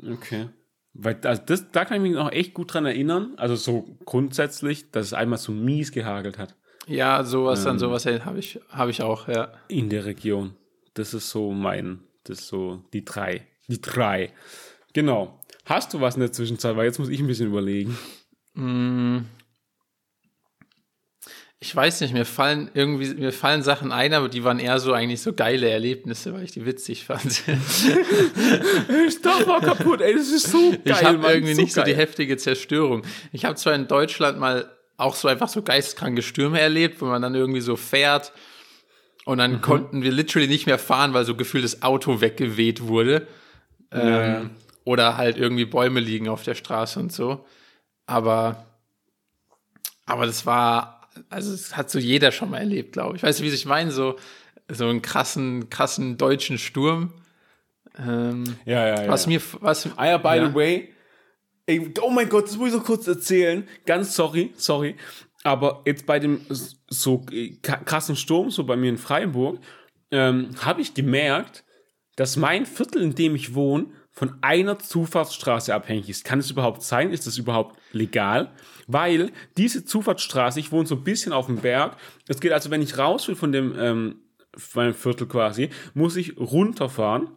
Okay. 0.00 0.48
Weil 0.92 1.18
also 1.24 1.42
das, 1.44 1.72
da 1.72 1.84
kann 1.84 1.96
ich 1.96 2.02
mich 2.02 2.12
noch 2.12 2.30
echt 2.30 2.54
gut 2.54 2.72
dran 2.72 2.86
erinnern. 2.86 3.32
Also 3.36 3.56
so 3.56 3.98
grundsätzlich, 4.04 4.92
dass 4.92 5.06
es 5.06 5.12
einmal 5.12 5.38
so 5.38 5.50
mies 5.50 5.90
gehagelt 5.90 6.38
hat. 6.38 6.54
Ja, 6.86 7.24
sowas 7.24 7.64
ähm, 7.64 7.72
an 7.72 7.78
sowas 7.80 8.06
habe 8.06 8.38
ich, 8.38 8.60
hab 8.68 8.88
ich 8.88 9.02
auch, 9.02 9.26
ja. 9.26 9.52
In 9.68 9.90
der 9.90 10.04
Region. 10.04 10.54
Das 10.94 11.12
ist 11.12 11.30
so 11.30 11.52
mein, 11.52 12.00
das 12.24 12.40
ist 12.40 12.48
so 12.48 12.82
die 12.92 13.04
drei. 13.04 13.46
Die 13.68 13.80
drei. 13.80 14.32
Genau. 14.92 15.40
Hast 15.64 15.92
du 15.92 16.00
was 16.00 16.14
in 16.14 16.20
der 16.20 16.32
Zwischenzeit? 16.32 16.76
Weil 16.76 16.86
jetzt 16.86 16.98
muss 16.98 17.08
ich 17.08 17.20
ein 17.20 17.26
bisschen 17.26 17.48
überlegen. 17.48 17.98
Mm. 18.54 19.20
Ich 21.58 21.74
weiß 21.74 22.02
nicht, 22.02 22.12
mir 22.12 22.26
fallen 22.26 22.70
irgendwie, 22.74 23.14
mir 23.14 23.32
fallen 23.32 23.62
Sachen 23.62 23.90
ein, 23.90 24.12
aber 24.12 24.28
die 24.28 24.44
waren 24.44 24.58
eher 24.58 24.78
so 24.78 24.92
eigentlich 24.92 25.22
so 25.22 25.32
geile 25.32 25.70
Erlebnisse, 25.70 26.34
weil 26.34 26.44
ich 26.44 26.52
die 26.52 26.66
witzig 26.66 27.06
fand. 27.06 27.32
Stopp 29.10 29.46
war 29.46 29.62
kaputt, 29.62 30.02
ey, 30.02 30.14
das 30.14 30.28
ist 30.28 30.50
so 30.50 30.72
geil. 30.72 30.80
Ich 30.84 31.02
habe 31.02 31.26
irgendwie 31.26 31.54
so 31.54 31.62
nicht 31.62 31.74
geil. 31.74 31.86
so 31.86 31.90
die 31.90 31.96
heftige 31.96 32.36
Zerstörung. 32.36 33.02
Ich 33.32 33.46
habe 33.46 33.54
zwar 33.54 33.74
in 33.74 33.88
Deutschland 33.88 34.38
mal 34.38 34.70
auch 34.98 35.14
so 35.14 35.26
einfach 35.26 35.48
so 35.48 35.62
geistkranke 35.62 36.20
Stürme 36.20 36.60
erlebt, 36.60 37.00
wo 37.00 37.06
man 37.06 37.22
dann 37.22 37.34
irgendwie 37.34 37.62
so 37.62 37.76
fährt 37.76 38.32
und 39.24 39.38
dann 39.38 39.52
mhm. 39.52 39.60
konnten 39.60 40.02
wir 40.02 40.12
literally 40.12 40.48
nicht 40.48 40.66
mehr 40.66 40.78
fahren, 40.78 41.14
weil 41.14 41.24
so 41.24 41.34
gefühlt 41.34 41.64
das 41.64 41.82
Auto 41.82 42.20
weggeweht 42.20 42.82
wurde. 42.82 43.26
Ja. 43.92 44.38
Ähm, 44.38 44.50
oder 44.84 45.16
halt 45.16 45.38
irgendwie 45.38 45.64
Bäume 45.64 46.00
liegen 46.00 46.28
auf 46.28 46.42
der 46.42 46.54
Straße 46.54 47.00
und 47.00 47.12
so. 47.12 47.44
Aber, 48.06 48.66
aber 50.04 50.26
das 50.26 50.44
war, 50.44 51.08
also 51.30 51.52
das 51.52 51.76
hat 51.76 51.90
so 51.90 51.98
jeder 51.98 52.32
schon 52.32 52.50
mal 52.50 52.58
erlebt, 52.58 52.92
glaube 52.92 53.16
ich. 53.16 53.22
Weißt 53.22 53.40
du, 53.40 53.44
wie 53.44 53.48
ich 53.48 53.64
meine? 53.64 53.90
So, 53.90 54.16
so 54.68 54.86
einen 54.86 55.00
krassen, 55.00 55.70
krassen 55.70 56.18
deutschen 56.18 56.58
Sturm. 56.58 57.14
Ähm, 57.98 58.44
ja, 58.66 58.86
ja, 58.86 59.02
ja. 59.04 59.08
Was 59.08 59.26
mir, 59.26 59.40
was. 59.60 59.88
Ah 59.96 60.06
ja, 60.06 60.18
by 60.18 60.36
ja. 60.36 60.48
the 60.48 60.54
way. 60.54 60.88
Ey, 61.66 61.94
oh 62.02 62.10
mein 62.10 62.28
Gott, 62.28 62.44
das 62.44 62.56
muss 62.58 62.68
ich 62.68 62.74
noch 62.74 62.84
kurz 62.84 63.06
erzählen. 63.06 63.66
Ganz 63.86 64.14
sorry, 64.14 64.52
sorry. 64.56 64.96
Aber 65.44 65.82
jetzt 65.84 66.06
bei 66.06 66.18
dem 66.18 66.40
so 66.88 67.24
krassen 67.62 68.16
Sturm, 68.16 68.50
so 68.50 68.64
bei 68.64 68.76
mir 68.76 68.88
in 68.88 68.98
Freiburg, 68.98 69.60
ähm, 70.10 70.50
habe 70.60 70.80
ich 70.80 70.94
gemerkt, 70.94 71.64
dass 72.16 72.36
mein 72.36 72.66
Viertel, 72.66 73.02
in 73.02 73.14
dem 73.14 73.34
ich 73.34 73.54
wohne, 73.54 73.86
von 74.10 74.34
einer 74.42 74.78
Zufahrtsstraße 74.78 75.74
abhängig 75.74 76.08
ist. 76.08 76.24
Kann 76.24 76.38
es 76.38 76.50
überhaupt 76.50 76.82
sein? 76.82 77.12
Ist 77.12 77.26
das 77.26 77.36
überhaupt 77.36 77.76
legal? 77.92 78.52
Weil 78.86 79.32
diese 79.56 79.84
Zufahrtsstraße, 79.84 80.60
ich 80.60 80.72
wohne 80.72 80.86
so 80.86 80.94
ein 80.94 81.04
bisschen 81.04 81.32
auf 81.32 81.46
dem 81.46 81.56
Berg. 81.56 81.96
Es 82.28 82.40
geht 82.40 82.52
also, 82.52 82.70
wenn 82.70 82.80
ich 82.80 82.96
raus 82.96 83.28
will 83.28 83.34
von 83.34 83.52
dem 83.52 83.74
ähm, 83.78 84.16
meinem 84.74 84.94
Viertel 84.94 85.26
quasi, 85.26 85.68
muss 85.94 86.16
ich 86.16 86.38
runterfahren. 86.38 87.30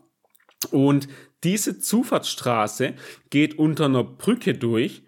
Und 0.72 1.08
diese 1.44 1.80
Zufahrtsstraße 1.80 2.94
geht 3.32 3.58
unter 3.58 3.86
einer 3.86 4.04
Brücke 4.04 4.54
durch 4.54 5.04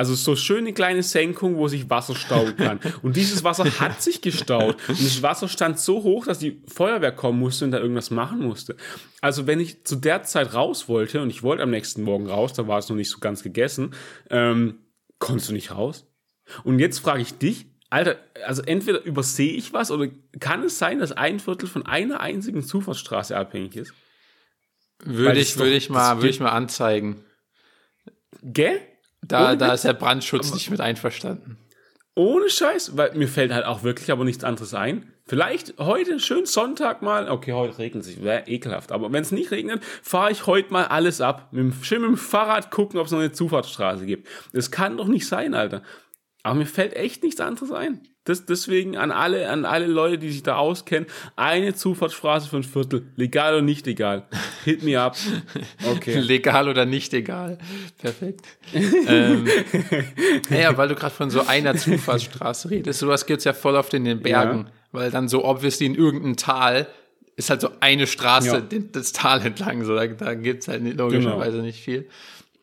also 0.00 0.14
so 0.14 0.34
schöne 0.34 0.72
kleine 0.72 1.02
Senkung, 1.02 1.58
wo 1.58 1.68
sich 1.68 1.90
Wasser 1.90 2.14
stauen 2.14 2.56
kann. 2.56 2.80
Und 3.02 3.16
dieses 3.16 3.44
Wasser 3.44 3.66
hat 3.80 4.00
sich 4.00 4.22
gestaut. 4.22 4.76
Und 4.88 4.98
das 4.98 5.20
Wasser 5.20 5.46
stand 5.46 5.78
so 5.78 6.02
hoch, 6.02 6.24
dass 6.24 6.38
die 6.38 6.62
Feuerwehr 6.72 7.12
kommen 7.12 7.38
musste 7.38 7.66
und 7.66 7.72
da 7.72 7.80
irgendwas 7.80 8.10
machen 8.10 8.40
musste. 8.40 8.76
Also 9.20 9.46
wenn 9.46 9.60
ich 9.60 9.84
zu 9.84 9.96
der 9.96 10.22
Zeit 10.22 10.54
raus 10.54 10.88
wollte, 10.88 11.20
und 11.20 11.28
ich 11.28 11.42
wollte 11.42 11.62
am 11.62 11.70
nächsten 11.70 12.02
Morgen 12.02 12.30
raus, 12.30 12.54
da 12.54 12.66
war 12.66 12.78
es 12.78 12.88
noch 12.88 12.96
nicht 12.96 13.10
so 13.10 13.18
ganz 13.18 13.42
gegessen, 13.42 13.92
ähm, 14.30 14.78
konntest 15.18 15.50
du 15.50 15.52
nicht 15.52 15.70
raus? 15.70 16.06
Und 16.64 16.78
jetzt 16.78 17.00
frage 17.00 17.20
ich 17.20 17.36
dich, 17.36 17.66
Alter, 17.90 18.16
also 18.46 18.62
entweder 18.62 19.04
übersehe 19.04 19.52
ich 19.52 19.74
was 19.74 19.90
oder 19.90 20.08
kann 20.38 20.62
es 20.62 20.78
sein, 20.78 20.98
dass 21.00 21.12
ein 21.12 21.40
Viertel 21.40 21.68
von 21.68 21.84
einer 21.84 22.20
einzigen 22.20 22.62
Zufahrtsstraße 22.62 23.36
abhängig 23.36 23.76
ist? 23.76 23.92
Würde 25.04 25.40
ich, 25.40 25.58
würde 25.58 25.74
ich 25.74 25.90
mal, 25.90 26.16
würde 26.16 26.30
ich 26.30 26.40
mal 26.40 26.52
anzeigen. 26.52 27.22
Gell? 28.42 28.80
Da, 29.22 29.56
da 29.56 29.74
ist 29.74 29.84
der 29.84 29.92
Brandschutz 29.92 30.48
aber, 30.48 30.56
nicht 30.56 30.70
mit 30.70 30.80
einverstanden. 30.80 31.58
Ohne 32.14 32.50
Scheiß, 32.50 32.96
weil 32.96 33.14
mir 33.14 33.28
fällt 33.28 33.52
halt 33.52 33.64
auch 33.64 33.82
wirklich 33.82 34.10
aber 34.10 34.24
nichts 34.24 34.44
anderes 34.44 34.74
ein. 34.74 35.12
Vielleicht 35.26 35.78
heute, 35.78 36.18
schön 36.18 36.44
Sonntag 36.44 37.02
mal, 37.02 37.30
okay, 37.30 37.52
heute 37.52 37.78
regnet 37.78 38.04
es, 38.04 38.20
wäre 38.20 38.48
ekelhaft, 38.48 38.90
aber 38.90 39.12
wenn 39.12 39.22
es 39.22 39.30
nicht 39.30 39.52
regnet, 39.52 39.82
fahre 40.02 40.32
ich 40.32 40.46
heute 40.46 40.72
mal 40.72 40.86
alles 40.86 41.20
ab. 41.20 41.48
Mit 41.52 41.62
dem, 41.62 41.84
schön 41.84 42.00
mit 42.00 42.10
dem 42.10 42.16
Fahrrad 42.16 42.70
gucken, 42.70 42.98
ob 42.98 43.06
es 43.06 43.12
noch 43.12 43.20
eine 43.20 43.30
Zufahrtsstraße 43.30 44.06
gibt. 44.06 44.26
Das 44.52 44.70
kann 44.70 44.96
doch 44.96 45.06
nicht 45.06 45.28
sein, 45.28 45.54
Alter. 45.54 45.82
Aber 46.42 46.56
mir 46.56 46.66
fällt 46.66 46.94
echt 46.94 47.22
nichts 47.22 47.40
anderes 47.40 47.70
ein. 47.70 48.00
Das, 48.30 48.46
deswegen 48.46 48.96
an 48.96 49.10
alle, 49.10 49.50
an 49.50 49.64
alle 49.64 49.86
Leute, 49.86 50.16
die 50.16 50.30
sich 50.30 50.44
da 50.44 50.56
auskennen, 50.56 51.08
eine 51.34 51.74
Zufahrtsstraße 51.74 52.48
für 52.48 52.58
ein 52.58 52.62
Viertel. 52.62 53.02
Legal 53.16 53.54
oder 53.54 53.62
nicht 53.62 53.88
egal. 53.88 54.28
Hit 54.64 54.84
me 54.84 55.00
up. 55.00 55.16
Okay. 55.84 56.20
Legal 56.20 56.68
oder 56.68 56.86
nicht 56.86 57.12
egal. 57.12 57.58
Perfekt. 57.98 58.46
ähm, 58.72 59.48
naja, 60.48 60.76
weil 60.78 60.88
du 60.88 60.94
gerade 60.94 61.12
von 61.12 61.28
so 61.30 61.44
einer 61.44 61.74
Zufahrtsstraße 61.74 62.70
redest, 62.70 63.00
sowas 63.00 63.26
gibt's 63.26 63.44
ja 63.44 63.52
voll 63.52 63.74
oft 63.74 63.92
in 63.94 64.04
den 64.04 64.20
Bergen. 64.20 64.66
Ja. 64.66 64.72
Weil 64.92 65.10
dann 65.10 65.28
so 65.28 65.44
obviously 65.44 65.86
in 65.86 65.96
irgendeinem 65.96 66.36
Tal 66.36 66.86
ist 67.34 67.50
halt 67.50 67.60
so 67.60 67.70
eine 67.80 68.06
Straße 68.06 68.68
ja. 68.70 68.78
das 68.92 69.10
Tal 69.10 69.44
entlang. 69.44 69.84
So, 69.84 69.96
da, 69.96 70.06
da 70.06 70.34
gibt's 70.34 70.68
halt 70.68 70.84
logischerweise 70.96 71.52
genau. 71.52 71.64
nicht 71.64 71.82
viel. 71.82 72.08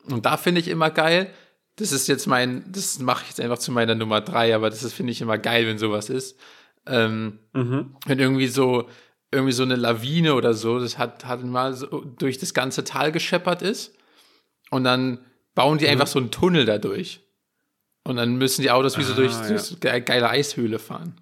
Und 0.09 0.25
da 0.25 0.37
finde 0.37 0.61
ich 0.61 0.69
immer 0.69 0.91
geil, 0.91 1.29
das 1.77 1.91
ist 1.91 2.07
jetzt 2.07 2.27
mein, 2.27 2.63
das 2.71 2.99
mache 2.99 3.23
ich 3.23 3.29
jetzt 3.29 3.39
einfach 3.39 3.59
zu 3.59 3.71
meiner 3.71 3.95
Nummer 3.95 4.19
drei, 4.19 4.53
aber 4.55 4.69
das 4.69 4.91
finde 4.91 5.11
ich 5.11 5.21
immer 5.21 5.37
geil, 5.37 5.67
wenn 5.67 5.77
sowas 5.77 6.09
ist. 6.09 6.37
Ähm, 6.87 7.39
mhm. 7.53 7.95
Wenn 8.05 8.19
irgendwie 8.19 8.47
so, 8.47 8.89
irgendwie 9.31 9.53
so 9.53 9.63
eine 9.63 9.75
Lawine 9.75 10.33
oder 10.33 10.53
so, 10.53 10.79
das 10.79 10.97
hat, 10.97 11.25
hat 11.25 11.43
mal 11.43 11.73
so 11.73 12.01
durch 12.17 12.39
das 12.39 12.53
ganze 12.53 12.83
Tal 12.83 13.11
gescheppert 13.11 13.61
ist. 13.61 13.95
Und 14.71 14.83
dann 14.83 15.19
bauen 15.53 15.77
die 15.77 15.85
mhm. 15.85 15.91
einfach 15.91 16.07
so 16.07 16.19
einen 16.19 16.31
Tunnel 16.31 16.65
dadurch. 16.65 17.21
Und 18.03 18.15
dann 18.15 18.37
müssen 18.37 18.63
die 18.63 18.71
Autos 18.71 18.97
wie 18.97 19.03
so 19.03 19.13
ah, 19.13 19.15
durch, 19.17 19.33
ja. 19.33 19.47
durch 19.47 20.05
geile 20.05 20.29
Eishöhle 20.29 20.79
fahren. 20.79 21.19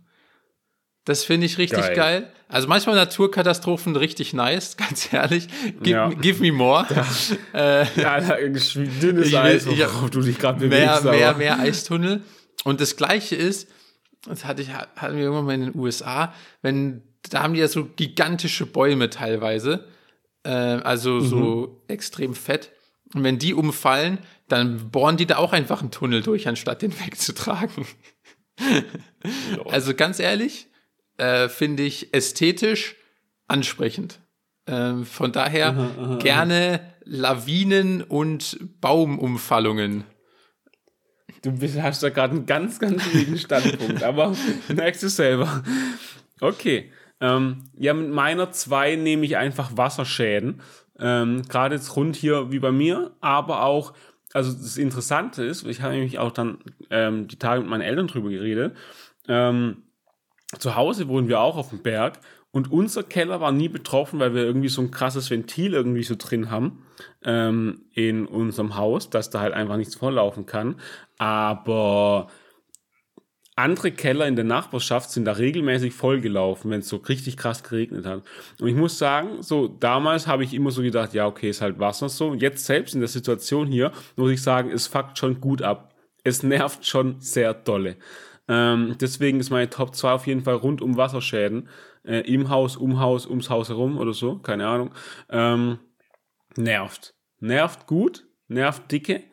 Das 1.06 1.24
finde 1.24 1.46
ich 1.46 1.58
richtig 1.58 1.82
geil. 1.82 1.96
geil. 1.96 2.32
Also 2.48 2.68
manchmal 2.68 2.96
Naturkatastrophen 2.96 3.96
richtig 3.96 4.34
nice, 4.34 4.76
ganz 4.78 5.12
ehrlich. 5.14 5.48
Give, 5.82 5.90
ja. 5.90 6.10
give 6.10 6.42
me 6.42 6.52
more. 6.52 6.86
Ja, 7.54 7.82
äh, 7.84 8.02
ja 8.02 8.20
dünnes 8.22 9.28
ich, 9.28 9.38
Eis, 9.38 9.66
worauf 9.66 10.10
du 10.10 10.22
dich 10.22 10.38
gerade 10.38 10.60
bewegst. 10.60 11.04
Mehr, 11.04 11.14
mehr, 11.14 11.34
mehr 11.36 11.60
Eistunnel. 11.60 12.22
Und 12.64 12.82
das 12.82 12.98
Gleiche 12.98 13.36
ist, 13.36 13.70
das 14.28 14.46
hatte 14.46 14.62
ich, 14.62 14.74
hatten 14.74 15.16
wir 15.16 15.24
irgendwann 15.24 15.46
mal 15.46 15.56
in 15.56 15.62
den 15.62 15.76
USA, 15.76 16.34
wenn, 16.62 17.04
da 17.30 17.44
haben 17.44 17.54
die 17.54 17.60
ja 17.60 17.68
so 17.68 17.86
gigantische 17.96 18.66
Bäume 18.66 19.10
teilweise, 19.12 19.88
äh, 20.44 20.50
also 20.50 21.14
mhm. 21.14 21.28
so 21.28 21.84
extrem 21.88 22.34
fett. 22.34 22.72
Und 23.14 23.24
wenn 23.24 23.38
die 23.38 23.54
umfallen, 23.54 24.18
dann 24.48 24.90
bohren 24.90 25.18
die 25.18 25.28
da 25.28 25.38
auch 25.38 25.54
einfach 25.54 25.82
einen 25.82 25.92
Tunnel 25.92 26.22
durch, 26.22 26.48
anstatt 26.48 26.82
den 26.82 27.00
wegzutragen. 27.06 27.86
also 29.70 29.94
ganz 29.94 30.20
ehrlich, 30.20 30.68
äh, 31.18 31.50
finde 31.50 31.84
ich 31.84 32.14
ästhetisch 32.14 32.96
ansprechend. 33.48 34.20
Ähm, 34.68 35.06
von 35.06 35.32
daher 35.32 35.70
aha, 35.70 35.90
aha, 35.98 36.18
gerne 36.18 36.80
Lawinen 37.04 38.02
und 38.02 38.58
Baumumfallungen. 38.82 40.06
Du 41.44 41.52
bist, 41.52 41.80
hast 41.80 42.02
da 42.02 42.10
gerade 42.10 42.34
einen 42.36 42.48
ganz, 42.48 42.80
ganz 42.80 43.06
wichtigen 43.06 43.38
Standpunkt, 43.38 44.02
aber 44.02 44.36
merkst 44.68 45.04
du 45.04 45.10
selber. 45.10 45.64
Okay. 46.42 46.92
Ähm, 47.22 47.70
ja, 47.78 47.94
mit 47.94 48.10
meiner 48.10 48.52
2 48.52 48.96
nehme 48.96 49.26
ich 49.26 49.38
einfach 49.38 49.78
Wasserschäden. 49.78 50.62
Ähm, 50.98 51.44
gerade 51.48 51.76
jetzt 51.76 51.96
rund 51.96 52.16
hier 52.16 52.52
wie 52.52 52.60
bei 52.60 52.72
mir, 52.72 53.16
aber 53.22 53.64
auch 53.64 53.94
also 54.36 54.52
das 54.52 54.76
Interessante 54.76 55.46
ist, 55.46 55.66
ich 55.66 55.82
habe 55.82 55.94
nämlich 55.94 56.20
auch 56.20 56.32
dann 56.32 56.58
ähm, 56.90 57.30
die 57.30 57.40
Tage 57.40 57.62
mit 57.62 57.70
meinen 57.70 57.82
Eltern 57.82 58.08
drüber 58.08 58.30
geredet. 58.30 58.76
Ähm, 59.30 59.84
zu 60.58 60.76
Hause 60.76 61.08
wohnen 61.08 61.28
wir 61.28 61.40
auch 61.40 61.58
auf 61.58 61.70
dem 61.70 61.82
Berg 61.82 62.20
und 62.52 62.72
unser 62.72 63.04
Keller 63.04 63.42
war 63.42 63.52
nie 63.52 63.68
betroffen, 63.68 64.20
weil 64.20 64.34
wir 64.34 64.44
irgendwie 64.44 64.70
so 64.70 64.82
ein 64.82 64.90
krasses 64.90 65.30
Ventil 65.30 65.74
irgendwie 65.74 66.04
so 66.04 66.16
drin 66.18 66.50
haben 66.50 66.86
ähm, 67.26 67.82
in 67.94 68.26
unserem 68.26 68.78
Haus, 68.78 69.10
dass 69.10 69.30
da 69.30 69.42
halt 69.42 69.54
einfach 69.54 69.76
nichts 69.76 69.96
volllaufen 69.96 70.46
kann. 70.46 70.76
Aber 71.18 72.28
andere 73.58 73.92
Keller 73.92 74.28
in 74.28 74.36
der 74.36 74.46
Nachbarschaft 74.46 75.12
sind 75.12 75.26
da 75.26 75.34
regelmäßig 75.34 75.94
vollgelaufen, 75.94 76.72
wenn 76.72 76.82
es 76.82 76.90
so 76.90 76.98
richtig 76.98 77.38
krass 77.38 77.64
geregnet 77.64 78.06
hat. 78.06 78.24
Und 78.60 78.68
ich 78.68 78.76
muss 78.76 78.98
sagen, 78.98 79.42
so 79.42 79.68
damals 79.68 80.28
habe 80.28 80.44
ich 80.44 80.54
immer 80.54 80.72
so 80.72 80.82
gedacht, 80.82 81.14
ja, 81.14 81.26
okay, 81.26 81.50
ist 81.50 81.62
halt 81.62 81.80
Wasser 81.80 82.10
so. 82.10 82.28
Und 82.28 82.42
jetzt 82.42 82.66
selbst 82.66 82.94
in 82.94 83.02
der 83.02 83.10
Situation 83.10 83.68
hier 83.68 83.92
muss 84.16 84.32
ich 84.32 84.42
sagen, 84.42 84.72
es 84.72 84.88
fuckt 84.88 85.18
schon 85.18 85.40
gut 85.40 85.62
ab. 85.62 85.94
Es 86.24 86.44
nervt 86.44 86.86
schon 86.86 87.20
sehr 87.20 87.54
dolle. 87.54 87.98
Ähm, 88.48 88.96
deswegen 89.00 89.40
ist 89.40 89.50
meine 89.50 89.70
Top 89.70 89.96
2 89.96 90.12
auf 90.12 90.28
jeden 90.28 90.44
Fall 90.44 90.56
rund 90.56 90.82
um 90.82 90.98
Wasserschäden. 90.98 91.70
Äh, 92.04 92.20
Im 92.32 92.50
Haus, 92.50 92.78
um 92.78 93.00
Haus, 93.00 93.26
ums 93.26 93.50
Haus 93.50 93.70
herum 93.70 93.98
oder 93.98 94.14
so, 94.14 94.38
keine 94.38 94.68
Ahnung. 94.68 94.94
Ähm, 95.30 95.80
nervt. 96.56 97.16
Nervt 97.40 97.88
gut, 97.88 98.28
nervt 98.48 98.92
dicke. 98.92 99.24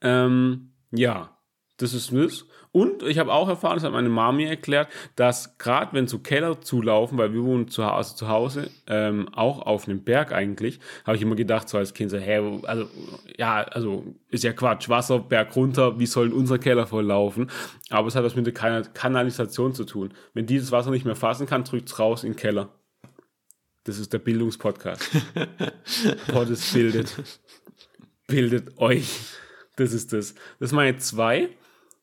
Ähm, 0.00 0.72
ja, 0.90 1.38
das 1.76 1.94
ist 1.94 2.12
das. 2.12 2.46
Und 2.76 3.02
ich 3.04 3.18
habe 3.18 3.32
auch 3.32 3.48
erfahren, 3.48 3.76
das 3.76 3.84
hat 3.84 3.92
meine 3.92 4.10
Mami 4.10 4.44
erklärt, 4.44 4.88
dass 5.14 5.56
gerade 5.56 5.94
wenn 5.94 6.08
so 6.08 6.18
Keller 6.18 6.60
zulaufen, 6.60 7.16
weil 7.16 7.32
wir 7.32 7.42
wohnen 7.42 7.68
zu, 7.68 7.82
also 7.82 8.14
zu 8.14 8.28
Hause, 8.28 8.68
ähm, 8.86 9.30
auch 9.32 9.62
auf 9.62 9.88
einem 9.88 10.04
Berg 10.04 10.30
eigentlich, 10.30 10.78
habe 11.06 11.16
ich 11.16 11.22
immer 11.22 11.36
gedacht, 11.36 11.70
so 11.70 11.78
als 11.78 11.94
Kind, 11.94 12.10
so, 12.10 12.18
hä, 12.18 12.60
also, 12.64 12.86
ja, 13.38 13.62
also 13.62 14.04
ist 14.28 14.44
ja 14.44 14.52
Quatsch, 14.52 14.90
Wasser, 14.90 15.20
Berg 15.20 15.56
runter, 15.56 15.98
wie 15.98 16.04
soll 16.04 16.34
unser 16.34 16.58
Keller 16.58 16.86
voll 16.86 17.06
laufen? 17.06 17.50
Aber 17.88 18.08
es 18.08 18.14
hat 18.14 18.24
was 18.24 18.36
mit 18.36 18.44
der 18.44 18.52
kan 18.52 18.86
Kanalisation 18.92 19.72
zu 19.72 19.84
tun. 19.84 20.12
Wenn 20.34 20.44
dieses 20.44 20.70
Wasser 20.70 20.90
nicht 20.90 21.06
mehr 21.06 21.16
fassen 21.16 21.46
kann, 21.46 21.64
drückt 21.64 21.88
es 21.88 21.98
raus 21.98 22.24
in 22.24 22.32
den 22.32 22.36
Keller. 22.36 22.68
Das 23.84 23.98
ist 23.98 24.12
der 24.12 24.18
Bildungspodcast. 24.18 25.02
Poddes 26.30 26.74
bildet. 26.74 27.22
Bildet 28.26 28.76
euch. 28.76 29.08
Das 29.76 29.94
ist 29.94 30.12
das. 30.12 30.34
Das 30.58 30.68
ist 30.68 30.72
meine 30.72 30.98
zwei. 30.98 31.48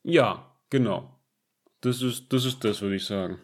Ja, 0.01 0.49
Genau. 0.73 1.07
Das 1.81 2.01
ist, 2.01 2.33
das 2.33 2.45
ist 2.45 2.63
das, 2.63 2.81
würde 2.81 2.95
ich 2.95 3.05
sagen. 3.05 3.37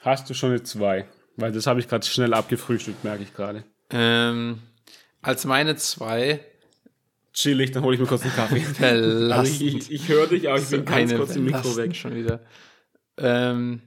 Hast 0.00 0.30
du 0.30 0.32
schon 0.32 0.52
eine 0.52 0.62
2? 0.62 1.06
Weil 1.36 1.52
das 1.52 1.66
habe 1.66 1.80
ich 1.80 1.88
gerade 1.88 2.06
schnell 2.06 2.32
abgefrühstückt, 2.32 3.04
merke 3.04 3.24
ich 3.24 3.34
gerade. 3.34 3.64
Ähm, 3.90 4.62
als 5.20 5.44
meine 5.44 5.76
2. 5.76 6.40
Chillig, 7.34 7.72
dann 7.72 7.82
hole 7.82 7.94
ich 7.94 8.00
mir 8.00 8.06
kurz 8.06 8.22
einen 8.22 8.32
Kaffee. 8.32 8.64
also 9.34 9.52
ich, 9.52 9.62
ich, 9.62 9.92
ich 9.92 10.08
höre 10.08 10.28
dich, 10.28 10.48
aber 10.48 10.58
ich 10.58 10.70
bin 10.70 10.86
ganz 10.86 11.14
kurz 11.14 11.36
im 11.36 11.44
Mikro 11.44 11.76
weg. 11.76 11.94
Schon 11.94 12.14
wieder. 12.14 12.40
Ähm, 13.18 13.82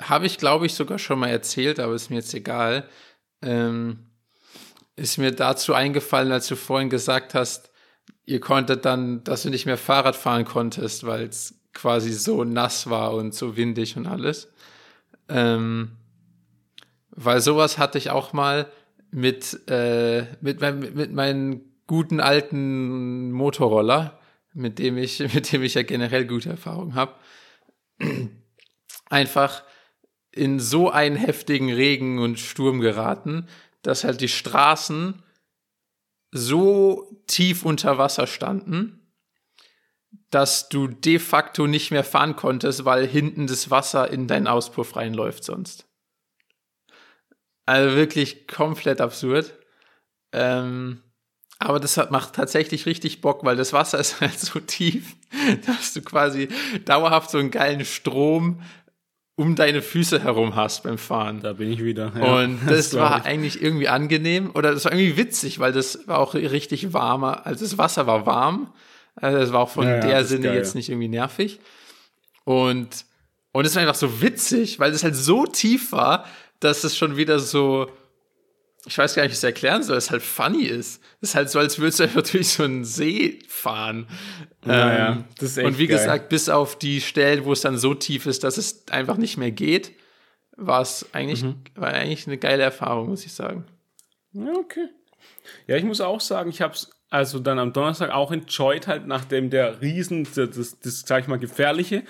habe 0.00 0.24
ich, 0.24 0.38
glaube 0.38 0.64
ich, 0.64 0.72
sogar 0.72 0.98
schon 0.98 1.18
mal 1.18 1.28
erzählt, 1.28 1.78
aber 1.78 1.92
ist 1.92 2.08
mir 2.08 2.16
jetzt 2.16 2.32
egal. 2.32 2.88
Ähm, 3.42 4.06
ist 4.96 5.18
mir 5.18 5.32
dazu 5.32 5.74
eingefallen, 5.74 6.32
als 6.32 6.48
du 6.48 6.56
vorhin 6.56 6.88
gesagt 6.88 7.34
hast, 7.34 7.69
ihr 8.30 8.38
konntet 8.38 8.84
dann, 8.84 9.24
dass 9.24 9.42
du 9.42 9.50
nicht 9.50 9.66
mehr 9.66 9.76
Fahrrad 9.76 10.14
fahren 10.14 10.44
konntest, 10.44 11.04
weil 11.04 11.24
es 11.24 11.60
quasi 11.72 12.12
so 12.12 12.44
nass 12.44 12.88
war 12.88 13.14
und 13.14 13.34
so 13.34 13.56
windig 13.56 13.96
und 13.96 14.06
alles. 14.06 14.52
Ähm, 15.28 15.96
weil 17.10 17.40
sowas 17.40 17.76
hatte 17.76 17.98
ich 17.98 18.10
auch 18.10 18.32
mal 18.32 18.70
mit, 19.10 19.68
äh, 19.68 20.22
mit, 20.40 20.60
mit, 20.60 20.94
mit 20.94 21.12
meinem 21.12 21.62
guten 21.88 22.20
alten 22.20 23.32
Motorroller, 23.32 24.20
mit 24.54 24.78
dem 24.78 24.96
ich, 24.96 25.18
mit 25.34 25.52
dem 25.52 25.64
ich 25.64 25.74
ja 25.74 25.82
generell 25.82 26.24
gute 26.24 26.50
Erfahrungen 26.50 26.94
habe. 26.94 27.16
Einfach 29.08 29.64
in 30.30 30.60
so 30.60 30.88
einen 30.88 31.16
heftigen 31.16 31.72
Regen 31.72 32.20
und 32.20 32.38
Sturm 32.38 32.78
geraten, 32.78 33.48
dass 33.82 34.04
halt 34.04 34.20
die 34.20 34.28
Straßen 34.28 35.20
so 36.32 37.22
tief 37.26 37.64
unter 37.64 37.98
Wasser 37.98 38.26
standen, 38.26 39.12
dass 40.30 40.68
du 40.68 40.86
de 40.86 41.18
facto 41.18 41.66
nicht 41.66 41.90
mehr 41.90 42.04
fahren 42.04 42.36
konntest, 42.36 42.84
weil 42.84 43.06
hinten 43.06 43.46
das 43.46 43.70
Wasser 43.70 44.10
in 44.10 44.26
deinen 44.26 44.46
Auspuff 44.46 44.96
reinläuft 44.96 45.44
sonst. 45.44 45.86
Also 47.66 47.96
wirklich 47.96 48.46
komplett 48.46 49.00
absurd. 49.00 49.54
Ähm, 50.32 51.02
aber 51.58 51.78
das 51.78 51.96
macht 52.10 52.34
tatsächlich 52.34 52.86
richtig 52.86 53.20
Bock, 53.20 53.44
weil 53.44 53.56
das 53.56 53.72
Wasser 53.72 53.98
ist 54.00 54.20
halt 54.20 54.38
so 54.38 54.60
tief, 54.60 55.14
dass 55.66 55.92
du 55.92 56.02
quasi 56.02 56.48
dauerhaft 56.84 57.30
so 57.30 57.38
einen 57.38 57.50
geilen 57.50 57.84
Strom 57.84 58.62
um 59.40 59.56
deine 59.56 59.80
Füße 59.80 60.22
herum 60.22 60.54
hast 60.54 60.82
beim 60.82 60.98
Fahren. 60.98 61.40
Da 61.40 61.54
bin 61.54 61.72
ich 61.72 61.82
wieder. 61.82 62.12
Ja, 62.14 62.42
und 62.42 62.60
das, 62.66 62.90
das 62.90 63.00
war 63.00 63.20
ich. 63.20 63.24
eigentlich 63.24 63.62
irgendwie 63.62 63.88
angenehm 63.88 64.50
oder 64.52 64.74
das 64.74 64.84
war 64.84 64.92
irgendwie 64.92 65.16
witzig, 65.16 65.58
weil 65.58 65.72
das 65.72 66.06
war 66.06 66.18
auch 66.18 66.34
richtig 66.34 66.92
warmer. 66.92 67.46
Also 67.46 67.64
das 67.64 67.78
Wasser 67.78 68.06
war 68.06 68.26
warm. 68.26 68.70
Also 69.16 69.38
das 69.38 69.50
war 69.50 69.60
auch 69.60 69.70
von 69.70 69.86
ja, 69.86 70.00
der 70.00 70.24
Sinne 70.26 70.48
geil, 70.48 70.56
jetzt 70.56 70.74
nicht 70.74 70.90
irgendwie 70.90 71.08
nervig. 71.08 71.58
Und, 72.44 73.06
und 73.52 73.64
es 73.64 73.74
war 73.74 73.80
einfach 73.80 73.94
so 73.94 74.20
witzig, 74.20 74.78
weil 74.78 74.92
es 74.92 75.04
halt 75.04 75.16
so 75.16 75.46
tief 75.46 75.90
war, 75.92 76.26
dass 76.60 76.84
es 76.84 76.94
schon 76.94 77.16
wieder 77.16 77.38
so, 77.38 77.90
ich 78.86 78.96
weiß 78.96 79.14
gar 79.14 79.22
nicht, 79.22 79.30
wie 79.30 79.34
ich 79.34 79.38
es 79.38 79.44
erklären 79.44 79.82
soll, 79.82 79.96
es 79.96 80.10
halt 80.10 80.22
funny 80.22 80.64
ist. 80.64 81.02
Es 81.20 81.30
ist 81.30 81.34
halt 81.34 81.50
so, 81.50 81.58
als 81.58 81.78
würdest 81.78 82.00
du 82.00 82.04
einfach 82.04 82.22
durch 82.32 82.48
so 82.48 82.64
einen 82.64 82.84
See 82.84 83.38
fahren. 83.48 84.08
Ja, 84.64 85.12
ähm, 85.12 85.24
das 85.38 85.50
ist 85.50 85.58
echt 85.58 85.66
und 85.66 85.78
wie 85.78 85.86
geil. 85.86 85.98
gesagt, 85.98 86.28
bis 86.28 86.48
auf 86.48 86.78
die 86.78 87.00
Stellen, 87.00 87.44
wo 87.44 87.52
es 87.52 87.60
dann 87.60 87.76
so 87.76 87.94
tief 87.94 88.26
ist, 88.26 88.44
dass 88.44 88.56
es 88.56 88.88
einfach 88.90 89.16
nicht 89.16 89.36
mehr 89.36 89.50
geht, 89.50 89.92
war 90.56 90.82
es 90.82 91.06
eigentlich, 91.12 91.42
mhm. 91.42 91.56
war 91.74 91.92
eigentlich 91.92 92.26
eine 92.26 92.38
geile 92.38 92.62
Erfahrung, 92.62 93.08
muss 93.08 93.24
ich 93.24 93.32
sagen. 93.32 93.64
Ja, 94.32 94.52
okay. 94.52 94.88
Ja, 95.66 95.76
ich 95.76 95.84
muss 95.84 96.00
auch 96.00 96.20
sagen, 96.20 96.50
ich 96.50 96.60
habe 96.62 96.74
es 96.74 96.90
also 97.10 97.40
dann 97.40 97.58
am 97.58 97.72
Donnerstag 97.72 98.10
auch 98.10 98.30
enjoyed, 98.30 98.86
halt 98.86 99.06
nachdem 99.06 99.50
der 99.50 99.80
Riesen, 99.82 100.24
das, 100.24 100.50
das, 100.50 100.78
das 100.78 101.00
sag 101.00 101.22
ich 101.22 101.28
mal, 101.28 101.40
gefährliche 101.40 102.04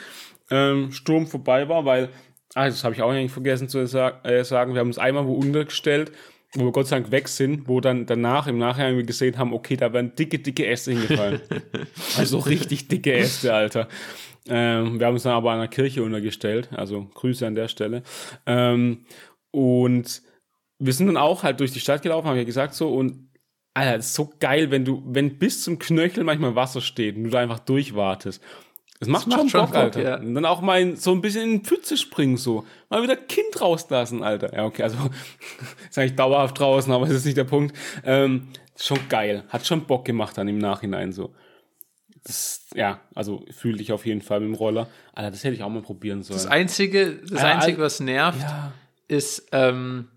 ähm, 0.51 0.93
Sturm 0.93 1.27
vorbei 1.27 1.69
war, 1.69 1.87
weil, 1.87 2.11
ah, 2.55 2.67
das 2.67 2.85
habe 2.85 2.95
ich 2.95 3.01
auch 3.01 3.11
eigentlich 3.11 3.33
vergessen 3.33 3.69
zu 3.69 3.87
sagen, 3.87 4.23
äh, 4.29 4.45
sagen, 4.45 4.75
wir 4.75 4.81
haben 4.81 4.89
uns 4.89 4.99
einmal 4.99 5.27
wo 5.27 5.35
untergestellt 5.35 6.13
wo 6.55 6.65
wir 6.65 6.73
Gott 6.73 6.89
sei 6.89 6.99
Dank 6.99 7.13
weg 7.13 7.29
sind, 7.29 7.69
wo 7.69 7.81
dann 7.81 8.07
danach 8.07 8.47
im 8.47 8.59
Nachhinein 8.59 8.97
wir 8.97 9.05
gesehen 9.05 9.39
haben, 9.39 9.53
okay, 9.53 9.77
da 9.77 9.93
werden 9.93 10.15
dicke, 10.17 10.39
dicke 10.39 10.67
Äste 10.67 10.93
hingefallen. 10.93 11.41
also 12.17 12.39
richtig 12.39 12.89
dicke 12.89 13.13
Äste, 13.13 13.55
Alter. 13.55 13.89
Ähm, 14.49 14.99
wir 14.99 15.07
haben 15.07 15.15
uns 15.15 15.23
dann 15.23 15.35
aber 15.35 15.53
an 15.53 15.61
der 15.61 15.69
Kirche 15.69 16.03
untergestellt, 16.03 16.71
also 16.73 17.05
Grüße 17.15 17.47
an 17.47 17.55
der 17.55 17.69
Stelle. 17.69 18.03
Ähm, 18.47 19.05
und 19.53 20.23
wir 20.79 20.93
sind 20.93 21.07
dann 21.07 21.17
auch 21.17 21.43
halt 21.43 21.61
durch 21.61 21.73
die 21.73 21.81
Stadt 21.81 22.03
gelaufen, 22.03 22.27
haben 22.27 22.37
ja 22.37 22.45
gesagt 22.45 22.75
so, 22.75 22.93
und 22.93 23.31
Alter, 23.75 23.97
ist 23.97 24.15
so 24.15 24.31
geil, 24.41 24.71
wenn 24.73 24.85
du, 24.85 25.03
wenn 25.07 25.39
bis 25.39 25.63
zum 25.63 25.79
Knöchel 25.79 26.25
manchmal 26.25 26.57
Wasser 26.57 26.81
steht 26.81 27.17
und 27.17 27.25
du 27.25 27.31
da 27.31 27.39
einfach 27.39 27.61
durchwartest. 27.61 28.43
Das 29.01 29.09
macht, 29.09 29.23
schon, 29.23 29.31
macht 29.33 29.51
schon 29.51 29.67
Bock, 29.67 29.75
Alter. 29.75 30.03
Ja. 30.03 30.17
Und 30.19 30.35
dann 30.35 30.45
auch 30.45 30.61
mal 30.61 30.95
so 30.95 31.13
ein 31.13 31.23
bisschen 31.23 31.43
in 31.43 31.59
die 31.61 31.65
Pfütze 31.67 31.97
springen, 31.97 32.37
so. 32.37 32.67
Mal 32.91 33.03
wieder 33.03 33.17
Kind 33.17 33.59
rauslassen, 33.59 34.23
Alter. 34.23 34.55
Ja, 34.55 34.67
okay, 34.67 34.83
also 34.83 34.99
ist 35.89 35.99
eigentlich 35.99 36.17
dauerhaft 36.17 36.59
draußen, 36.59 36.93
aber 36.93 37.07
das 37.07 37.17
ist 37.17 37.25
nicht 37.25 37.39
der 37.39 37.45
Punkt. 37.45 37.75
Ähm, 38.05 38.49
schon 38.77 38.99
geil. 39.09 39.45
Hat 39.49 39.67
schon 39.67 39.87
Bock 39.87 40.05
gemacht 40.05 40.37
dann 40.37 40.49
im 40.49 40.59
Nachhinein 40.59 41.13
so. 41.13 41.35
Das, 42.25 42.67
ja, 42.75 43.01
also 43.15 43.43
fühle 43.51 43.81
ich 43.81 43.91
auf 43.93 44.05
jeden 44.05 44.21
Fall 44.21 44.41
mit 44.41 44.51
dem 44.51 44.55
Roller. 44.55 44.87
Alter, 45.15 45.31
das 45.31 45.45
hätte 45.45 45.55
ich 45.55 45.63
auch 45.63 45.71
mal 45.71 45.81
probieren 45.81 46.23
sollen. 46.23 46.37
Das 46.37 46.47
Einzige, 46.47 47.17
das 47.23 47.41
ja, 47.41 47.55
Einzige 47.55 47.79
was 47.79 48.01
nervt, 48.01 48.43
ja. 48.43 48.73
ist, 49.09 49.49
ähm, 49.53 50.09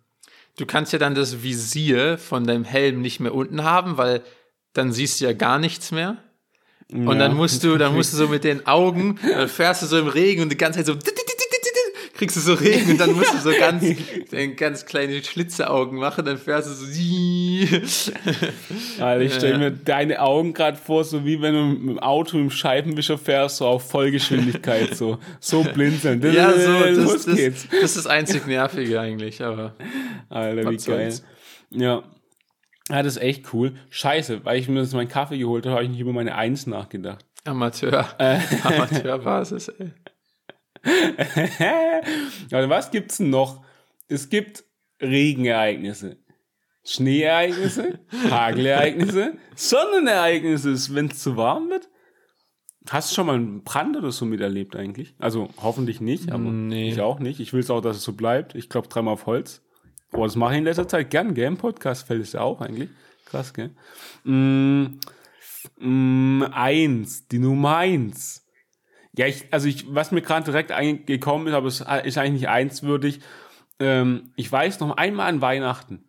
du 0.58 0.66
kannst 0.66 0.92
ja 0.92 1.00
dann 1.00 1.16
das 1.16 1.42
Visier 1.42 2.18
von 2.18 2.46
deinem 2.46 2.66
Helm 2.66 3.02
nicht 3.02 3.22
mehr 3.22 3.34
unten 3.34 3.64
haben, 3.64 3.96
weil 3.96 4.24
dann 4.74 4.92
siehst 4.92 5.22
du 5.22 5.26
ja 5.26 5.32
gar 5.32 5.58
nichts 5.58 5.94
mehr. 5.94 6.18
Und 6.94 7.08
ja. 7.08 7.16
dann 7.16 7.36
musst 7.36 7.64
du, 7.64 7.78
dann 7.78 7.96
musst 7.96 8.14
du 8.14 8.18
so 8.18 8.28
mit 8.28 8.44
den 8.44 8.68
Augen, 8.68 9.20
dann 9.28 9.50
fährst 9.50 9.82
du 9.82 9.88
so 9.88 9.98
im 9.98 10.08
Regen 10.08 10.44
und 10.44 10.52
die 10.52 10.58
ganze 10.58 10.84
Zeit 10.84 10.86
so 10.86 10.94
kriegst 12.14 12.38
du 12.38 12.42
so 12.42 12.54
Regen 12.54 12.92
und 12.92 13.00
dann 13.00 13.14
musst 13.14 13.34
du 13.34 13.40
so 13.40 13.52
ganz, 13.58 13.84
ganz 14.56 14.86
kleine 14.86 15.24
Schlitzeaugen 15.24 15.98
machen, 15.98 16.24
dann 16.24 16.38
fährst 16.38 16.70
du 16.70 16.74
so. 16.74 16.84
Alter, 19.04 19.22
ich 19.22 19.34
stelle 19.34 19.58
mir 19.58 19.72
deine 19.72 20.22
Augen 20.22 20.54
gerade 20.54 20.78
vor, 20.78 21.04
so 21.04 21.26
wie 21.26 21.42
wenn 21.42 21.54
du 21.54 21.64
mit 21.64 21.90
dem 21.90 22.00
Auto 22.00 22.38
im 22.38 22.50
Scheibenwischer 22.50 23.18
fährst, 23.18 23.58
so 23.58 23.66
auf 23.66 23.90
Vollgeschwindigkeit, 23.90 24.96
so, 24.96 25.18
so 25.40 25.64
blinzeln. 25.64 26.22
Ja, 26.34 26.54
so, 26.54 26.80
das, 26.80 27.26
das, 27.26 27.36
geht's. 27.36 27.68
das 27.70 27.84
ist 27.84 27.98
das 27.98 28.08
einzig 28.08 28.48
Nervige 28.48 29.00
eigentlich, 29.00 29.42
aber. 29.42 29.74
Alter, 30.30 30.70
wie 30.70 30.78
geil. 30.78 31.14
Ja. 31.72 32.04
Ja, 32.90 33.02
das 33.02 33.16
ist 33.18 33.22
echt 33.22 33.54
cool. 33.54 33.74
Scheiße, 33.90 34.44
weil 34.46 34.60
ich 34.60 34.68
mir 34.68 34.82
jetzt 34.82 34.94
meinen 34.94 35.08
Kaffee 35.08 35.38
geholt 35.38 35.66
habe, 35.66 35.76
habe 35.76 35.84
ich 35.86 35.90
nicht 35.92 36.00
über 36.02 36.14
meine 36.14 36.36
Eins 36.36 36.68
nachgedacht. 36.68 37.26
Amateur. 37.46 38.08
Äh. 38.20 38.40
Amateurbasis, 38.64 39.70
ey. 39.70 39.92
also 42.52 42.70
was 42.70 42.92
gibt's 42.92 43.20
noch? 43.20 43.64
Es 44.08 44.30
gibt 44.30 44.64
Regenereignisse. 45.02 46.18
Schneeereignisse, 46.86 48.00
Hagelereignisse, 48.30 49.38
Sonnenereignisse, 49.56 50.94
wenn 50.96 51.08
es 51.08 51.20
zu 51.24 51.38
warm 51.38 51.70
wird. 51.70 51.88
Hast 52.90 53.12
du 53.12 53.16
schon 53.16 53.28
mal 53.28 53.36
einen 53.36 53.64
Brand 53.64 53.96
oder 53.96 54.12
so 54.12 54.26
miterlebt 54.26 54.76
eigentlich? 54.76 55.16
Also 55.18 55.48
hoffentlich 55.62 56.02
nicht, 56.02 56.34
aber 56.34 56.44
Nee. 56.52 56.90
ich 56.92 57.00
auch 57.00 57.20
nicht. 57.20 57.40
Ich 57.40 57.54
will 57.54 57.62
es 57.62 57.70
auch, 57.70 57.80
dass 57.80 57.96
es 57.96 58.04
so 58.04 58.12
bleibt. 58.12 58.56
Ich 58.56 58.68
glaube 58.68 58.90
dreimal 58.90 59.14
auf 59.14 59.26
Holz. 59.26 59.63
Oh, 60.14 60.24
das 60.24 60.36
mache 60.36 60.54
ich 60.54 60.58
in 60.60 60.64
letzter 60.66 60.88
Zeit 60.88 61.10
gern, 61.10 61.34
gell? 61.34 61.48
Im 61.48 61.58
Podcast 61.58 62.08
fällt 62.08 62.22
es 62.22 62.34
ja 62.34 62.42
auch 62.42 62.62
eigentlich. 62.62 62.90
Krass, 63.26 63.54
gell? 63.54 63.72
Mm, 64.24 65.00
mm, 65.80 66.44
eins, 66.52 67.28
die 67.28 67.40
Nummer 67.40 67.78
eins. 67.78 68.46
Ja, 69.16 69.28
ich, 69.28 69.52
also 69.52 69.68
ich, 69.68 69.94
was 69.94 70.12
mir 70.12 70.22
gerade 70.22 70.46
direkt 70.46 70.72
eingekommen 70.72 71.48
ist, 71.48 71.54
aber 71.54 71.68
es 71.68 71.82
ist 72.06 72.18
eigentlich 72.18 72.42
nicht 72.42 72.50
eins 72.50 72.84
würdig. 72.84 73.22
Ähm, 73.80 74.32
ich 74.36 74.52
weiß 74.52 74.80
noch 74.80 74.98
einmal 74.98 75.30
an 75.30 75.42
Weihnachten, 75.42 76.08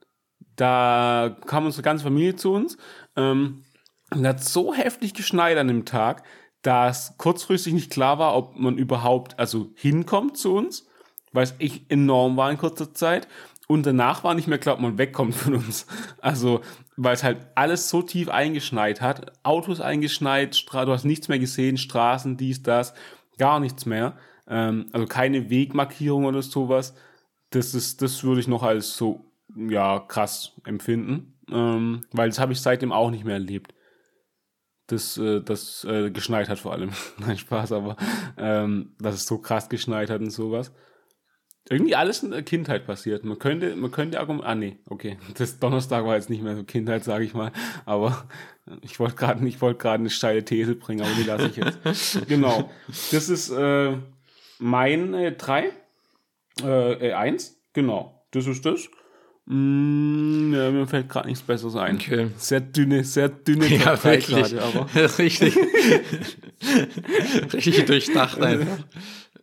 da 0.57 1.37
kam 1.47 1.67
unsere 1.67 1.83
ganze 1.83 2.05
Familie 2.05 2.37
zu 2.37 2.53
uns. 2.53 2.77
Ähm, 3.17 3.65
und 4.11 4.27
hat 4.27 4.45
so 4.45 4.75
heftig 4.75 5.15
geschneit 5.15 5.59
an 5.59 5.69
dem 5.69 5.85
Tag, 5.85 6.25
dass 6.63 7.17
kurzfristig 7.19 7.75
nicht 7.75 7.91
klar 7.91 8.19
war, 8.19 8.37
ob 8.37 8.57
man 8.57 8.79
überhaupt 8.79 9.39
also 9.39 9.71
hinkommt 9.75 10.37
zu 10.39 10.55
uns, 10.55 10.87
weil 11.33 11.45
es 11.45 11.55
echt 11.59 11.91
enorm 11.91 12.37
war 12.37 12.51
in 12.51 12.59
kurzer 12.59 12.95
Zeit. 12.95 13.29
Und 13.67 13.87
danach 13.87 14.25
war 14.25 14.35
nicht 14.35 14.47
mehr 14.47 14.59
klar, 14.59 14.75
ob 14.75 14.81
man 14.81 14.99
wegkommt 14.99 15.35
von 15.35 15.55
uns. 15.55 15.87
Also, 16.21 16.61
weil 16.97 17.15
es 17.15 17.25
halt 17.25 17.47
alles 17.55 17.89
so 17.89 18.03
tief 18.03 18.29
eingeschneit 18.29 19.01
hat. 19.01 19.33
Autos 19.43 19.81
eingeschneit, 19.81 20.55
Stra 20.55 20.85
du 20.85 20.93
hast 20.93 21.05
nichts 21.05 21.29
mehr 21.29 21.39
gesehen, 21.39 21.77
Straßen, 21.79 22.37
dies, 22.37 22.63
das, 22.63 22.95
gar 23.39 23.61
nichts 23.61 23.87
mehr. 23.87 24.17
Ähm, 24.47 24.87
also 24.93 25.07
keine 25.07 25.49
Wegmarkierung 25.49 26.27
oder 26.27 26.43
sowas. 26.43 26.95
Das 27.51 27.75
ist, 27.75 28.03
das 28.03 28.23
würde 28.23 28.41
ich 28.41 28.49
noch 28.49 28.63
als 28.63 28.97
so, 28.97 29.33
ja, 29.57 30.01
krass 30.01 30.53
empfinden. 30.65 31.39
Ähm, 31.51 32.03
weil 32.13 32.29
das 32.29 32.39
habe 32.39 32.53
ich 32.53 32.61
seitdem 32.61 32.93
auch 32.93 33.11
nicht 33.11 33.25
mehr 33.25 33.35
erlebt 33.35 33.75
das, 34.87 35.17
äh, 35.17 35.41
das 35.41 35.85
äh, 35.85 36.11
geschneit 36.11 36.49
hat 36.49 36.59
vor 36.59 36.73
allem. 36.73 36.91
Nein, 37.19 37.39
Spaß, 37.39 37.73
aber 37.73 37.97
ähm, 38.37 38.95
dass 38.99 39.15
es 39.15 39.27
so 39.27 39.39
krass 39.39 39.69
geschneit 39.69 40.11
hat 40.11 40.21
und 40.21 40.31
sowas. 40.31 40.73
Irgendwie 41.71 41.97
alles 41.97 42.23
in 42.23 42.31
der 42.31 42.43
Kindheit 42.43 42.87
passiert. 42.87 43.25
Man 43.25 43.39
könnte, 43.39 43.75
man 43.75 43.91
könnte 43.91 44.21
argumentieren, 44.21 44.51
ah 44.51 44.55
nee, 44.55 44.77
okay, 44.87 45.17
das 45.39 45.59
Donnerstag 45.59 46.05
war 46.05 46.15
jetzt 46.15 46.29
nicht 46.29 46.43
mehr 46.43 46.57
so 46.57 46.65
Kindheit, 46.65 47.05
sage 47.05 47.25
ich 47.25 47.33
mal, 47.33 47.53
aber 47.87 48.27
ich 48.83 49.01
wollte 49.01 49.17
gerade 49.17 49.47
ich 49.49 49.61
wollte 49.63 49.79
gerade 49.79 50.01
eine 50.01 50.11
steile 50.11 50.45
These 50.45 50.75
bringen, 50.75 51.01
aber 51.01 51.15
die 51.15 51.23
lasse 51.23 51.47
ich 51.47 51.57
jetzt. 51.57 52.27
genau, 52.29 52.71
das 52.87 53.31
ist 53.31 53.49
äh, 53.51 53.97
mein 54.59 55.15
äh, 55.15 55.33
drei, 55.33 55.71
äh, 56.63 57.09
äh, 57.11 57.37
genau, 57.73 58.27
das 58.31 58.47
ist 58.47 58.67
das. 58.67 58.91
Mm, 59.47 60.55
ja, 60.55 60.71
mir 60.71 60.87
fällt 60.87 61.09
gerade 61.09 61.29
nichts 61.29 61.43
Besseres 61.43 61.77
ein. 61.77 61.97
Okay. 61.97 62.29
Sehr 62.37 62.61
dünne, 62.61 63.05
sehr 63.05 63.29
dünne 63.29 63.67
Ja, 63.77 63.97
drei 63.97 64.17
wirklich. 64.17 64.53
gerade, 64.53 64.63
aber 64.63 64.87
richtig. 65.19 65.57
richtig 67.53 67.85
durchdacht 67.85 68.41
einfach. 68.41 68.79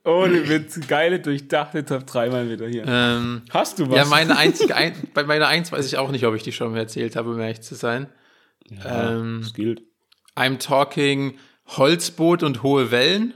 Ohne 0.04 0.48
Witz, 0.50 0.80
geile, 0.88 1.20
durchdachte 1.20 1.86
Top 1.86 2.08
3 2.08 2.30
mal 2.30 2.50
wieder 2.50 2.68
hier. 2.68 2.84
Ähm, 2.88 3.44
Hast 3.52 3.80
du 3.80 3.90
was? 3.90 3.98
ja, 3.98 4.06
meine 4.06 4.38
einzige, 4.38 4.76
ein, 4.76 4.94
bei 5.14 5.24
meiner 5.24 5.48
Eins 5.48 5.72
weiß 5.72 5.86
ich 5.86 5.98
auch 5.98 6.12
nicht, 6.12 6.26
ob 6.26 6.36
ich 6.36 6.44
die 6.44 6.52
schon 6.52 6.72
mal 6.72 6.80
erzählt 6.80 7.16
habe, 7.16 7.30
um 7.32 7.40
ehrlich 7.40 7.62
zu 7.62 7.76
sein. 7.76 8.08
ähm, 8.86 9.42
das 9.44 9.54
gilt. 9.54 9.82
I'm 10.36 10.58
talking 10.60 11.38
Holzboot 11.68 12.42
und 12.44 12.64
hohe 12.64 12.92
Wellen. 12.92 13.34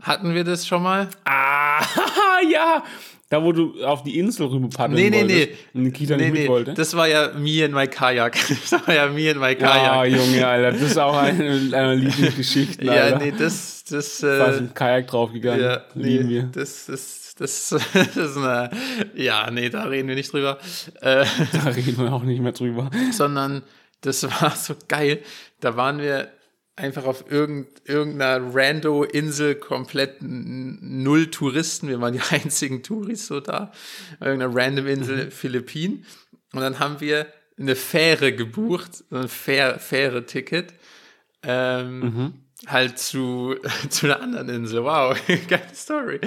Hatten 0.00 0.34
wir 0.34 0.44
das 0.44 0.66
schon 0.66 0.82
mal? 0.82 1.08
Ah, 1.24 1.82
ja! 2.50 2.84
Da, 3.28 3.42
wo 3.42 3.50
du 3.50 3.82
auf 3.84 4.04
die 4.04 4.18
Insel 4.20 4.46
rüber 4.46 4.68
paddeln 4.68 4.94
Nee, 4.94 5.10
nee, 5.10 5.22
wolltest 5.22 5.38
nee. 5.72 5.82
Nee, 5.82 5.88
nicht 5.88 6.10
nee, 6.10 6.30
mit 6.30 6.48
wollte. 6.48 6.74
das 6.74 6.94
war 6.96 7.08
ja 7.08 7.32
me 7.36 7.64
and 7.64 7.74
my 7.74 7.88
Kajak. 7.88 8.36
Das 8.70 8.86
war 8.86 8.94
ja 8.94 9.08
me 9.08 9.28
and 9.30 9.40
my 9.40 9.46
Ah, 9.46 10.04
Kajak. 10.04 10.08
Junge, 10.16 10.46
Alter, 10.46 10.72
das 10.72 10.82
ist 10.82 10.98
auch 10.98 11.16
eine 11.16 11.58
deiner 11.70 11.94
Lieblingsgeschichten, 11.96 12.86
ja, 12.86 12.92
Alter. 12.92 13.18
nee, 13.18 13.32
das, 13.36 13.75
das, 13.88 14.22
äh, 14.22 14.58
im 14.58 14.74
Kajak 14.74 15.06
draufgegangen. 15.08 15.62
ja, 15.62 15.84
Lieben 15.94 16.26
nee, 16.26 16.34
wir. 16.34 16.42
das, 16.44 16.86
das, 16.86 17.34
das, 17.36 17.68
das 17.92 18.16
ist 18.16 18.36
eine, 18.36 18.70
ja, 19.14 19.50
nee, 19.50 19.68
da 19.70 19.84
reden 19.84 20.08
wir 20.08 20.14
nicht 20.14 20.32
drüber. 20.32 20.58
Äh, 21.00 21.24
Da 21.52 21.70
reden 21.70 21.98
wir 21.98 22.12
auch 22.12 22.22
nicht 22.22 22.40
mehr 22.40 22.52
drüber. 22.52 22.90
sondern 23.12 23.62
das 24.00 24.24
war 24.24 24.54
so 24.56 24.74
geil. 24.88 25.22
Da 25.60 25.76
waren 25.76 25.98
wir 25.98 26.30
einfach 26.76 27.04
auf 27.04 27.30
irgend, 27.30 27.68
irgendeiner 27.84 28.54
Rando-Insel 28.54 29.54
komplett 29.54 30.18
null 30.20 31.30
Touristen. 31.30 31.88
Wir 31.88 32.00
waren 32.00 32.12
die 32.12 32.20
einzigen 32.30 32.82
Touris 32.82 33.26
so 33.26 33.40
da. 33.40 33.72
Irgendeine 34.20 34.54
random 34.54 34.86
Insel, 34.86 35.30
Philippinen. 35.30 36.04
Und 36.52 36.60
dann 36.60 36.78
haben 36.78 37.00
wir 37.00 37.26
eine 37.58 37.74
Fähre 37.74 38.34
gebucht, 38.34 39.04
so 39.10 39.16
ein 39.16 39.28
Fähr 39.28 39.78
Fähre-Ticket. 39.78 40.74
Ähm, 41.42 42.34
Halt 42.66 42.98
zu, 42.98 43.54
zu 43.88 44.06
einer 44.06 44.20
anderen 44.20 44.48
Insel. 44.48 44.82
Wow, 44.84 45.16
geile 45.48 45.74
Story. 45.74 46.20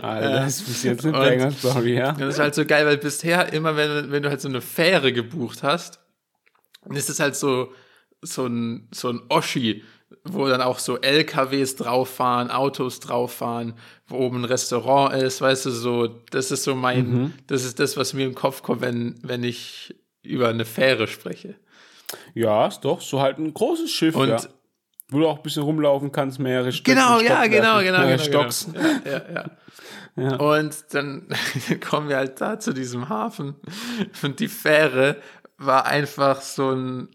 Alter, 0.00 0.30
das 0.30 0.60
ist 0.60 0.66
bis 0.66 0.82
jetzt 0.82 1.04
eine 1.04 1.12
Banger-Story, 1.12 1.94
ja? 1.94 2.12
Das 2.12 2.34
ist 2.34 2.40
halt 2.40 2.54
so 2.54 2.64
geil, 2.64 2.86
weil 2.86 2.96
bisher 2.96 3.52
immer, 3.52 3.76
wenn, 3.76 4.10
wenn 4.10 4.22
du 4.22 4.30
halt 4.30 4.40
so 4.40 4.48
eine 4.48 4.60
Fähre 4.62 5.12
gebucht 5.12 5.62
hast, 5.62 6.00
dann 6.84 6.96
ist 6.96 7.10
es 7.10 7.20
halt 7.20 7.36
so, 7.36 7.72
so 8.22 8.46
ein, 8.46 8.88
so 8.92 9.10
ein 9.10 9.20
Oschi, 9.28 9.84
wo 10.24 10.46
dann 10.48 10.62
auch 10.62 10.78
so 10.78 10.98
LKWs 10.98 11.76
drauf 11.76 12.08
fahren, 12.08 12.50
Autos 12.50 13.00
drauf 13.00 13.34
fahren, 13.34 13.74
wo 14.06 14.18
oben 14.18 14.42
ein 14.42 14.44
Restaurant 14.44 15.14
ist, 15.14 15.40
weißt 15.40 15.66
du, 15.66 15.70
so, 15.70 16.06
das 16.30 16.50
ist 16.50 16.64
so 16.64 16.74
mein, 16.74 17.34
das 17.46 17.64
ist 17.64 17.78
das, 17.80 17.96
was 17.96 18.14
mir 18.14 18.26
im 18.26 18.34
Kopf 18.34 18.62
kommt, 18.62 18.80
wenn, 18.80 19.16
wenn 19.22 19.44
ich 19.44 19.94
über 20.22 20.48
eine 20.48 20.64
Fähre 20.64 21.08
spreche. 21.08 21.56
Ja, 22.34 22.68
ist 22.68 22.80
doch, 22.80 23.00
so 23.00 23.20
halt 23.20 23.38
ein 23.38 23.52
großes 23.52 23.90
Schiff, 23.90 24.14
Und 24.14 24.28
ja. 24.28 24.40
Wo 25.08 25.20
du 25.20 25.28
auch 25.28 25.36
ein 25.36 25.42
bisschen 25.42 25.62
rumlaufen 25.62 26.10
kannst, 26.10 26.38
mehrere 26.40 26.72
Stöcke. 26.72 26.96
Genau, 26.98 27.20
ja, 27.20 27.46
genau, 27.46 27.78
genau, 27.80 28.02
äh, 28.02 28.16
genau. 28.16 28.18
Stocks. 28.18 28.68
genau. 28.72 28.86
Ja, 29.04 29.22
ja, 29.32 29.44
ja. 30.16 30.36
Und 30.36 30.76
dann 30.94 31.28
kommen 31.88 32.08
wir 32.08 32.16
halt 32.16 32.40
da 32.40 32.58
zu 32.58 32.72
diesem 32.72 33.08
Hafen 33.10 33.54
und 34.22 34.40
die 34.40 34.48
Fähre 34.48 35.16
war 35.58 35.84
einfach 35.84 36.40
so 36.40 36.70
ein, 36.70 37.08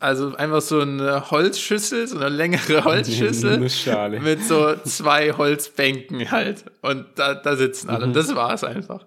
also 0.00 0.34
einfach 0.36 0.60
so 0.60 0.80
eine 0.80 1.30
Holzschüssel, 1.30 2.06
so 2.06 2.18
eine 2.18 2.28
längere 2.28 2.84
Holzschüssel 2.84 3.54
Eine 3.54 4.20
mit 4.20 4.44
so 4.44 4.76
zwei 4.84 5.32
Holzbänken 5.32 6.30
halt. 6.30 6.66
Und 6.82 7.06
da, 7.16 7.34
da 7.34 7.56
sitzen 7.56 7.88
alle. 7.88 8.06
Mhm. 8.08 8.12
Das 8.12 8.34
war 8.34 8.52
es 8.52 8.64
einfach. 8.64 9.06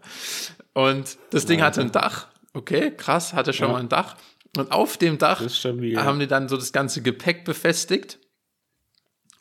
Und 0.74 1.20
das 1.30 1.46
Ding 1.46 1.62
hatte 1.62 1.82
ein 1.82 1.92
Dach. 1.92 2.28
Okay, 2.56 2.92
krass, 2.98 3.34
hatte 3.34 3.54
schon 3.54 3.68
Ja. 3.68 3.74
mal 3.74 3.80
ein 3.80 3.90
Dach. 3.90 4.16
Und 4.56 4.72
auf 4.72 4.98
dem 4.98 5.18
Dach 5.18 5.42
haben 5.42 6.20
die 6.20 6.28
dann 6.28 6.50
so 6.50 6.58
das 6.58 6.72
ganze 6.72 7.02
Gepäck 7.02 7.46
befestigt. 7.46 8.20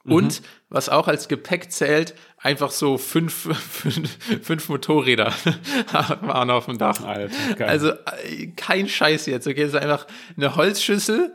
Mhm. 0.07 0.13
Und 0.13 0.43
was 0.69 0.89
auch 0.89 1.09
als 1.09 1.29
Gepäck 1.29 1.71
zählt, 1.73 2.15
einfach 2.39 2.71
so 2.71 2.97
fünf, 2.99 3.49
fünf, 3.55 4.19
fünf 4.43 4.69
Motorräder 4.69 5.33
waren 6.21 6.51
auf 6.51 6.67
dem 6.67 6.79
Dach. 6.79 7.03
Alter. 7.03 7.69
Also 7.69 7.91
äh, 7.91 8.49
kein 8.57 8.89
Scheiß 8.89 9.27
jetzt, 9.27 9.47
okay? 9.47 9.63
Es 9.63 9.75
ist 9.75 9.81
einfach 9.81 10.07
eine 10.37 10.57
Holzschüssel, 10.57 11.35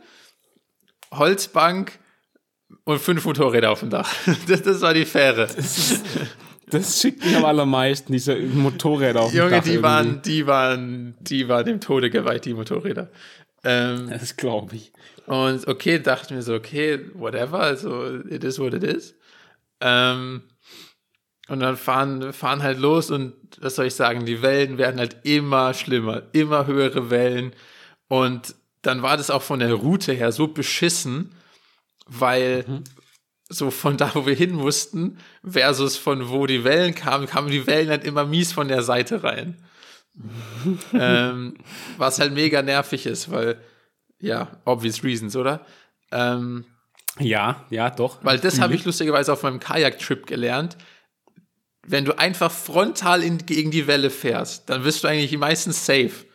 Holzbank 1.12 1.98
und 2.84 3.00
fünf 3.00 3.24
Motorräder 3.24 3.70
auf 3.70 3.80
dem 3.80 3.90
Dach. 3.90 4.12
Das, 4.48 4.62
das 4.62 4.80
war 4.80 4.94
die 4.94 5.04
Fähre. 5.04 5.48
Das 6.70 7.00
schickt 7.00 7.22
mich 7.22 7.36
am 7.36 7.44
allermeisten, 7.44 8.12
diese 8.14 8.34
Motorräder 8.36 9.20
auf 9.20 9.30
dem 9.30 9.38
Junge, 9.38 9.50
Dach 9.50 9.62
die 9.62 9.70
irgendwie. 9.72 9.82
waren, 9.82 10.22
die 10.22 10.46
waren, 10.46 11.14
die 11.20 11.48
waren 11.48 11.66
dem 11.66 11.80
Tode 11.80 12.08
geweiht, 12.08 12.46
die 12.46 12.54
Motorräder. 12.54 13.10
Ähm, 13.64 14.10
Das 14.10 14.36
glaube 14.36 14.76
ich. 14.76 14.92
Und 15.26 15.66
okay, 15.68 15.98
dachten 15.98 16.34
wir 16.34 16.42
so, 16.42 16.54
okay, 16.54 16.98
whatever, 17.14 17.60
also 17.60 18.18
it 18.28 18.44
is 18.44 18.58
what 18.58 18.74
it 18.74 18.82
is. 18.82 19.14
Ähm, 19.80 20.42
und 21.48 21.60
dann 21.60 21.76
fahren, 21.76 22.32
fahren 22.32 22.62
halt 22.62 22.78
los 22.78 23.10
und 23.10 23.34
was 23.60 23.74
soll 23.74 23.86
ich 23.86 23.94
sagen, 23.94 24.24
die 24.24 24.42
Wellen 24.42 24.78
werden 24.78 24.98
halt 24.98 25.18
immer 25.24 25.74
schlimmer, 25.74 26.22
immer 26.32 26.66
höhere 26.66 27.10
Wellen. 27.10 27.52
Und 28.08 28.54
dann 28.82 29.02
war 29.02 29.16
das 29.16 29.30
auch 29.30 29.42
von 29.42 29.58
der 29.58 29.74
Route 29.74 30.12
her 30.12 30.32
so 30.32 30.48
beschissen, 30.48 31.34
weil 32.06 32.82
so 33.48 33.70
von 33.70 33.96
da, 33.96 34.12
wo 34.14 34.26
wir 34.26 34.34
hin 34.34 34.54
mussten, 34.54 35.18
versus 35.44 35.96
von 35.96 36.30
wo 36.30 36.46
die 36.46 36.64
Wellen 36.64 36.94
kamen, 36.94 37.26
kamen 37.26 37.50
die 37.50 37.66
Wellen 37.66 37.90
halt 37.90 38.04
immer 38.04 38.24
mies 38.24 38.52
von 38.52 38.68
der 38.68 38.82
Seite 38.82 39.22
rein. 39.22 39.62
ähm, 40.92 41.54
was 41.96 42.18
halt 42.18 42.32
mega 42.32 42.62
nervig 42.62 43.06
ist, 43.06 43.30
weil, 43.30 43.60
ja, 44.20 44.48
obvious 44.64 45.02
reasons, 45.02 45.36
oder? 45.36 45.64
Ähm, 46.10 46.64
Ja, 47.18 47.64
ja, 47.70 47.90
doch. 47.90 48.18
weil 48.24 48.38
das 48.38 48.60
habe 48.60 48.74
ich 48.74 48.84
lustigerweise 48.84 49.32
auf 49.32 49.42
meinem 49.42 49.60
Kajak-Trip 49.60 50.26
gelernt. 50.26 50.76
Wenn 51.84 52.04
du 52.04 52.16
einfach 52.16 52.52
frontal 52.52 53.22
in, 53.22 53.38
gegen 53.38 53.70
die 53.70 53.86
Welle 53.86 54.10
fährst, 54.10 54.70
dann 54.70 54.84
bist 54.84 55.02
du 55.02 55.08
eigentlich 55.08 55.36
meistens 55.36 55.84
safe. 55.84 56.26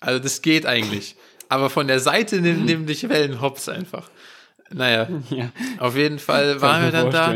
Also 0.00 0.18
das 0.18 0.42
geht 0.42 0.66
eigentlich. 0.66 1.16
Aber 1.48 1.70
von 1.70 1.86
der 1.86 2.00
Seite 2.00 2.40
nimm, 2.40 2.64
nimm 2.64 2.86
dich 2.86 3.08
Wellen 3.08 3.40
hops 3.40 3.68
einfach. 3.68 4.10
Naja, 4.72 5.08
ja. 5.30 5.52
auf 5.78 5.96
jeden 5.96 6.18
Fall 6.18 6.60
waren 6.60 6.84
wir 6.84 6.90
dann 6.90 7.10
da. 7.10 7.32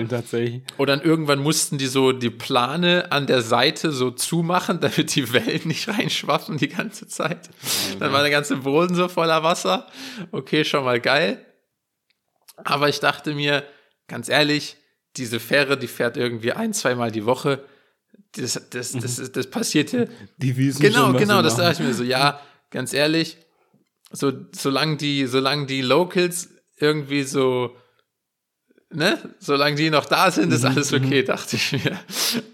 Und 0.76 0.88
dann 0.88 1.00
irgendwann 1.00 1.40
mussten 1.40 1.78
die 1.78 1.86
so 1.86 2.12
die 2.12 2.30
Plane 2.30 3.12
an 3.12 3.26
der 3.26 3.42
Seite 3.42 3.92
so 3.92 4.10
zumachen, 4.10 4.80
damit 4.80 5.14
die 5.14 5.32
Wellen 5.32 5.68
nicht 5.68 5.88
reinschwappen 5.88 6.58
die 6.58 6.68
ganze 6.68 7.06
Zeit. 7.06 7.48
Okay. 7.48 7.98
Dann 8.00 8.12
war 8.12 8.22
der 8.22 8.30
ganze 8.30 8.56
Boden 8.56 8.94
so 8.94 9.08
voller 9.08 9.42
Wasser. 9.42 9.86
Okay, 10.32 10.64
schon 10.64 10.84
mal 10.84 11.00
geil. 11.00 11.44
Aber 12.56 12.88
ich 12.88 13.00
dachte 13.00 13.34
mir, 13.34 13.64
ganz 14.08 14.28
ehrlich, 14.28 14.76
diese 15.16 15.40
Fähre, 15.40 15.78
die 15.78 15.88
fährt 15.88 16.16
irgendwie 16.16 16.52
ein, 16.52 16.72
zweimal 16.72 17.10
die 17.10 17.24
Woche. 17.24 17.64
Das, 18.32 18.60
das, 18.70 18.92
das, 18.92 19.16
das, 19.16 19.32
das 19.32 19.46
passierte. 19.48 20.08
Die 20.36 20.56
wissen 20.56 20.82
Genau, 20.82 21.06
schon, 21.06 21.16
genau, 21.16 21.42
das 21.42 21.56
dachte 21.56 21.82
ich 21.82 21.88
mir 21.88 21.94
so, 21.94 22.04
ja, 22.04 22.40
ganz 22.70 22.92
ehrlich, 22.92 23.38
so, 24.12 24.32
solange 24.52 24.96
die, 24.96 25.26
solange 25.26 25.66
die 25.66 25.82
Locals 25.82 26.50
irgendwie 26.82 27.22
so, 27.22 27.76
ne, 28.90 29.18
solange 29.38 29.76
die 29.76 29.90
noch 29.90 30.06
da 30.06 30.30
sind, 30.30 30.52
ist 30.52 30.64
alles 30.64 30.92
okay, 30.92 31.22
dachte 31.22 31.56
ich 31.56 31.72
mir. 31.72 31.98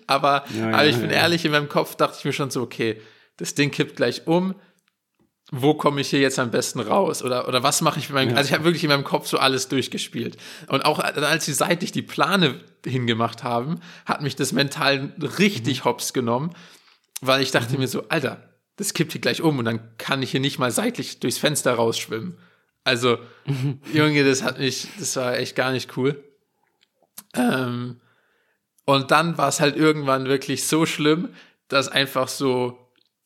Aber, 0.07 0.45
Mhm, 0.51 0.59
Ja, 0.61 0.67
aber 0.69 0.85
ja, 0.85 0.91
ich 0.91 0.97
bin 0.97 1.11
ja. 1.11 1.17
ehrlich, 1.17 1.45
in 1.45 1.53
meinem 1.53 1.69
Kopf 1.69 1.97
dachte 1.97 2.17
ich 2.19 2.25
mir 2.25 2.33
schon 2.33 2.51
so, 2.51 2.63
okay, 2.63 3.01
das 3.37 3.55
Ding 3.55 3.71
kippt 3.71 3.97
gleich 3.97 4.27
um. 4.27 4.55
Wo 5.53 5.75
komme 5.75 6.01
ich 6.01 6.11
hier 6.11 6.19
jetzt 6.19 6.41
am 6.41 6.51
besten 6.51 6.81
raus? 6.81 7.23
Oder, 7.23 7.47
oder 7.47 7.63
was 7.63 7.81
mache 7.81 8.01
ich 8.01 8.09
mit 8.09 8.15
meinem, 8.15 8.37
also 8.37 8.49
ich 8.49 8.53
habe 8.53 8.65
wirklich 8.65 8.83
in 8.83 8.91
meinem 8.91 9.05
Kopf 9.05 9.29
so 9.29 9.39
alles 9.39 9.69
durchgespielt. 9.69 10.37
Und 10.67 10.85
auch 10.85 10.99
als 10.99 11.45
sie 11.45 11.53
seitlich 11.53 11.93
die 11.93 12.03
Plane 12.03 12.61
hingemacht 12.85 13.45
haben, 13.45 13.81
hat 14.07 14.23
mich 14.23 14.35
das 14.35 14.51
mental 14.51 15.13
richtig 15.39 15.85
hops 15.85 16.13
genommen, 16.13 16.51
weil 17.21 17.43
ich 17.43 17.53
dachte 17.53 17.79
mir 17.79 17.87
so, 17.87 18.09
Alter, 18.09 18.43
das 18.75 18.93
kippt 18.93 19.13
hier 19.13 19.21
gleich 19.21 19.41
um 19.41 19.59
und 19.61 19.65
dann 19.67 19.97
kann 19.99 20.21
ich 20.21 20.33
hier 20.33 20.41
nicht 20.41 20.59
mal 20.59 20.73
seitlich 20.73 21.21
durchs 21.21 21.39
Fenster 21.39 21.75
rausschwimmen. 21.75 22.37
Also, 22.87 23.19
Junge, 23.93 24.25
das 24.25 24.45
hat 24.45 24.61
mich, 24.61 24.87
das 24.97 25.17
war 25.17 25.37
echt 25.37 25.57
gar 25.57 25.73
nicht 25.73 25.97
cool. 25.97 26.23
Ähm, 27.35 28.01
und 28.85 29.11
dann 29.11 29.37
war 29.37 29.49
es 29.49 29.59
halt 29.59 29.77
irgendwann 29.77 30.27
wirklich 30.27 30.69
so 30.69 30.87
schlimm, 30.87 31.31
dass 31.67 31.89
einfach 31.89 32.29
so, 32.29 32.79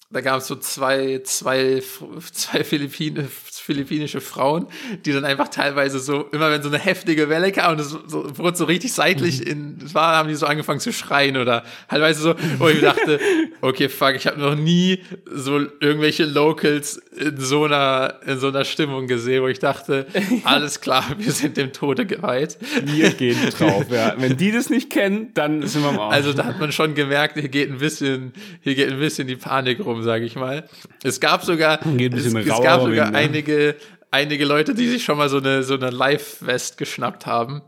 da 0.08 0.22
gab 0.22 0.38
es 0.38 0.46
so 0.46 0.56
zwei, 0.56 1.20
zwei, 1.24 1.82
zwei 2.32 2.64
Philippine, 2.64 3.28
philippinische 3.70 4.20
Frauen, 4.20 4.66
die 5.04 5.12
dann 5.12 5.24
einfach 5.24 5.46
teilweise 5.46 6.00
so, 6.00 6.22
immer 6.32 6.50
wenn 6.50 6.60
so 6.60 6.68
eine 6.68 6.78
heftige 6.78 7.28
Welle 7.28 7.52
kam 7.52 7.74
und 7.74 7.80
es 7.80 7.90
so, 7.90 8.36
wurde 8.36 8.56
so 8.56 8.64
richtig 8.64 8.92
seitlich 8.92 9.46
in, 9.46 9.78
es 9.84 9.94
war, 9.94 10.16
haben 10.16 10.28
die 10.28 10.34
so 10.34 10.46
angefangen 10.46 10.80
zu 10.80 10.92
schreien 10.92 11.36
oder 11.36 11.62
teilweise 11.88 12.20
so, 12.20 12.34
wo 12.58 12.68
ich 12.68 12.80
dachte, 12.80 13.20
okay, 13.60 13.88
fuck, 13.88 14.16
ich 14.16 14.26
habe 14.26 14.40
noch 14.40 14.56
nie 14.56 15.04
so 15.32 15.60
irgendwelche 15.78 16.24
Locals 16.24 17.00
in 17.16 17.38
so 17.38 17.66
einer, 17.66 18.14
in 18.26 18.40
so 18.40 18.48
einer 18.48 18.64
Stimmung 18.64 19.06
gesehen, 19.06 19.44
wo 19.44 19.46
ich 19.46 19.60
dachte, 19.60 20.06
alles 20.42 20.80
klar, 20.80 21.04
wir 21.18 21.30
sind 21.30 21.56
dem 21.56 21.72
Tode 21.72 22.06
geweiht. 22.06 22.58
Wir 22.82 23.10
gehen 23.10 23.38
drauf, 23.56 23.84
ja. 23.88 24.14
Wenn 24.18 24.36
die 24.36 24.50
das 24.50 24.68
nicht 24.68 24.90
kennen, 24.90 25.30
dann 25.34 25.64
sind 25.64 25.82
wir 25.82 25.90
am 25.90 26.00
Arsch. 26.00 26.16
Also 26.16 26.32
da 26.32 26.44
hat 26.44 26.58
man 26.58 26.72
schon 26.72 26.96
gemerkt, 26.96 27.38
hier 27.38 27.48
geht 27.48 27.70
ein 27.70 27.78
bisschen, 27.78 28.32
hier 28.62 28.74
geht 28.74 28.90
ein 28.90 28.98
bisschen 28.98 29.28
die 29.28 29.36
Panik 29.36 29.84
rum, 29.84 30.02
sage 30.02 30.24
ich 30.24 30.34
mal. 30.34 30.68
Es 31.04 31.20
gab 31.20 31.44
sogar, 31.44 31.78
es, 31.86 32.24
es 32.26 32.62
gab 32.62 32.80
sogar 32.82 33.12
ne? 33.12 33.16
Einige, 33.60 33.76
einige 34.10 34.44
Leute, 34.44 34.74
die 34.74 34.88
sich 34.88 35.04
schon 35.04 35.18
mal 35.18 35.28
so 35.28 35.38
eine, 35.38 35.62
so 35.62 35.74
eine 35.74 35.90
Live-West 35.90 36.78
geschnappt 36.78 37.26
haben. 37.26 37.62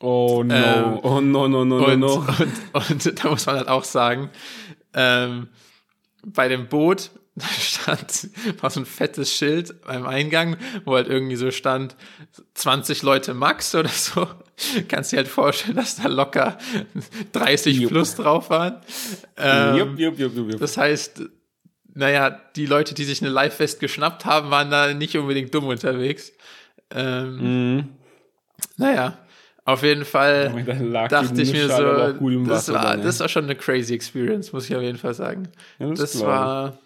oh 0.00 0.42
no, 0.44 0.54
ähm, 0.54 0.98
oh 1.02 1.20
no, 1.20 1.48
no, 1.48 1.64
no, 1.64 1.78
no, 1.78 1.86
Und, 1.86 2.00
no. 2.00 2.14
und, 2.72 3.06
und 3.06 3.24
da 3.24 3.30
muss 3.30 3.46
man 3.46 3.56
halt 3.56 3.68
auch 3.68 3.84
sagen, 3.84 4.30
ähm, 4.94 5.48
bei 6.24 6.48
dem 6.48 6.68
Boot 6.68 7.10
stand 7.58 8.28
war 8.60 8.70
so 8.70 8.80
ein 8.80 8.86
fettes 8.86 9.32
Schild 9.32 9.80
beim 9.82 10.04
Eingang, 10.04 10.56
wo 10.84 10.94
halt 10.94 11.08
irgendwie 11.08 11.36
so 11.36 11.50
stand 11.50 11.96
20 12.54 13.02
Leute 13.02 13.34
max 13.34 13.74
oder 13.74 13.88
so. 13.88 14.26
Kannst 14.88 15.12
dir 15.12 15.18
halt 15.18 15.28
vorstellen, 15.28 15.76
dass 15.76 15.96
da 15.96 16.08
locker 16.08 16.58
30 17.32 17.78
Jupp. 17.78 17.90
plus 17.90 18.16
drauf 18.16 18.50
waren. 18.50 18.82
Ähm, 19.38 19.76
jupp, 19.76 19.98
jupp, 19.98 20.18
jupp, 20.18 20.36
jupp, 20.36 20.50
jupp. 20.52 20.60
das 20.60 20.76
heißt, 20.76 21.22
naja, 21.94 22.40
die 22.56 22.66
Leute, 22.66 22.94
die 22.94 23.04
sich 23.04 23.20
eine 23.22 23.30
Live-Fest 23.30 23.80
geschnappt 23.80 24.24
haben, 24.24 24.50
waren 24.50 24.70
da 24.70 24.92
nicht 24.94 25.16
unbedingt 25.16 25.54
dumm 25.54 25.66
unterwegs. 25.66 26.32
Ähm, 26.94 27.76
Mhm. 27.76 27.88
Naja, 28.76 29.16
auf 29.64 29.82
jeden 29.82 30.04
Fall 30.04 30.52
die 30.54 30.64
dachte 31.08 31.40
ich 31.42 31.52
mir 31.52 31.72
aber 31.74 32.14
so, 32.18 32.40
das, 32.44 32.48
Wasser 32.50 32.74
war, 32.74 32.82
dann, 32.96 33.02
das 33.02 33.20
war 33.20 33.28
schon 33.28 33.44
eine 33.44 33.54
crazy 33.56 33.94
Experience, 33.94 34.52
muss 34.52 34.68
ich 34.68 34.76
auf 34.76 34.82
jeden 34.82 34.98
Fall 34.98 35.14
sagen. 35.14 35.48
Ja, 35.78 35.88
das 35.90 35.98
das 36.00 36.20
war, 36.20 36.78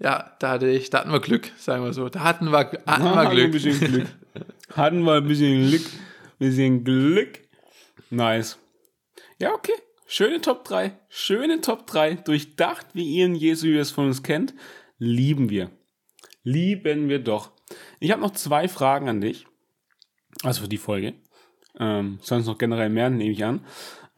ja, 0.00 0.32
da 0.40 0.50
hatte 0.50 0.68
ich, 0.68 0.90
da 0.90 0.98
hatten 1.00 1.12
wir 1.12 1.20
Glück, 1.20 1.50
sagen 1.58 1.84
wir 1.84 1.92
so. 1.92 2.08
Da 2.08 2.20
hatten 2.20 2.50
wir, 2.50 2.58
hatten 2.58 2.80
Ah, 2.86 3.14
wir 3.14 3.18
Ein 3.20 3.30
Glück. 3.30 3.52
bisschen 3.52 3.78
Glück. 3.78 4.06
Hatten 4.76 5.02
wir 5.04 5.14
ein 5.14 5.28
bisschen 5.28 5.68
Glück. 5.68 5.82
Bisschen 6.38 6.82
Glück. 6.84 7.38
Nice. 8.10 8.58
Ja, 9.38 9.52
okay. 9.52 9.74
Schöne 10.14 10.42
Top 10.42 10.64
3. 10.64 10.92
Schöne 11.08 11.62
Top 11.62 11.86
3. 11.86 12.16
Durchdacht, 12.16 12.88
wie 12.92 13.16
ihr 13.16 13.24
in 13.24 13.34
Jesu 13.34 13.68
es 13.68 13.92
von 13.92 14.08
uns 14.08 14.22
kennt. 14.22 14.52
Lieben 14.98 15.48
wir. 15.48 15.70
Lieben 16.42 17.08
wir 17.08 17.18
doch. 17.18 17.52
Ich 17.98 18.10
habe 18.10 18.20
noch 18.20 18.32
zwei 18.32 18.68
Fragen 18.68 19.08
an 19.08 19.22
dich. 19.22 19.46
Also 20.42 20.60
für 20.60 20.68
die 20.68 20.76
Folge. 20.76 21.14
Ähm, 21.80 22.18
sonst 22.20 22.44
noch 22.44 22.58
generell 22.58 22.90
mehr, 22.90 23.08
nehme 23.08 23.32
ich 23.32 23.42
an. 23.42 23.64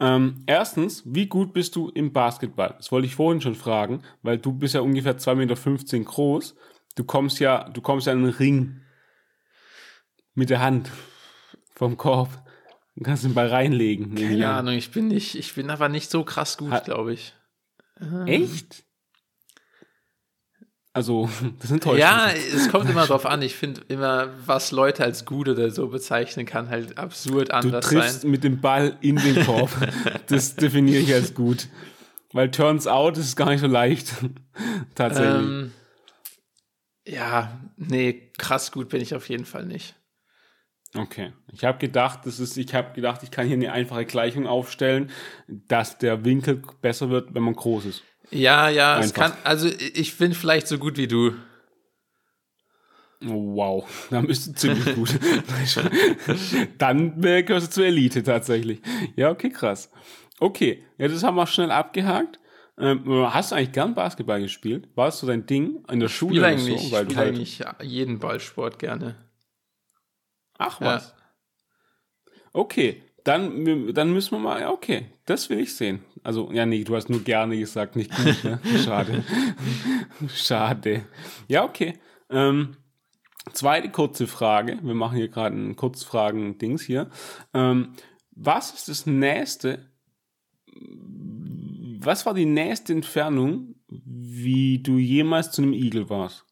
Ähm, 0.01 0.43
erstens, 0.47 1.01
wie 1.05 1.27
gut 1.27 1.53
bist 1.53 1.77
du 1.77 1.87
im 1.87 2.11
Basketball? 2.11 2.73
Das 2.75 2.91
wollte 2.91 3.07
ich 3.07 3.15
vorhin 3.15 3.39
schon 3.39 3.55
fragen, 3.55 4.03
weil 4.21 4.37
du 4.37 4.51
bist 4.51 4.73
ja 4.73 4.81
ungefähr 4.81 5.17
2,15 5.17 5.35
Meter 5.35 5.99
groß. 6.11 6.55
Du 6.95 7.05
kommst 7.05 7.39
ja, 7.39 7.69
du 7.69 7.79
kommst 7.79 8.07
ja 8.07 8.11
in 8.11 8.23
den 8.23 8.33
Ring 8.33 8.81
mit 10.33 10.49
der 10.49 10.59
Hand 10.59 10.91
vom 11.73 11.95
Korb 11.95 12.45
und 12.95 13.03
kannst 13.03 13.23
den 13.23 13.33
Ball 13.33 13.47
reinlegen. 13.47 14.15
Keine. 14.15 14.49
Ahnung, 14.49 14.75
ich 14.75 14.91
bin 14.91 15.07
nicht, 15.07 15.35
ich 15.35 15.53
bin 15.53 15.69
aber 15.69 15.89
nicht 15.89 16.09
so 16.09 16.23
krass 16.23 16.57
gut, 16.57 16.83
glaube 16.85 17.13
ich. 17.13 17.33
Echt? 18.25 18.83
Also, 20.93 21.29
das 21.59 21.71
enttäuscht 21.71 21.99
Ja, 21.99 22.29
es 22.31 22.69
kommt 22.69 22.89
immer 22.89 23.05
drauf 23.07 23.25
an. 23.25 23.41
Ich 23.41 23.55
finde 23.55 23.81
immer, 23.89 24.29
was 24.45 24.71
Leute 24.71 25.03
als 25.03 25.25
gut 25.25 25.49
oder 25.49 25.69
so 25.69 25.89
bezeichnen, 25.89 26.45
kann 26.45 26.69
halt 26.69 26.97
absurd 26.97 27.49
Du 27.49 27.53
anders 27.53 27.85
triffst 27.85 28.21
sein. 28.21 28.31
mit 28.31 28.45
dem 28.45 28.61
Ball 28.61 28.97
in 29.01 29.17
den 29.17 29.45
Korb. 29.45 29.71
das 30.27 30.55
definiere 30.55 31.01
ich 31.01 31.13
als 31.13 31.33
gut. 31.33 31.67
Weil 32.31 32.49
turns 32.49 32.87
out 32.87 33.17
ist 33.17 33.35
gar 33.35 33.49
nicht 33.49 33.59
so 33.61 33.67
leicht. 33.67 34.13
Tatsächlich. 34.95 35.35
Ähm, 35.35 35.71
ja, 37.05 37.59
nee, 37.77 38.31
krass 38.37 38.71
gut 38.71 38.89
bin 38.89 39.01
ich 39.01 39.15
auf 39.15 39.27
jeden 39.29 39.45
Fall 39.45 39.65
nicht. 39.65 39.95
Okay. 40.97 41.33
Ich 41.51 41.63
habe 41.63 41.77
gedacht, 41.77 42.21
das 42.25 42.39
ist, 42.39 42.57
ich 42.57 42.73
habe 42.73 42.93
gedacht, 42.93 43.21
ich 43.23 43.31
kann 43.31 43.47
hier 43.47 43.57
eine 43.57 43.71
einfache 43.71 44.05
Gleichung 44.05 44.47
aufstellen, 44.47 45.11
dass 45.47 45.97
der 45.97 46.23
Winkel 46.25 46.61
besser 46.81 47.09
wird, 47.09 47.33
wenn 47.33 47.43
man 47.43 47.53
groß 47.53 47.85
ist. 47.85 48.03
Ja, 48.31 48.69
ja, 48.69 48.99
es 48.99 49.07
Einfach. 49.07 49.33
kann, 49.33 49.33
also 49.43 49.67
ich 49.67 50.17
bin 50.17 50.33
vielleicht 50.33 50.67
so 50.67 50.77
gut 50.77 50.97
wie 50.97 51.07
du. 51.07 51.33
Oh, 53.23 53.55
wow, 53.55 54.07
dann 54.09 54.27
bist 54.27 54.47
du 54.47 54.53
ziemlich 54.53 54.95
gut. 54.95 55.09
dann 56.77 57.23
äh, 57.23 57.43
gehörst 57.43 57.67
du 57.67 57.71
zur 57.71 57.85
Elite 57.85 58.23
tatsächlich. 58.23 58.81
Ja, 59.15 59.31
okay, 59.31 59.49
krass. 59.49 59.91
Okay, 60.39 60.83
ja, 60.97 61.07
das 61.07 61.23
haben 61.23 61.35
wir 61.35 61.47
schnell 61.47 61.71
abgehakt. 61.71 62.39
Ähm, 62.77 63.05
hast 63.33 63.51
du 63.51 63.55
eigentlich 63.55 63.71
gern 63.71 63.95
Basketball 63.95 64.41
gespielt? 64.41 64.89
War 64.95 65.07
es 65.07 65.19
so 65.19 65.27
dein 65.27 65.45
Ding 65.45 65.85
in 65.89 66.01
der 66.01 66.09
Schule 66.09 66.31
Spiel 66.31 66.39
oder 66.39 66.47
eigentlich, 66.49 66.81
so? 66.81 66.87
ich 66.87 66.91
Weil 66.91 67.05
du 67.05 67.15
halt, 67.15 67.35
eigentlich 67.35 67.63
jeden 67.83 68.19
Ballsport 68.19 68.79
gerne. 68.79 69.15
Ach 70.57 70.79
Ja. 70.81 70.87
was. 70.87 71.13
Okay, 72.53 73.01
dann, 73.23 73.93
dann 73.93 74.13
müssen 74.13 74.31
wir 74.31 74.39
mal, 74.39 74.61
ja, 74.61 74.69
okay, 74.71 75.07
das 75.25 75.49
will 75.49 75.59
ich 75.59 75.75
sehen. 75.75 76.05
Also, 76.23 76.51
ja, 76.51 76.65
nee, 76.65 76.83
du 76.83 76.95
hast 76.95 77.09
nur 77.09 77.21
gerne 77.23 77.57
gesagt, 77.57 77.95
nicht 77.95 78.15
gut, 78.15 78.43
ne? 78.43 78.59
Schade. 78.83 79.23
Schade. 80.33 81.05
Ja, 81.47 81.63
okay. 81.63 81.99
Ähm, 82.29 82.77
zweite 83.51 83.89
kurze 83.89 84.27
Frage. 84.27 84.79
Wir 84.83 84.93
machen 84.93 85.17
hier 85.17 85.27
gerade 85.27 85.55
ein 85.55 85.75
Kurzfragen-Dings 85.75 86.83
hier. 86.83 87.09
Ähm, 87.53 87.93
was 88.31 88.71
ist 88.73 88.89
das 88.89 89.05
nächste? 89.05 89.89
Was 91.99 92.25
war 92.25 92.33
die 92.33 92.45
nächste 92.45 92.93
Entfernung, 92.93 93.75
wie 93.87 94.79
du 94.83 94.97
jemals 94.97 95.51
zu 95.51 95.61
einem 95.61 95.73
Igel 95.73 96.09
warst? 96.09 96.45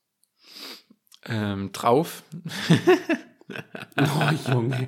Ähm, 1.26 1.72
drauf. 1.72 2.24
Oh, 4.00 4.52
Junge. 4.52 4.88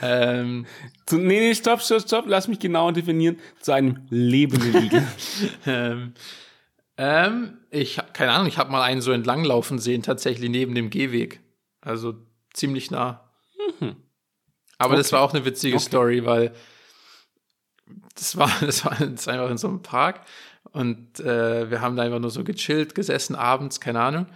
Ähm, 0.00 0.66
Zu, 1.06 1.18
nee, 1.18 1.40
nee, 1.40 1.54
stopp, 1.54 1.80
stopp, 1.82 2.00
stopp, 2.02 2.24
lass 2.26 2.48
mich 2.48 2.58
genauer 2.58 2.92
definieren. 2.92 3.38
Zu 3.60 3.72
einem 3.72 4.06
lebenden 4.08 4.82
Igel. 4.82 5.06
ähm, 5.66 6.14
ähm, 6.96 7.58
ich, 7.70 7.98
hab- 7.98 8.14
keine 8.14 8.32
Ahnung, 8.32 8.46
ich 8.48 8.58
habe 8.58 8.70
mal 8.72 8.82
einen 8.82 9.00
so 9.02 9.12
entlanglaufen 9.12 9.78
sehen, 9.78 10.02
tatsächlich 10.02 10.50
neben 10.50 10.74
dem 10.74 10.90
Gehweg. 10.90 11.40
Also 11.80 12.14
ziemlich 12.52 12.90
nah. 12.90 13.30
Aber 14.78 14.96
das 14.96 15.06
Mhm. 15.06 15.08
Okay. 15.08 15.12
war 15.12 15.20
auch 15.22 15.34
eine 15.34 15.44
witzige 15.44 15.76
Okay. 15.76 15.84
Story, 15.84 16.24
weil 16.26 16.54
das 18.14 18.36
war, 18.36 18.50
das 18.60 18.84
war 18.84 18.96
das 18.96 19.26
war 19.26 19.34
einfach 19.34 19.50
in 19.50 19.58
so 19.58 19.68
einem 19.68 19.82
Park 19.82 20.22
und 20.72 21.20
äh, 21.20 21.70
wir 21.70 21.80
haben 21.80 21.96
da 21.96 22.02
einfach 22.02 22.18
nur 22.18 22.30
so 22.30 22.42
gechillt, 22.44 22.94
gesessen 22.94 23.34
abends, 23.36 23.80
keine 23.80 24.00
Ahnung. 24.00 24.26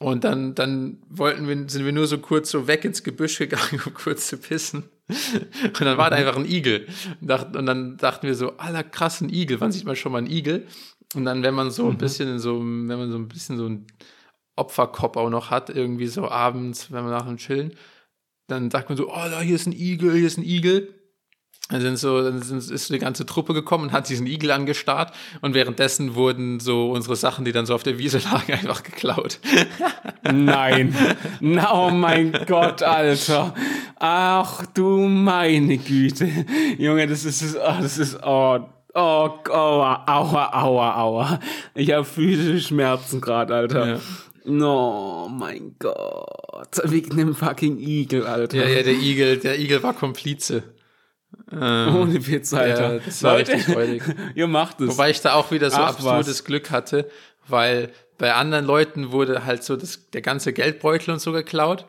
Und 0.00 0.22
dann, 0.22 0.54
dann 0.54 0.98
wollten 1.08 1.48
wir, 1.48 1.68
sind 1.68 1.84
wir 1.84 1.92
nur 1.92 2.06
so 2.06 2.18
kurz 2.18 2.50
so 2.50 2.68
weg 2.68 2.84
ins 2.84 3.02
Gebüsch 3.02 3.38
gegangen, 3.38 3.80
um 3.86 3.94
kurz 3.94 4.28
zu 4.28 4.38
pissen. 4.38 4.84
Und 5.08 5.80
dann 5.80 5.98
war 5.98 6.10
da 6.10 6.16
einfach 6.16 6.36
ein 6.36 6.44
Igel. 6.44 6.86
Und, 7.20 7.28
dann 7.28 7.96
dachten 7.96 8.26
wir 8.26 8.34
so, 8.34 8.56
aller 8.58 8.84
krassen 8.84 9.28
Igel, 9.28 9.60
wann 9.60 9.72
sieht 9.72 9.84
man 9.84 9.96
schon 9.96 10.12
mal 10.12 10.18
einen 10.18 10.30
Igel? 10.30 10.66
Und 11.14 11.24
dann, 11.24 11.42
wenn 11.42 11.54
man 11.54 11.70
so 11.70 11.86
ein 11.86 11.94
mhm. 11.94 11.98
bisschen 11.98 12.28
in 12.28 12.38
so, 12.38 12.60
wenn 12.60 12.86
man 12.86 13.10
so 13.10 13.18
ein 13.18 13.28
bisschen 13.28 13.56
so 13.56 13.66
ein 13.66 13.86
Opferkopf 14.56 15.16
auch 15.16 15.30
noch 15.30 15.50
hat, 15.50 15.70
irgendwie 15.70 16.06
so 16.06 16.28
abends, 16.28 16.92
wenn 16.92 17.02
man 17.02 17.12
nach 17.12 17.26
dem 17.26 17.38
Chillen, 17.38 17.74
dann 18.46 18.70
sagt 18.70 18.88
man 18.88 18.96
so, 18.96 19.08
oh, 19.08 19.14
da 19.30 19.40
hier 19.40 19.56
ist 19.56 19.66
ein 19.66 19.72
Igel, 19.72 20.14
hier 20.14 20.26
ist 20.26 20.38
ein 20.38 20.44
Igel. 20.44 20.94
Dann 21.70 21.82
sind 21.82 21.98
so, 21.98 22.22
dann 22.22 22.40
sind, 22.40 22.70
ist 22.70 22.88
die 22.88 22.98
ganze 22.98 23.26
Truppe 23.26 23.52
gekommen 23.52 23.84
und 23.84 23.92
hat 23.92 24.08
diesen 24.08 24.26
Igel 24.26 24.50
angestarrt 24.52 25.12
und 25.42 25.52
währenddessen 25.52 26.14
wurden 26.14 26.60
so 26.60 26.90
unsere 26.92 27.14
Sachen, 27.14 27.44
die 27.44 27.52
dann 27.52 27.66
so 27.66 27.74
auf 27.74 27.82
der 27.82 27.98
Wiese 27.98 28.18
lagen, 28.32 28.52
einfach 28.52 28.82
geklaut. 28.82 29.38
Nein. 30.22 30.94
oh 31.70 31.90
mein 31.90 32.32
Gott, 32.46 32.82
Alter. 32.82 33.54
Ach 33.96 34.64
du 34.72 35.08
meine 35.08 35.76
Güte. 35.76 36.30
Junge, 36.78 37.06
das 37.06 37.26
ist, 37.26 37.56
oh, 37.56 37.82
das 37.82 37.98
ist, 37.98 38.18
oh, 38.22 38.60
oh, 38.94 39.30
aua, 39.50 40.04
aua, 40.06 40.50
aua, 40.54 40.94
aua. 40.96 41.40
Ich 41.74 41.92
habe 41.92 42.04
physische 42.04 42.66
Schmerzen 42.66 43.20
gerade, 43.20 43.54
Alter. 43.54 43.86
Ja. 43.86 44.00
No, 44.44 45.30
mein 45.30 45.74
Gott. 45.78 46.80
Wegen 46.84 47.18
dem 47.18 47.34
fucking 47.34 47.78
Igel, 47.78 48.26
Alter. 48.26 48.56
Ja, 48.56 48.68
ja, 48.68 48.82
der 48.82 48.94
Igel, 48.94 49.36
der 49.36 49.58
Igel 49.58 49.82
war 49.82 49.92
Komplize. 49.92 50.62
Ähm, 51.50 51.96
Ohne 51.96 52.26
Witz, 52.26 52.52
Alter. 52.52 52.94
Ja, 52.94 52.98
das 52.98 53.22
war 53.22 53.38
Leute, 53.38 53.52
richtig 53.52 53.74
freudig. 53.74 54.02
ihr 54.34 54.46
macht 54.46 54.80
es. 54.80 54.88
Wobei 54.88 55.10
ich 55.10 55.20
da 55.20 55.34
auch 55.34 55.50
wieder 55.50 55.70
so 55.70 55.78
Ach, 55.78 55.90
absurdes 55.90 56.28
was. 56.28 56.44
Glück 56.44 56.70
hatte, 56.70 57.10
weil 57.46 57.90
bei 58.18 58.34
anderen 58.34 58.64
Leuten 58.64 59.12
wurde 59.12 59.44
halt 59.44 59.64
so 59.64 59.76
das, 59.76 60.10
der 60.10 60.22
ganze 60.22 60.52
Geldbeutel 60.52 61.14
und 61.14 61.20
so 61.20 61.32
geklaut, 61.32 61.86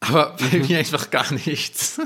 aber 0.00 0.36
bei 0.52 0.58
mir 0.58 0.78
einfach 0.78 1.10
gar 1.10 1.32
nichts. 1.32 2.00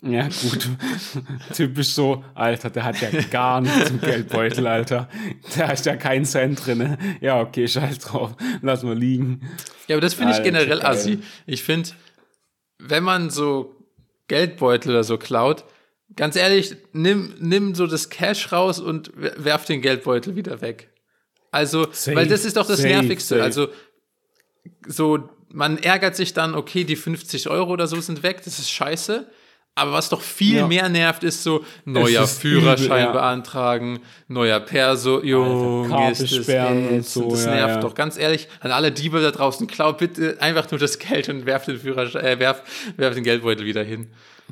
Ja, 0.00 0.28
gut. 0.28 0.68
Typisch 1.54 1.88
so, 1.88 2.24
Alter, 2.34 2.70
der 2.70 2.84
hat 2.84 3.00
ja 3.00 3.10
gar 3.30 3.60
nichts 3.60 3.90
im 3.90 4.00
Geldbeutel, 4.00 4.66
Alter. 4.66 5.08
Der 5.56 5.68
hat 5.68 5.84
ja 5.84 5.96
keinen 5.96 6.24
Cent 6.24 6.64
drin. 6.64 6.96
Ja, 7.20 7.40
okay, 7.40 7.66
scheiß 7.66 7.98
drauf. 7.98 8.36
Lass 8.62 8.84
mal 8.84 8.96
liegen. 8.96 9.40
Ja, 9.88 9.96
aber 9.96 10.00
das 10.00 10.14
finde 10.14 10.34
ich 10.34 10.42
generell 10.42 10.78
geil. 10.78 10.86
assi. 10.86 11.18
Ich 11.46 11.64
finde, 11.64 11.90
wenn 12.78 13.02
man 13.02 13.30
so 13.30 13.74
Geldbeutel 14.28 14.92
oder 14.92 15.02
so 15.02 15.18
klaut, 15.18 15.64
ganz 16.16 16.36
ehrlich, 16.36 16.76
nimm, 16.92 17.34
nimm 17.38 17.74
so 17.74 17.86
das 17.86 18.10
Cash 18.10 18.52
raus 18.52 18.80
und 18.80 19.10
werf 19.14 19.64
den 19.64 19.82
Geldbeutel 19.82 20.36
wieder 20.36 20.60
weg. 20.60 20.90
Also, 21.50 21.88
safe, 21.92 22.16
weil 22.16 22.26
das 22.26 22.44
ist 22.44 22.56
doch 22.56 22.66
das 22.66 22.78
safe, 22.78 22.88
Nervigste. 22.88 23.36
Safe. 23.36 23.42
Also, 23.42 23.68
so, 24.86 25.28
man 25.50 25.78
ärgert 25.78 26.16
sich 26.16 26.34
dann, 26.34 26.54
okay, 26.54 26.84
die 26.84 26.96
50 26.96 27.48
Euro 27.48 27.72
oder 27.72 27.86
so 27.86 28.00
sind 28.00 28.22
weg, 28.22 28.42
das 28.44 28.58
ist 28.58 28.70
scheiße. 28.70 29.26
Aber 29.74 29.92
was 29.92 30.08
doch 30.08 30.22
viel 30.22 30.56
ja. 30.56 30.66
mehr 30.66 30.88
nervt, 30.88 31.22
ist 31.22 31.44
so 31.44 31.64
neuer 31.84 32.24
ist 32.24 32.40
Führerschein 32.40 32.86
übel, 32.86 32.98
ja. 32.98 33.12
beantragen, 33.12 34.00
neuer 34.26 34.58
Perso, 34.58 35.22
Junge, 35.22 36.10
ist 36.10 36.20
das, 36.20 36.48
äh, 36.48 37.00
so, 37.00 37.30
das 37.30 37.46
nervt 37.46 37.76
ja, 37.76 37.80
doch. 37.80 37.94
Ganz 37.94 38.18
ehrlich, 38.18 38.48
an 38.58 38.72
alle 38.72 38.90
Diebe 38.90 39.22
da 39.22 39.30
draußen, 39.30 39.68
klaut 39.68 39.98
bitte 39.98 40.36
einfach 40.40 40.68
nur 40.72 40.80
das 40.80 40.98
Geld 40.98 41.28
und 41.28 41.46
werft 41.46 41.68
den 41.68 41.78
Führerschein, 41.78 42.24
äh, 42.24 42.38
werft, 42.40 42.64
werft 42.96 43.16
den 43.18 43.22
Geldbeutel 43.22 43.64
wieder 43.66 43.84
hin. 43.84 44.08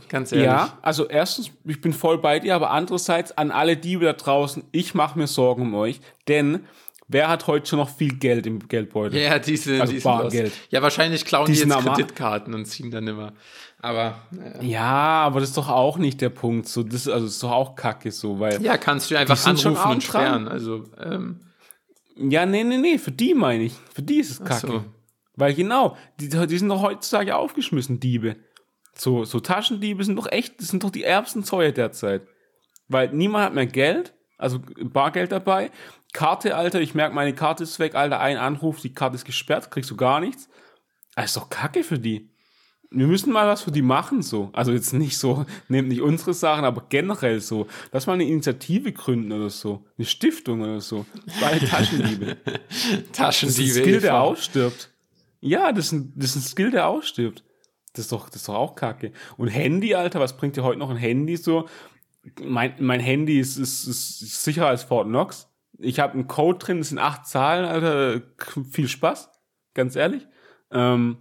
Ganz 0.09 0.33
ehrlich. 0.33 0.47
Ja, 0.47 0.79
also 0.83 1.09
erstens, 1.09 1.51
ich 1.65 1.81
bin 1.81 1.93
voll 1.93 2.19
bei 2.19 2.39
dir, 2.39 2.55
aber 2.55 2.71
andererseits 2.71 3.33
an 3.33 3.51
alle 3.51 3.77
Diebe 3.77 4.05
da 4.05 4.13
draußen, 4.13 4.65
ich 4.73 4.95
mache 4.95 5.19
mir 5.19 5.27
Sorgen 5.27 5.63
um 5.63 5.75
euch, 5.75 6.01
denn 6.29 6.61
Wer 7.09 7.29
hat 7.29 7.47
heute 7.47 7.67
schon 7.67 7.79
noch 7.79 7.89
viel 7.89 8.17
Geld 8.17 8.47
im 8.47 8.67
Geldbeutel? 8.67 9.21
Ja, 9.21 9.39
diese, 9.39 9.81
also 9.81 9.93
diese 9.93 10.03
Bargeld. 10.03 10.53
Ja, 10.71 10.83
wahrscheinlich 10.83 11.25
klauen 11.25 11.47
die, 11.47 11.53
die 11.53 11.61
jetzt 11.61 11.79
Kreditkarten 11.79 12.53
und 12.53 12.65
ziehen 12.65 12.91
dann 12.91 13.07
immer. 13.07 13.33
Aber 13.81 14.23
naja. 14.33 14.63
ja, 14.63 15.23
aber 15.23 15.39
das 15.39 15.51
ist 15.51 15.57
doch 15.57 15.69
auch 15.69 15.99
nicht 15.99 16.21
der 16.21 16.31
Punkt. 16.31 16.67
So, 16.67 16.83
das, 16.83 17.07
also 17.07 17.27
das 17.27 17.35
ist 17.35 17.43
doch 17.45 17.53
auch 17.53 17.77
Kacke 17.77 18.11
so, 18.11 18.41
weil. 18.41 18.61
Ja, 18.61 18.77
kannst 18.77 19.11
du 19.11 19.17
einfach 19.17 19.47
anrufen 19.47 19.91
und 19.93 20.03
sperren. 20.03 20.49
Also, 20.49 20.83
ähm. 21.01 21.41
Ja, 22.17 22.45
nee, 22.45 22.65
nee, 22.65 22.79
nee, 22.79 22.99
für 22.99 23.13
die 23.13 23.35
meine 23.35 23.65
ich. 23.65 23.75
Für 23.95 24.03
die 24.03 24.17
ist 24.17 24.31
es 24.31 24.45
Kacke. 24.45 24.67
So. 24.67 24.85
Weil 25.37 25.55
genau, 25.55 25.97
die, 26.19 26.29
die 26.29 26.59
sind 26.59 26.69
doch 26.69 26.83
heutzutage 26.83 27.37
aufgeschmissen, 27.37 28.01
Diebe. 28.01 28.37
So, 28.97 29.25
so 29.25 29.41
Taschendiebe 29.41 30.03
sind 30.05 30.17
doch 30.17 30.31
echt, 30.31 30.61
das 30.61 30.69
sind 30.69 30.83
doch 30.83 30.91
die 30.91 31.05
ärmsten 31.05 31.45
Zeuge 31.45 31.73
derzeit. 31.73 32.23
Weil 32.89 33.13
niemand 33.13 33.45
hat 33.45 33.55
mehr 33.55 33.67
Geld, 33.67 34.15
also 34.39 34.61
Bargeld 34.81 35.33
dabei. 35.33 35.71
Karte, 36.13 36.57
Alter, 36.57 36.81
ich 36.81 36.95
merke, 36.95 37.15
meine 37.15 37.35
Karte 37.35 37.65
ist 37.65 37.79
weg, 37.79 37.95
Alter, 37.95 38.21
ein 38.21 38.39
Anruf, 38.39 38.81
die 38.81 38.95
Karte 38.95 39.17
ist 39.17 39.25
gesperrt, 39.25 39.71
kriegst 39.71 39.91
du 39.91 39.97
gar 39.97 40.21
nichts. 40.21 40.49
Das 41.15 41.27
ist 41.27 41.37
doch 41.37 41.51
Kacke 41.51 41.83
für 41.83 41.99
die. 41.99 42.31
Wir 42.91 43.07
müssen 43.07 43.33
mal 43.33 43.49
was 43.49 43.63
für 43.63 43.73
die 43.73 43.83
machen, 43.83 44.23
so. 44.23 44.51
Also 44.53 44.73
jetzt 44.73 44.93
nicht 44.93 45.19
so, 45.19 45.45
nehmt 45.69 45.89
nicht 45.89 46.01
unsere 46.01 46.33
Sachen, 46.33 46.65
aber 46.65 46.87
generell 46.89 47.41
so. 47.41 47.67
Lass 47.93 48.07
mal 48.07 48.15
eine 48.15 48.25
Initiative 48.25 48.93
gründen 48.93 49.33
oder 49.33 49.51
so. 49.51 49.85
Eine 49.99 50.07
Stiftung 50.07 50.63
oder 50.63 50.81
so. 50.81 51.05
Bei 51.41 51.59
Taschendiebe. 51.59 52.37
Taschendiebe. 53.13 53.13
Das 53.13 53.43
ist 53.43 53.59
ein 53.59 53.83
Skill, 53.83 54.01
der 54.01 54.21
ausstirbt. 54.21 54.91
Ja, 55.41 55.73
das 55.73 55.87
ist 55.87 55.93
ein, 55.93 56.13
das 56.17 56.31
ist 56.31 56.37
ein 56.37 56.49
Skill, 56.49 56.71
der 56.71 56.87
ausstirbt. 56.87 57.43
Das 57.97 58.07
ist 58.07 58.13
doch, 58.13 58.29
das 58.29 58.43
ist 58.43 58.49
doch 58.49 58.55
auch 58.55 58.75
kacke. 58.75 59.13
Und 59.37 59.49
Handy, 59.49 59.95
Alter, 59.95 60.21
was 60.21 60.37
bringt 60.37 60.57
dir 60.57 60.65
heute 60.65 60.79
noch 60.79 60.91
ein 60.91 60.97
Handy 60.97 61.37
so? 61.37 61.69
Mein, 62.43 62.75
mein 62.79 63.01
Handy 63.01 63.39
ist, 63.39 63.57
ist, 63.57 63.87
ist 63.87 64.45
sicherer 64.45 64.67
als 64.67 64.83
Fort 64.83 65.07
Knox. 65.07 65.49
Ich 65.79 66.01
habe 66.01 66.15
einen 66.15 66.27
Code 66.27 66.59
drin, 66.59 66.79
das 66.79 66.91
sind 66.91 66.99
acht 66.99 67.27
Zahlen, 67.27 67.65
Alter. 67.65 68.23
Viel 68.71 68.89
Spaß, 68.89 69.31
ganz 69.75 69.97
ehrlich. 69.97 70.27
Ähm, 70.71 71.19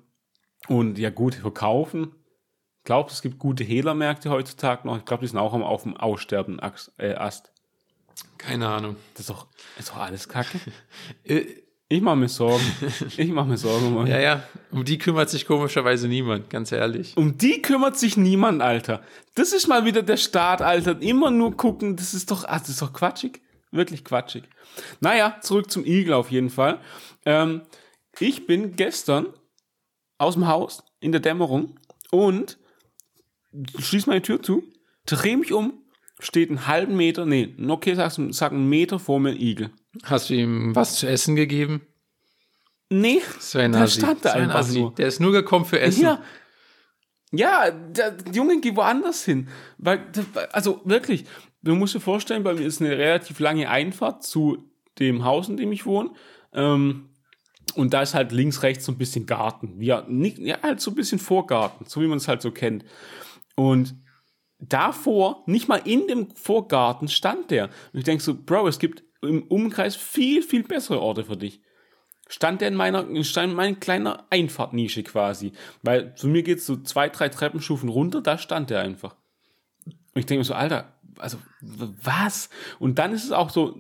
und 0.68 0.98
ja, 0.98 1.12
gut, 1.12 1.36
verkaufen. 1.36 2.16
Glaube, 2.84 3.12
es 3.12 3.22
gibt 3.22 3.40
gute 3.40 3.64
Hehlermärkte 3.64 4.30
heutzutage 4.30 4.86
noch. 4.88 4.98
Ich 4.98 5.06
glaube, 5.06 5.22
die 5.22 5.28
sind 5.28 5.40
auch 5.40 5.54
auf 5.54 5.84
dem 5.84 5.96
Aussterben 5.96 6.60
äh, 6.98 7.14
Ast. 7.14 7.52
Keine 8.38 8.68
Ahnung. 8.68 8.96
Das 9.14 9.22
ist 9.22 9.30
doch, 9.30 9.48
ist 9.78 9.90
doch 9.90 9.98
alles 9.98 10.30
Kacke. 10.30 10.60
Ich 11.96 12.02
mache 12.02 12.18
mir 12.18 12.28
Sorgen. 12.28 12.66
Ich 13.16 13.32
mache 13.32 13.48
mir 13.48 13.58
Sorgen, 13.58 13.94
Mann. 13.94 14.08
Ja, 14.08 14.20
ja. 14.20 14.44
Um 14.70 14.84
die 14.84 14.98
kümmert 14.98 15.30
sich 15.30 15.46
komischerweise 15.46 16.10
niemand, 16.10 16.50
ganz 16.50 16.74
ehrlich. 16.74 17.16
Um 17.16 17.38
die 17.38 17.62
kümmert 17.62 17.98
sich 17.98 18.18
niemand, 18.18 18.62
Alter. 18.62 19.02
Das 19.34 19.54
ist 19.54 19.68
mal 19.68 19.86
wieder 19.86 20.04
der 20.04 20.18
Staat, 20.18 20.62
Alter. 20.62 21.02
Immer 21.02 21.32
nur 21.32 21.56
gucken, 21.56 21.96
das 21.96 22.14
ist 22.14 22.32
doch, 22.32 22.44
ach, 22.46 22.60
das 22.60 22.70
ist 22.70 22.82
doch 22.82 22.92
quatschig. 22.92 23.42
Wirklich 23.72 24.04
quatschig. 24.04 24.44
Naja, 25.00 25.38
zurück 25.40 25.72
zum 25.72 25.86
Igel 25.86 26.14
auf 26.14 26.32
jeden 26.32 26.50
Fall. 26.50 26.82
Ähm, 27.26 27.62
ich 28.20 28.46
bin 28.46 28.76
gestern 28.76 29.28
aus 30.18 30.34
dem 30.34 30.48
Haus 30.48 30.84
in 31.00 31.14
der 31.14 31.22
Dämmerung 31.22 31.80
und 32.12 32.58
schließe 33.80 34.10
meine 34.10 34.22
Tür 34.22 34.44
zu, 34.44 34.64
drehe 35.06 35.38
mich 35.38 35.54
um, 35.54 35.86
steht 36.20 36.50
einen 36.50 36.68
halben 36.68 36.98
Meter, 36.98 37.26
nee, 37.26 37.56
okay, 37.70 37.96
sag, 37.96 38.12
sag 38.32 38.52
einen 38.52 38.68
Meter 38.68 39.00
vor 39.00 39.22
mir 39.22 39.30
ein 39.30 39.40
Igel. 39.40 39.72
Hast 40.04 40.30
du 40.30 40.34
ihm 40.34 40.76
was 40.76 40.96
zu 40.96 41.08
essen 41.08 41.36
gegeben? 41.36 41.82
Nee, 42.90 43.22
so 43.40 43.60
ein 43.60 43.72
da 43.72 43.88
stand 43.88 44.26
er 44.26 44.36
einfach 44.36 44.60
Assi. 44.60 44.80
nur. 44.80 44.94
Der 44.94 45.08
ist 45.08 45.20
nur 45.20 45.32
gekommen 45.32 45.66
für 45.66 45.80
Essen. 45.80 46.04
Ja, 46.04 46.22
ja 47.32 47.72
der 47.72 48.16
Junge 48.32 48.62
geht 48.62 48.76
woanders 48.76 49.26
hin. 49.26 49.48
Weil, 49.78 50.06
also 50.52 50.82
wirklich, 50.86 51.26
du 51.64 51.76
musst 51.76 51.96
dir 51.96 52.00
vorstellen, 52.00 52.44
bei 52.44 52.54
mir 52.54 52.66
ist 52.66 52.82
eine 52.82 52.98
relativ 52.98 53.40
lange 53.40 53.70
Einfahrt 53.70 54.24
zu 54.24 54.70
dem 55.00 55.24
Haus, 55.26 55.50
in 55.50 55.58
dem 55.58 55.72
ich 55.72 55.86
wohne. 55.86 56.12
Ähm, 56.54 57.10
und 57.76 57.94
da 57.94 58.02
ist 58.02 58.14
halt 58.14 58.32
links, 58.32 58.64
rechts 58.64 58.86
so 58.86 58.92
ein 58.92 58.98
bisschen 58.98 59.26
Garten. 59.26 59.82
Ja, 59.82 60.06
nicht, 60.08 60.38
ja, 60.38 60.62
halt 60.62 60.80
so 60.80 60.92
ein 60.92 60.96
bisschen 60.96 61.20
Vorgarten, 61.20 61.88
so 61.88 62.02
wie 62.02 62.08
man 62.08 62.18
es 62.18 62.28
halt 62.28 62.42
so 62.42 62.52
kennt. 62.52 62.86
Und 63.56 63.96
davor, 64.60 65.44
nicht 65.48 65.68
mal 65.68 65.82
in 65.84 66.08
dem 66.08 66.30
Vorgarten 66.36 67.08
stand 67.08 67.52
der. 67.52 67.66
Und 67.92 68.00
ich 68.00 68.04
denke 68.06 68.24
so, 68.24 68.36
Bro, 68.36 68.68
es 68.68 68.80
gibt 68.80 69.04
im 69.28 69.44
Umkreis 69.44 69.96
viel, 69.96 70.42
viel 70.42 70.64
bessere 70.64 71.02
Orte 71.02 71.26
für 71.26 71.38
dich. 71.38 71.62
Stand 72.28 72.62
der 72.62 72.70
in 72.70 72.76
meiner, 72.76 73.06
stand 73.24 73.52
in 73.52 73.56
meiner 73.56 73.76
kleiner 73.76 74.26
Einfahrtnische 74.32 75.04
quasi. 75.04 75.52
Weil 75.84 76.16
zu 76.16 76.28
mir 76.28 76.44
geht's 76.44 76.66
so 76.66 76.78
zwei, 76.78 77.10
drei 77.10 77.30
Treppenstufen 77.30 77.90
runter, 77.90 78.22
da 78.22 78.38
stand 78.38 78.72
der 78.72 78.82
einfach. 78.82 79.16
Und 79.86 80.20
ich 80.20 80.26
denke 80.26 80.40
mir 80.40 80.46
so, 80.46 80.56
Alter, 80.56 80.96
also 81.20 81.38
was? 81.62 82.50
Und 82.80 83.00
dann 83.00 83.14
ist 83.14 83.26
es 83.26 83.32
auch 83.32 83.50
so, 83.50 83.78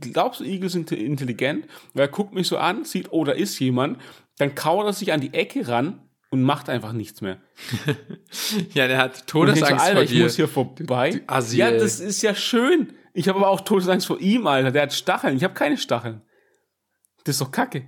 glaubst 0.00 0.40
du, 0.40 0.44
Igel 0.44 0.68
sind 0.68 0.92
intelligent? 0.92 1.66
Weil 1.94 2.06
er 2.06 2.08
guckt 2.08 2.32
mich 2.32 2.48
so 2.48 2.58
an, 2.58 2.84
sieht, 2.84 3.12
oh, 3.12 3.24
da 3.24 3.32
ist 3.32 3.58
jemand, 3.58 3.98
dann 4.38 4.54
kauert 4.54 4.86
er 4.86 4.92
sich 4.92 5.12
an 5.12 5.20
die 5.20 5.34
Ecke 5.34 5.68
ran 5.68 6.00
und 6.30 6.42
macht 6.42 6.68
einfach 6.68 6.92
nichts 6.92 7.20
mehr. 7.20 7.38
ja, 8.74 8.86
der 8.86 8.98
hat 8.98 9.26
Todesangst 9.26 9.68
so, 9.68 9.74
Alter, 9.74 9.96
vor 9.96 10.04
dir. 10.04 10.16
ich 10.16 10.22
muss 10.22 10.36
hier 10.36 10.48
vorbei. 10.48 11.22
ja, 11.52 11.70
das 11.72 12.00
ist 12.00 12.22
ja 12.22 12.34
schön. 12.34 12.92
Ich 13.20 13.28
habe 13.28 13.38
aber 13.38 13.50
auch 13.50 13.60
Todesangst 13.60 14.06
vor 14.06 14.18
ihm, 14.18 14.46
Alter. 14.46 14.70
Der 14.70 14.80
hat 14.80 14.94
Stacheln. 14.94 15.36
Ich 15.36 15.44
habe 15.44 15.52
keine 15.52 15.76
Stacheln. 15.76 16.22
Das 17.24 17.34
ist 17.34 17.42
doch 17.42 17.52
kacke. 17.52 17.84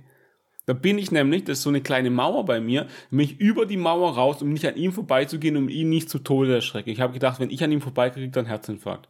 Da 0.67 0.73
bin 0.73 0.99
ich 0.99 1.09
nämlich, 1.09 1.43
das 1.43 1.57
ist 1.57 1.63
so 1.63 1.69
eine 1.69 1.81
kleine 1.81 2.11
Mauer 2.11 2.45
bei 2.45 2.61
mir, 2.61 2.85
mich 3.09 3.39
über 3.39 3.65
die 3.65 3.77
Mauer 3.77 4.13
raus, 4.13 4.43
um 4.43 4.53
nicht 4.53 4.67
an 4.67 4.75
ihm 4.75 4.93
vorbeizugehen, 4.93 5.57
um 5.57 5.69
ihn 5.69 5.89
nicht 5.89 6.07
zu 6.07 6.19
Tode 6.19 6.53
erschrecken. 6.53 6.91
Ich 6.91 7.01
habe 7.01 7.13
gedacht, 7.13 7.39
wenn 7.39 7.49
ich 7.49 7.63
an 7.63 7.71
ihm 7.71 7.81
vorbeikriege, 7.81 8.29
dann 8.29 8.45
Herzinfarkt. 8.45 9.09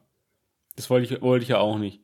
Das 0.78 0.90
wollte 0.90 1.14
ich, 1.14 1.22
wollte 1.22 1.44
ich 1.44 1.50
ja 1.50 1.58
auch 1.58 1.78
nicht. 1.78 2.00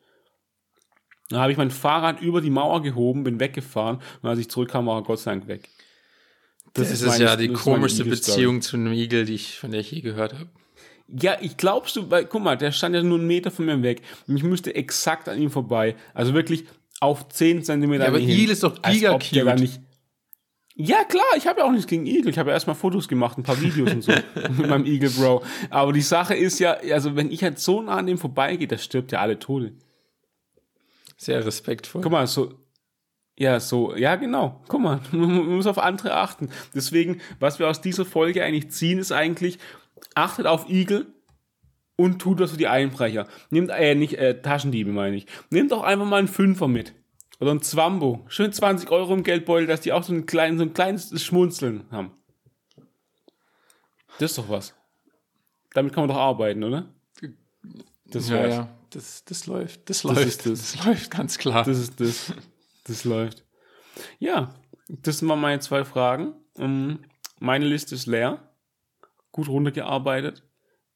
Dann 1.30 1.40
habe 1.40 1.54
ich 1.54 1.58
mein 1.58 1.72
Fahrrad 1.72 2.20
über 2.20 2.42
die 2.42 2.50
Mauer 2.50 2.82
gehoben, 2.82 3.24
bin 3.24 3.40
weggefahren 3.40 4.02
und 4.22 4.30
als 4.30 4.40
ich 4.40 4.50
zurückkam, 4.50 4.88
war 4.88 5.00
er 5.00 5.04
Gott 5.04 5.20
sei 5.20 5.32
Dank 5.32 5.48
weg. 5.48 5.70
Das, 6.74 6.90
das 6.90 7.02
ist, 7.02 7.08
meine, 7.08 7.24
ja 7.24 7.36
die 7.38 7.48
komischste 7.48 8.04
Beziehung 8.04 8.62
zu 8.62 8.76
einem 8.76 8.92
Igel, 8.92 9.24
die 9.24 9.36
ich, 9.36 9.58
von 9.60 9.72
der 9.72 9.80
ich 9.80 9.92
je 9.92 10.02
gehört 10.02 10.34
habe. 10.34 10.50
Ja, 11.12 11.38
ich 11.42 11.58
glaubst 11.58 11.96
du, 11.96 12.10
weil, 12.12 12.26
guck 12.26 12.44
mal, 12.44 12.58
der 12.58 12.72
stand 12.72 12.96
ja 12.96 13.02
nur 13.02 13.18
einen 13.18 13.28
Meter 13.28 13.52
von 13.52 13.66
mir 13.66 13.82
weg. 13.82 14.02
Und 14.28 14.38
ich 14.38 14.44
müsste 14.44 14.76
exakt 14.76 15.28
an 15.28 15.42
ihm 15.42 15.50
vorbei. 15.50 15.96
Also 16.14 16.34
wirklich 16.34 16.66
auf 17.00 17.30
10 17.30 17.64
Zentimeter. 17.64 18.04
Ja, 18.04 18.10
aber 18.10 18.20
Igel 18.20 18.52
ist 18.52 18.64
doch 18.64 18.82
giga 18.82 19.18
cute. 19.18 19.60
Nicht 19.60 19.80
ja, 20.82 21.04
klar, 21.04 21.26
ich 21.36 21.46
habe 21.46 21.60
ja 21.60 21.66
auch 21.66 21.72
nichts 21.72 21.88
gegen 21.88 22.06
Igel. 22.06 22.30
Ich 22.30 22.40
habe 22.40 22.52
ja 22.52 22.54
erstmal 22.54 22.76
Fotos 22.76 23.10
gemacht, 23.10 23.38
ein 23.38 23.44
paar 23.44 23.60
Videos 23.60 23.92
und 23.92 24.02
so 24.02 24.14
mit 24.58 24.66
meinem 24.66 24.86
Igel 24.86 25.10
Bro. 25.10 25.44
Aber 25.70 25.92
die 25.92 26.02
Sache 26.02 26.36
ist 26.36 26.58
ja, 26.60 26.78
also 26.94 27.18
wenn 27.18 27.32
ich 27.32 27.44
halt 27.44 27.60
so 27.60 27.82
nah 27.82 27.98
an 27.98 28.08
dem 28.08 28.18
vorbeigehe, 28.18 28.66
das 28.66 28.86
stirbt 28.86 29.12
ja 29.12 29.20
alle 29.20 29.38
Tode. 29.38 29.74
Sehr 31.18 31.46
respektvoll. 31.46 32.02
Guck 32.02 32.14
mal, 32.14 32.26
so, 32.28 32.54
ja, 33.38 33.60
so, 33.60 33.94
ja, 33.94 34.16
genau. 34.16 34.64
Guck 34.70 34.80
mal, 34.80 35.02
man 35.12 35.48
muss 35.48 35.68
auf 35.68 35.80
andere 35.80 36.14
achten. 36.14 36.50
Deswegen, 36.74 37.20
was 37.42 37.60
wir 37.60 37.68
aus 37.68 37.82
dieser 37.82 38.06
Folge 38.06 38.42
eigentlich 38.46 38.72
ziehen, 38.72 39.00
ist 39.00 39.12
eigentlich, 39.12 39.60
achtet 40.16 40.46
auf 40.46 40.70
Igel 40.70 41.14
und 41.96 42.20
tut 42.20 42.40
was 42.40 42.52
für 42.52 42.58
die 42.58 42.68
Einbrecher. 42.68 43.28
Nehmt, 43.50 43.70
äh, 43.70 43.96
nicht, 43.96 44.14
äh, 44.14 44.42
Taschendiebe 44.42 44.92
meine 44.92 45.18
ich. 45.18 45.26
Nehmt 45.50 45.72
doch 45.72 45.84
einfach 45.84 46.06
mal 46.06 46.18
einen 46.18 46.28
Fünfer 46.28 46.68
mit. 46.68 46.94
Oder 47.40 47.52
ein 47.52 47.62
Zwambo. 47.62 48.26
Schön 48.28 48.52
20 48.52 48.92
Euro 48.92 49.14
im 49.14 49.24
Geldbeutel, 49.24 49.68
dass 49.68 49.82
die 49.82 49.94
auch 49.94 50.04
so 50.04 50.14
ein, 50.14 50.26
klein, 50.26 50.58
so 50.58 50.64
ein 50.64 50.74
kleines 50.74 51.24
Schmunzeln 51.24 51.86
haben. 51.92 52.12
Das 54.20 54.32
ist 54.32 54.38
doch 54.38 54.50
was. 54.50 54.76
Damit 55.74 55.94
kann 55.94 56.04
man 56.04 56.10
doch 56.10 56.22
arbeiten, 56.22 56.64
oder? 56.64 56.94
Das 58.06 58.28
ja, 58.28 58.48
ja, 58.48 58.70
das, 58.90 59.24
das 59.24 59.46
läuft. 59.46 59.90
Das, 59.90 60.02
das 60.02 60.04
läuft. 60.04 60.46
Das. 60.46 60.74
das 60.74 60.86
läuft 60.86 61.12
ganz 61.12 61.38
klar. 61.38 61.64
Das 61.64 61.78
ist 61.78 62.00
das. 62.00 62.34
Das 62.86 63.04
läuft. 63.04 63.46
Ja, 64.18 64.56
das 64.88 65.26
waren 65.28 65.40
meine 65.40 65.60
zwei 65.60 65.86
Fragen. 65.86 66.34
Ähm, 66.58 67.00
meine 67.40 67.66
Liste 67.66 67.94
ist 67.94 68.08
leer. 68.08 68.49
Gut 69.32 69.48
runtergearbeitet. 69.48 70.44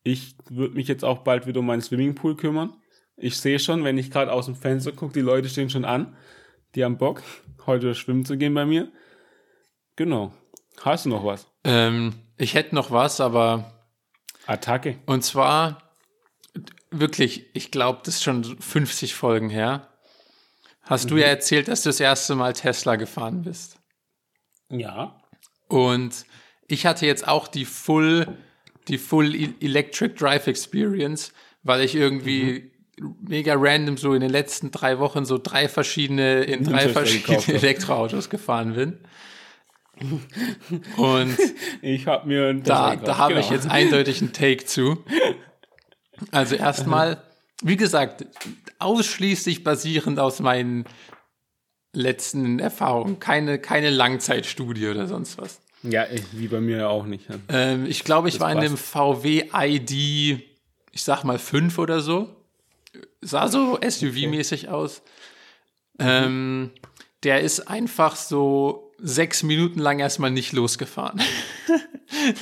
Ich 0.03 0.35
würde 0.49 0.75
mich 0.75 0.87
jetzt 0.87 1.05
auch 1.05 1.19
bald 1.19 1.47
wieder 1.47 1.59
um 1.59 1.65
meinen 1.65 1.81
Swimmingpool 1.81 2.35
kümmern. 2.35 2.75
Ich 3.15 3.37
sehe 3.37 3.59
schon, 3.59 3.83
wenn 3.83 3.97
ich 3.97 4.11
gerade 4.11 4.31
aus 4.31 4.45
dem 4.45 4.55
Fenster 4.55 4.91
gucke, 4.91 5.13
die 5.13 5.21
Leute 5.21 5.47
stehen 5.49 5.69
schon 5.69 5.85
an. 5.85 6.15
Die 6.75 6.83
haben 6.83 6.97
Bock, 6.97 7.21
heute 7.65 7.93
schwimmen 7.95 8.25
zu 8.25 8.37
gehen 8.37 8.53
bei 8.53 8.65
mir. 8.65 8.91
Genau. 9.95 10.33
Hast 10.81 11.05
du 11.05 11.09
noch 11.09 11.23
was? 11.23 11.47
Ähm, 11.63 12.13
ich 12.37 12.55
hätte 12.55 12.75
noch 12.75 12.91
was, 12.91 13.21
aber. 13.21 13.71
Attacke. 14.47 14.97
Und 15.05 15.23
zwar, 15.23 15.95
wirklich, 16.91 17.55
ich 17.55 17.71
glaube, 17.71 18.01
das 18.03 18.15
ist 18.15 18.23
schon 18.23 18.43
50 18.43 19.15
Folgen 19.15 19.49
her. 19.49 19.87
Hast 20.81 21.05
mhm. 21.05 21.09
du 21.09 21.17
ja 21.17 21.27
erzählt, 21.27 21.67
dass 21.67 21.83
du 21.83 21.89
das 21.89 21.99
erste 21.99 22.35
Mal 22.35 22.53
Tesla 22.53 22.95
gefahren 22.95 23.43
bist. 23.43 23.79
Ja. 24.69 25.21
Und 25.67 26.25
ich 26.73 26.85
hatte 26.85 27.05
jetzt 27.05 27.27
auch 27.27 27.47
die 27.47 27.65
Full, 27.65 28.27
die 28.87 28.97
Full 28.97 29.35
e-, 29.35 29.53
Electric 29.61 30.15
Drive 30.15 30.47
Experience, 30.47 31.31
weil 31.63 31.81
ich 31.81 31.95
irgendwie 31.95 32.43
mhm 32.43 32.73
mega 32.97 33.55
random 33.57 33.97
so 33.97 34.13
in 34.13 34.21
den 34.21 34.29
letzten 34.29 34.71
drei 34.71 34.99
Wochen 34.99 35.25
so 35.25 35.37
drei 35.37 35.67
verschiedene, 35.67 36.43
in 36.43 36.63
drei 36.63 36.89
verschiedene 36.89 37.39
Elektroautos 37.47 38.29
gefahren 38.29 38.75
bin. 38.75 38.99
Und 40.97 41.37
ich 41.81 42.07
habe 42.07 42.27
mir 42.27 42.53
da, 42.53 42.95
da 42.95 43.17
habe 43.17 43.35
genau. 43.35 43.45
ich 43.45 43.51
jetzt 43.51 43.69
eindeutig 43.69 44.21
einen 44.21 44.33
Take 44.33 44.65
zu. 44.65 45.03
Also 46.31 46.55
erstmal, 46.55 47.21
wie 47.61 47.77
gesagt, 47.77 48.25
ausschließlich 48.79 49.63
basierend 49.63 50.19
aus 50.19 50.39
meinen 50.39 50.85
letzten 51.93 52.59
Erfahrungen, 52.59 53.19
keine, 53.19 53.59
keine 53.59 53.91
Langzeitstudie 53.91 54.87
oder 54.87 55.07
sonst 55.07 55.37
was. 55.37 55.61
Ja, 55.83 56.05
wie 56.31 56.47
bei 56.47 56.61
mir 56.61 56.89
auch 56.89 57.05
nicht. 57.05 57.25
Ähm, 57.49 57.85
ich 57.85 58.03
glaube, 58.03 58.29
ich 58.29 58.35
das 58.35 58.41
war 58.41 58.51
in 58.51 58.61
dem 58.61 58.77
VW 58.77 59.49
ID, 59.53 60.41
ich 60.91 61.03
sag 61.03 61.23
mal 61.23 61.39
fünf 61.39 61.77
oder 61.77 61.99
so 61.99 62.29
sah 63.23 63.47
so 63.47 63.79
SUV-mäßig 63.79 64.69
aus. 64.69 65.01
Ähm, 65.99 66.71
der 67.23 67.41
ist 67.41 67.67
einfach 67.67 68.15
so 68.15 68.91
sechs 68.99 69.43
Minuten 69.43 69.79
lang 69.79 69.99
erstmal 69.99 70.31
nicht 70.31 70.53
losgefahren. 70.53 71.21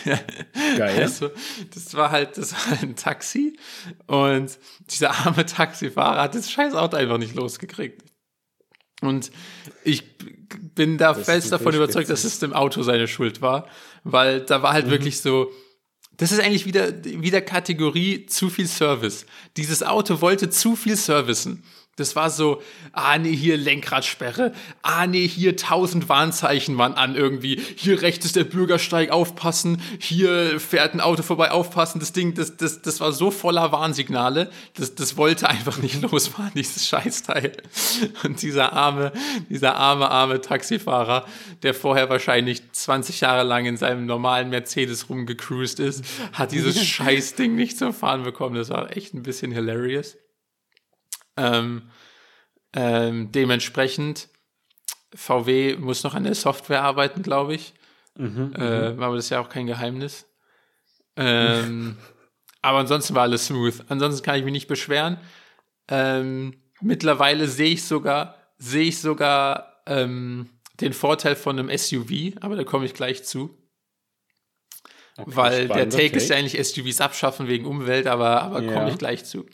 Geil. 0.03 0.97
Also, 1.01 1.31
das 1.73 1.93
war 1.95 2.11
halt, 2.11 2.37
das 2.37 2.53
war 2.53 2.81
ein 2.81 2.95
Taxi 2.95 3.57
und 4.07 4.57
dieser 4.89 5.11
arme 5.11 5.45
Taxifahrer 5.45 6.21
hat 6.21 6.35
das 6.35 6.51
scheiß 6.51 6.73
Auto 6.73 6.97
einfach 6.97 7.17
nicht 7.17 7.35
losgekriegt. 7.35 8.03
Und 9.01 9.31
ich 9.83 10.17
bin 10.75 10.97
da 10.97 11.13
das 11.13 11.25
fest 11.25 11.51
davon 11.51 11.73
überzeugt, 11.73 12.09
dass 12.09 12.23
es 12.23 12.39
dem 12.39 12.53
Auto 12.53 12.83
seine 12.83 13.07
Schuld 13.07 13.41
war, 13.41 13.67
weil 14.03 14.41
da 14.41 14.61
war 14.61 14.73
halt 14.73 14.87
mhm. 14.87 14.91
wirklich 14.91 15.21
so, 15.21 15.51
das 16.17 16.31
ist 16.31 16.39
eigentlich 16.39 16.65
wieder, 16.65 17.03
wieder 17.03 17.41
Kategorie 17.41 18.27
zu 18.27 18.49
viel 18.49 18.67
Service. 18.67 19.25
Dieses 19.57 19.81
Auto 19.81 20.21
wollte 20.21 20.49
zu 20.49 20.75
viel 20.75 20.95
servicen. 20.95 21.63
Das 21.97 22.15
war 22.15 22.29
so, 22.29 22.61
ah 22.93 23.17
nee, 23.17 23.35
hier 23.35 23.57
Lenkradsperre, 23.57 24.53
ah 24.81 25.07
nee, 25.07 25.27
hier 25.27 25.57
tausend 25.57 26.07
Warnzeichen 26.07 26.77
waren 26.77 26.93
an 26.93 27.17
irgendwie, 27.17 27.61
hier 27.75 28.01
rechts 28.01 28.25
ist 28.25 28.37
der 28.37 28.45
Bürgersteig, 28.45 29.11
aufpassen, 29.11 29.81
hier 29.99 30.57
fährt 30.61 30.93
ein 30.93 31.01
Auto 31.01 31.21
vorbei, 31.21 31.51
aufpassen, 31.51 31.99
das 31.99 32.13
Ding, 32.13 32.33
das, 32.33 32.55
das, 32.55 32.81
das 32.81 33.01
war 33.01 33.11
so 33.11 33.29
voller 33.29 33.73
Warnsignale, 33.73 34.49
das, 34.75 34.95
das 34.95 35.17
wollte 35.17 35.49
einfach 35.49 35.79
nicht 35.79 36.01
losfahren, 36.11 36.53
dieses 36.55 36.87
Scheißteil. 36.87 37.57
Und 38.23 38.41
dieser 38.41 38.71
arme, 38.71 39.11
dieser 39.49 39.75
arme, 39.75 40.09
arme 40.09 40.39
Taxifahrer, 40.39 41.25
der 41.61 41.73
vorher 41.73 42.09
wahrscheinlich 42.09 42.71
20 42.71 43.19
Jahre 43.19 43.43
lang 43.43 43.65
in 43.65 43.75
seinem 43.75 44.05
normalen 44.05 44.49
Mercedes 44.49 45.09
rumgecruised 45.09 45.81
ist, 45.81 46.05
hat 46.31 46.53
dieses 46.53 46.81
Scheißding 46.85 47.53
nicht 47.53 47.77
zum 47.77 47.93
Fahren 47.93 48.23
bekommen, 48.23 48.55
das 48.55 48.69
war 48.69 48.95
echt 48.95 49.13
ein 49.13 49.23
bisschen 49.23 49.51
hilarious. 49.51 50.15
Ähm, 51.37 51.89
ähm, 52.73 53.31
dementsprechend, 53.31 54.29
VW 55.13 55.75
muss 55.77 56.03
noch 56.03 56.13
an 56.13 56.23
der 56.23 56.35
Software 56.35 56.83
arbeiten, 56.83 57.21
glaube 57.21 57.55
ich. 57.55 57.73
Mhm, 58.15 58.53
äh, 58.55 58.91
mhm. 58.91 59.03
aber 59.03 59.15
das 59.15 59.25
ist 59.25 59.29
ja 59.31 59.41
auch 59.41 59.49
kein 59.49 59.67
Geheimnis. 59.67 60.25
Ähm, 61.15 61.97
aber 62.61 62.79
ansonsten 62.79 63.15
war 63.15 63.23
alles 63.23 63.47
smooth. 63.47 63.85
Ansonsten 63.89 64.23
kann 64.23 64.37
ich 64.37 64.43
mich 64.43 64.53
nicht 64.53 64.67
beschweren. 64.67 65.17
Ähm, 65.87 66.61
mittlerweile 66.81 67.47
sehe 67.47 67.71
ich 67.71 67.83
sogar, 67.83 68.35
sehe 68.57 68.87
ich 68.87 68.99
sogar 68.99 69.81
ähm, 69.85 70.49
den 70.79 70.93
Vorteil 70.93 71.35
von 71.35 71.59
einem 71.59 71.75
SUV, 71.75 72.37
aber 72.41 72.55
da 72.55 72.63
komme 72.63 72.85
ich 72.85 72.93
gleich 72.93 73.23
zu. 73.23 73.57
Okay, 75.17 75.31
Weil 75.35 75.67
der 75.67 75.89
Take, 75.89 76.03
Take, 76.03 76.17
ist 76.17 76.29
ja 76.29 76.37
eigentlich 76.37 76.65
SUVs 76.65 77.01
abschaffen 77.01 77.47
wegen 77.47 77.65
Umwelt, 77.65 78.07
aber, 78.07 78.41
aber 78.41 78.61
ja. 78.61 78.73
komme 78.73 78.89
ich 78.89 78.97
gleich 78.97 79.25
zu. 79.25 79.45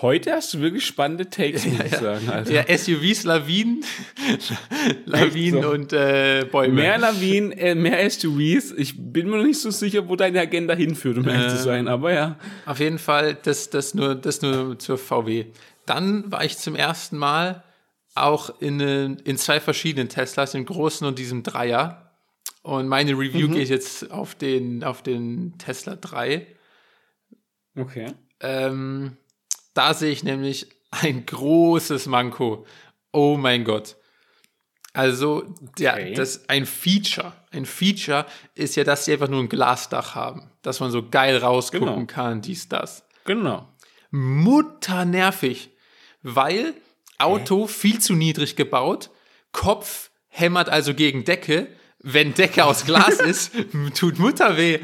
Heute 0.00 0.32
hast 0.32 0.54
du 0.54 0.60
wirklich 0.60 0.86
spannende 0.86 1.28
Takes, 1.28 1.66
muss 1.66 1.80
ich 1.84 1.96
sagen. 1.96 2.28
Alter. 2.28 2.52
Ja, 2.52 2.78
SUVs, 2.78 3.24
Lawinen, 3.24 3.84
Lawinen 5.06 5.62
so. 5.62 5.70
und 5.70 5.92
äh, 5.92 6.46
Bäume. 6.50 6.74
Mehr 6.74 6.98
Lawinen, 6.98 7.50
äh, 7.50 7.74
mehr 7.74 8.08
SUVs. 8.08 8.74
Ich 8.76 8.94
bin 8.96 9.28
mir 9.28 9.38
noch 9.38 9.44
nicht 9.44 9.60
so 9.60 9.72
sicher, 9.72 10.08
wo 10.08 10.14
deine 10.14 10.40
Agenda 10.40 10.74
hinführt, 10.74 11.18
um 11.18 11.26
ehrlich 11.26 11.46
äh, 11.46 11.56
zu 11.56 11.62
sein, 11.64 11.88
aber 11.88 12.12
ja. 12.12 12.38
Auf 12.64 12.78
jeden 12.78 12.98
Fall, 12.98 13.36
das, 13.42 13.70
das, 13.70 13.94
nur, 13.94 14.14
das 14.14 14.40
nur 14.40 14.78
zur 14.78 14.98
VW. 14.98 15.46
Dann 15.84 16.30
war 16.30 16.44
ich 16.44 16.58
zum 16.58 16.76
ersten 16.76 17.18
Mal 17.18 17.64
auch 18.14 18.60
in, 18.60 18.78
in 18.78 19.36
zwei 19.36 19.58
verschiedenen 19.58 20.08
Teslas, 20.08 20.52
dem 20.52 20.64
großen 20.64 21.08
und 21.08 21.18
diesem 21.18 21.42
Dreier. 21.42 22.12
Und 22.62 22.86
meine 22.86 23.12
Review 23.12 23.48
mhm. 23.48 23.54
geht 23.54 23.68
jetzt 23.68 24.12
auf 24.12 24.36
den, 24.36 24.84
auf 24.84 25.02
den 25.02 25.58
Tesla 25.58 25.96
3. 25.96 26.46
Okay. 27.74 28.12
Ähm, 28.40 29.16
da 29.78 29.94
sehe 29.94 30.10
ich 30.10 30.24
nämlich 30.24 30.66
ein 30.90 31.24
großes 31.24 32.06
Manko. 32.06 32.66
Oh 33.12 33.36
mein 33.38 33.62
Gott. 33.62 33.96
Also, 34.92 35.54
ja, 35.78 35.92
okay. 35.92 36.14
das 36.14 36.48
ein 36.48 36.66
Feature. 36.66 37.32
Ein 37.52 37.64
Feature 37.64 38.26
ist 38.56 38.74
ja, 38.74 38.82
dass 38.82 39.04
sie 39.04 39.12
einfach 39.12 39.28
nur 39.28 39.40
ein 39.40 39.48
Glasdach 39.48 40.16
haben, 40.16 40.50
dass 40.62 40.80
man 40.80 40.90
so 40.90 41.08
geil 41.08 41.36
rausgucken 41.36 41.86
genau. 41.86 42.06
kann, 42.06 42.40
dies, 42.40 42.68
das. 42.68 43.06
Genau. 43.24 43.68
Mutternervig, 44.10 45.70
weil 46.22 46.74
Auto 47.18 47.62
okay. 47.62 47.72
viel 47.72 48.00
zu 48.00 48.14
niedrig 48.14 48.56
gebaut, 48.56 49.10
Kopf 49.52 50.10
hämmert 50.26 50.68
also 50.68 50.92
gegen 50.92 51.24
Decke, 51.24 51.68
wenn 52.00 52.32
Decke 52.32 52.64
aus 52.64 52.84
Glas 52.84 53.20
ist, 53.20 53.52
tut 53.94 54.18
Mutter 54.18 54.56
weh. 54.56 54.78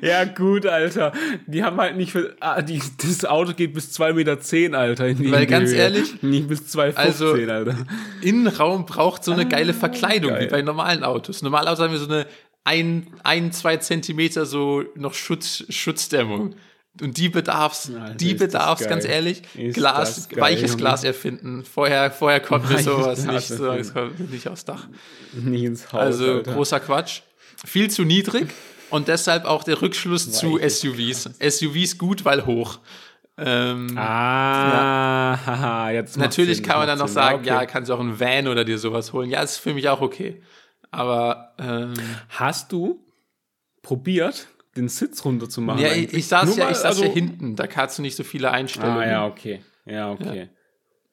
ja, 0.00 0.24
gut, 0.24 0.66
Alter. 0.66 1.12
Die 1.46 1.62
haben 1.62 1.76
halt 1.76 1.96
nicht 1.96 2.12
für. 2.12 2.34
Ah, 2.40 2.62
die, 2.62 2.80
das 2.96 3.24
Auto 3.24 3.52
geht 3.52 3.74
bis 3.74 3.98
2,10 3.98 4.12
Meter, 4.14 4.40
zehn, 4.40 4.74
Alter. 4.74 5.04
Weil 5.18 5.46
ganz 5.46 5.70
Höhe. 5.70 5.76
ehrlich. 5.76 6.22
Nicht 6.22 6.48
bis 6.48 6.62
2,15, 6.62 6.94
also, 6.94 7.32
Alter. 7.32 7.76
Innenraum 8.22 8.86
braucht 8.86 9.22
so 9.24 9.32
eine 9.32 9.42
ah, 9.42 9.48
geile 9.48 9.74
Verkleidung, 9.74 10.30
geil. 10.30 10.46
wie 10.46 10.50
bei 10.50 10.62
normalen 10.62 11.04
Autos. 11.04 11.42
Normalerweise 11.42 11.84
haben 11.84 11.92
wir 11.92 11.98
so 11.98 12.10
eine 12.10 12.26
ein, 12.68 13.06
ein, 13.24 13.50
zwei 13.50 13.78
Zentimeter 13.78 14.44
so 14.44 14.84
noch 14.94 15.14
Schutz, 15.14 15.64
Schutzdämmung. 15.70 16.54
Und 17.00 17.16
die 17.16 17.28
bedarf's, 17.28 17.90
Alter, 17.90 18.14
die 18.14 18.32
ist 18.32 18.40
das 18.40 18.46
bedarf's, 18.48 18.80
geil. 18.82 18.90
ganz 18.90 19.04
ehrlich, 19.04 19.42
Ist 19.56 19.74
Glas, 19.74 20.28
geil, 20.28 20.40
weiches 20.40 20.70
Junge. 20.72 20.76
Glas 20.82 21.04
erfinden. 21.04 21.64
Vorher, 21.64 22.10
vorher 22.10 22.40
konnten 22.40 22.68
wir 22.68 22.76
Weiches 22.76 22.84
sowas 22.86 23.22
Glas 23.24 23.50
nicht, 23.50 23.60
das 23.60 23.92
kommt 23.94 24.30
nicht 24.32 24.48
aufs 24.48 24.64
Dach. 24.64 24.86
Nicht 25.32 25.62
ins 25.64 25.92
Haus. 25.92 26.00
Also 26.00 26.32
Alter. 26.34 26.52
großer 26.54 26.80
Quatsch. 26.80 27.20
Viel 27.64 27.90
zu 27.90 28.04
niedrig 28.04 28.48
und 28.90 29.08
deshalb 29.08 29.44
auch 29.44 29.64
der 29.64 29.80
Rückschluss 29.82 30.30
zu 30.32 30.58
SUVs. 30.58 31.30
SUVs 31.40 31.98
gut, 31.98 32.24
weil 32.24 32.46
hoch. 32.46 32.78
Ähm, 33.40 33.96
Ah, 33.96 35.38
haha, 35.46 35.90
jetzt 35.90 36.16
natürlich 36.16 36.56
Sinn, 36.58 36.66
kann 36.66 36.78
man 36.78 36.86
dann 36.88 36.98
noch 36.98 37.06
Sinn. 37.06 37.14
sagen, 37.14 37.38
okay. 37.40 37.46
ja, 37.48 37.66
kannst 37.66 37.88
du 37.90 37.94
auch 37.94 38.00
einen 38.00 38.18
Van 38.18 38.48
oder 38.48 38.64
dir 38.64 38.78
sowas 38.78 39.12
holen. 39.12 39.30
Ja, 39.30 39.42
ist 39.42 39.58
für 39.58 39.74
mich 39.74 39.88
auch 39.88 40.00
okay. 40.00 40.42
Aber 40.90 41.54
ähm, 41.58 41.94
Hast 42.30 42.72
du 42.72 43.04
probiert, 43.82 44.48
den 44.76 44.88
Sitz 44.88 45.24
runter 45.24 45.48
zu 45.48 45.60
machen? 45.60 45.80
ja, 45.80 45.92
ich, 45.92 46.12
ich 46.12 46.26
saß 46.26 46.46
Nur 46.48 46.58
ja, 46.58 46.64
mal, 46.66 46.70
ich 46.72 46.78
saß 46.78 46.98
ja 46.98 47.04
also- 47.06 47.14
hinten. 47.14 47.56
Da 47.56 47.66
kannst 47.66 47.98
du 47.98 48.02
nicht 48.02 48.16
so 48.16 48.24
viele 48.24 48.50
Einstellungen. 48.50 48.98
Ah, 48.98 49.06
ja, 49.08 49.26
okay. 49.26 49.60
Ja, 49.86 50.10
okay. 50.12 50.50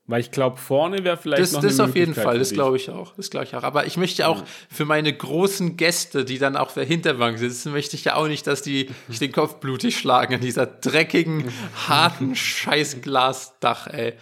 Weil 0.07 0.21
ich 0.21 0.29
glaube, 0.29 0.57
vorne 0.57 1.03
wäre 1.03 1.17
vielleicht 1.17 1.41
Das, 1.41 1.51
noch 1.53 1.61
das 1.61 1.79
eine 1.79 1.89
auf 1.89 1.95
jeden 1.95 2.13
Fall, 2.13 2.37
das 2.37 2.51
glaube 2.53 2.77
ich 2.77 2.91
auch. 2.91 3.15
Das 3.15 3.31
glaube 3.31 3.45
ich 3.45 3.55
auch. 3.55 3.63
Aber 3.63 3.87
ich 3.87 3.97
möchte 3.97 4.27
auch 4.27 4.43
für 4.69 4.85
meine 4.85 5.11
großen 5.11 5.77
Gäste, 5.77 6.25
die 6.25 6.37
dann 6.37 6.55
auf 6.55 6.75
der 6.75 6.83
Hinterbank 6.85 7.39
sitzen, 7.39 7.71
möchte 7.71 7.95
ich 7.95 8.05
ja 8.05 8.13
auch 8.13 8.27
nicht, 8.27 8.45
dass 8.45 8.61
die 8.61 8.89
sich 9.09 9.17
den 9.17 9.31
Kopf 9.31 9.55
blutig 9.55 9.97
schlagen 9.97 10.35
an 10.35 10.41
dieser 10.41 10.67
dreckigen, 10.67 11.45
harten 11.87 12.35
Scheißglasdach, 13.05 13.87
ey. 13.87 14.13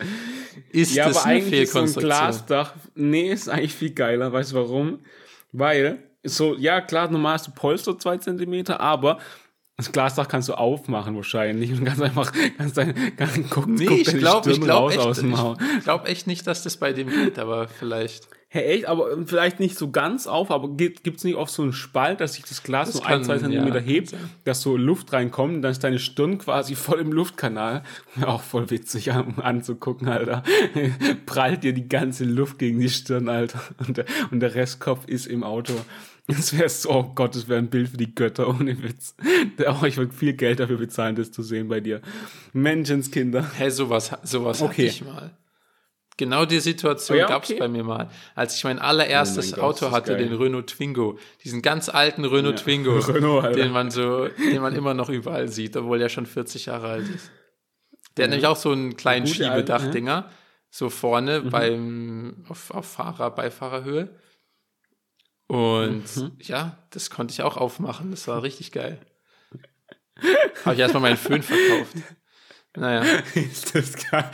Ist 0.71 0.95
Ja, 0.95 1.07
das 1.09 1.17
aber 1.17 1.25
eine 1.25 1.35
eigentlich 1.41 1.61
ist 1.63 1.73
so 1.73 1.79
ein 1.79 1.87
Fehlkonstruktion? 1.87 2.09
Glasdach, 2.09 2.73
nee, 2.95 3.31
ist 3.33 3.49
eigentlich 3.49 3.75
viel 3.75 3.91
geiler. 3.91 4.31
Weißt 4.31 4.53
du 4.53 4.55
warum? 4.55 4.99
Weil, 5.51 6.01
so, 6.23 6.55
ja, 6.55 6.81
klar, 6.81 7.09
normal 7.09 7.33
hast 7.33 7.47
du 7.47 7.51
Polster 7.51 7.97
zwei 7.97 8.17
Zentimeter, 8.17 8.79
aber 8.79 9.19
das 9.75 9.91
Glasdach 9.91 10.27
kannst 10.27 10.49
du 10.49 10.53
aufmachen 10.53 11.15
wahrscheinlich 11.15 11.71
und 11.71 11.83
kannst 11.83 12.01
einfach, 12.01 12.31
kannst 12.57 12.77
dein, 12.77 12.93
kannst, 13.17 13.39
guck, 13.49 13.67
Nee, 13.67 13.85
guck 13.85 13.99
ich 13.99 14.17
glaube 14.17 14.49
ich 14.49 14.55
Stirn 14.57 14.65
glaub 14.67 14.83
raus 14.83 14.93
echt, 14.93 15.01
aus 15.01 15.19
dem 15.19 15.37
Haus. 15.37 15.57
ich 15.77 15.83
glaub 15.83 16.07
echt 16.07 16.27
nicht, 16.27 16.45
dass 16.45 16.61
das 16.63 16.77
bei 16.77 16.93
dem 16.93 17.09
geht, 17.09 17.39
aber 17.39 17.67
vielleicht. 17.67 18.27
Hey, 18.49 18.65
echt, 18.65 18.85
aber 18.85 19.07
vielleicht 19.25 19.59
nicht 19.59 19.75
so 19.75 19.89
ganz 19.89 20.27
auf, 20.27 20.51
aber 20.51 20.69
gibt 20.77 21.07
es 21.07 21.23
nicht 21.23 21.35
oft 21.37 21.51
so 21.51 21.63
einen 21.63 21.73
Spalt, 21.73 22.21
dass 22.21 22.35
sich 22.35 22.43
das 22.43 22.61
Glas 22.61 22.89
Das 22.91 22.97
so 22.97 23.03
ein, 23.03 23.23
zwei 23.23 23.39
Zentimeter 23.39 23.79
ja, 23.79 23.83
hebt, 23.83 24.15
dass 24.43 24.61
so 24.61 24.77
Luft 24.77 25.11
reinkommt 25.11 25.55
und 25.55 25.61
dann 25.63 25.71
ist 25.71 25.83
deine 25.83 25.97
Stirn 25.97 26.37
quasi 26.37 26.75
voll 26.75 26.99
im 26.99 27.11
Luftkanal. 27.11 27.81
Auch 28.23 28.43
voll 28.43 28.69
witzig 28.69 29.11
an, 29.11 29.39
anzugucken, 29.41 30.07
Alter. 30.07 30.43
Prallt 31.25 31.63
dir 31.63 31.73
die 31.73 31.89
ganze 31.89 32.25
Luft 32.25 32.59
gegen 32.59 32.79
die 32.79 32.89
Stirn, 32.89 33.27
Alter. 33.27 33.59
Und 33.79 33.97
der, 33.97 34.05
und 34.29 34.39
der 34.39 34.53
Restkopf 34.53 35.07
ist 35.07 35.25
im 35.25 35.43
Auto. 35.43 35.73
Das 36.27 36.57
wäre 36.57 36.69
so, 36.69 36.89
oh 36.89 37.03
Gott, 37.15 37.35
das 37.35 37.47
wäre 37.49 37.59
ein 37.59 37.69
Bild 37.69 37.89
für 37.89 37.97
die 37.97 38.15
Götter, 38.15 38.47
ohne 38.47 38.81
Witz. 38.81 39.13
Oh, 39.67 39.85
ich 39.85 39.97
würde 39.97 40.13
viel 40.13 40.33
Geld 40.33 40.59
dafür 40.61 40.77
bezahlen, 40.77 41.15
das 41.15 41.31
zu 41.31 41.43
sehen 41.43 41.67
bei 41.67 41.81
dir. 41.81 42.01
Menschenskinder. 42.53 43.45
Hä, 43.57 43.69
sowas, 43.69 44.11
sowas 44.23 44.61
Okay. 44.61 44.71
hatte 44.71 44.81
ich 44.83 45.03
mal. 45.03 45.37
Genau 46.15 46.45
die 46.45 46.59
Situation 46.59 47.17
Oh 47.17 47.21
ja, 47.21 47.27
gab's 47.27 47.49
okay. 47.49 47.59
bei 47.59 47.67
mir 47.67 47.83
mal. 47.83 48.09
Als 48.35 48.55
ich 48.55 48.63
mein 48.63 48.77
allererstes 48.79 49.47
Oh 49.47 49.51
mein 49.57 49.59
Gott, 49.61 49.75
Auto 49.75 49.85
das 49.85 49.93
hatte, 49.95 50.11
geil. 50.15 50.29
den 50.29 50.33
Renault 50.37 50.67
Twingo. 50.67 51.17
Diesen 51.43 51.61
ganz 51.63 51.89
alten 51.89 52.23
Renault 52.23 52.59
Ja. 52.59 52.63
Twingo. 52.63 52.97
Renault, 52.99 53.55
den 53.55 53.71
man 53.71 53.89
so, 53.91 54.27
den 54.27 54.61
man 54.61 54.75
immer 54.75 54.93
noch 54.93 55.09
überall 55.09 55.47
sieht, 55.49 55.75
obwohl 55.75 55.99
er 56.01 56.09
schon 56.09 56.27
40 56.27 56.67
Jahre 56.67 56.87
alt 56.89 57.09
ist. 57.09 57.31
Der 58.15 58.25
hat 58.25 58.29
nämlich 58.29 58.45
auch 58.45 58.55
so 58.57 58.71
einen 58.71 58.95
kleinen 58.95 59.25
alte, 59.25 59.35
Schiebedachdinger. 59.35 60.29
So 60.69 60.89
vorne 60.89 61.41
Mhm. 61.41 61.49
beim, 61.49 62.45
auf, 62.47 62.69
auf 62.71 62.85
Fahrer, 62.85 63.31
Beifahrerhöhe. 63.31 64.09
Und 65.53 66.15
Mhm. 66.17 66.31
ja, 66.41 66.77
das 66.89 67.09
konnte 67.09 67.31
ich 67.33 67.41
auch 67.43 67.57
aufmachen. 67.57 68.11
Das 68.11 68.27
war 68.27 68.41
richtig 68.43 68.71
geil. 68.71 68.99
Habe 70.65 70.75
ich 70.75 70.79
erstmal 70.81 71.01
meinen 71.01 71.17
Föhn 71.17 71.41
verkauft. 71.43 71.93
Naja. 72.75 73.03
Ist 73.35 73.75
das 73.75 73.93
geil? 74.09 74.31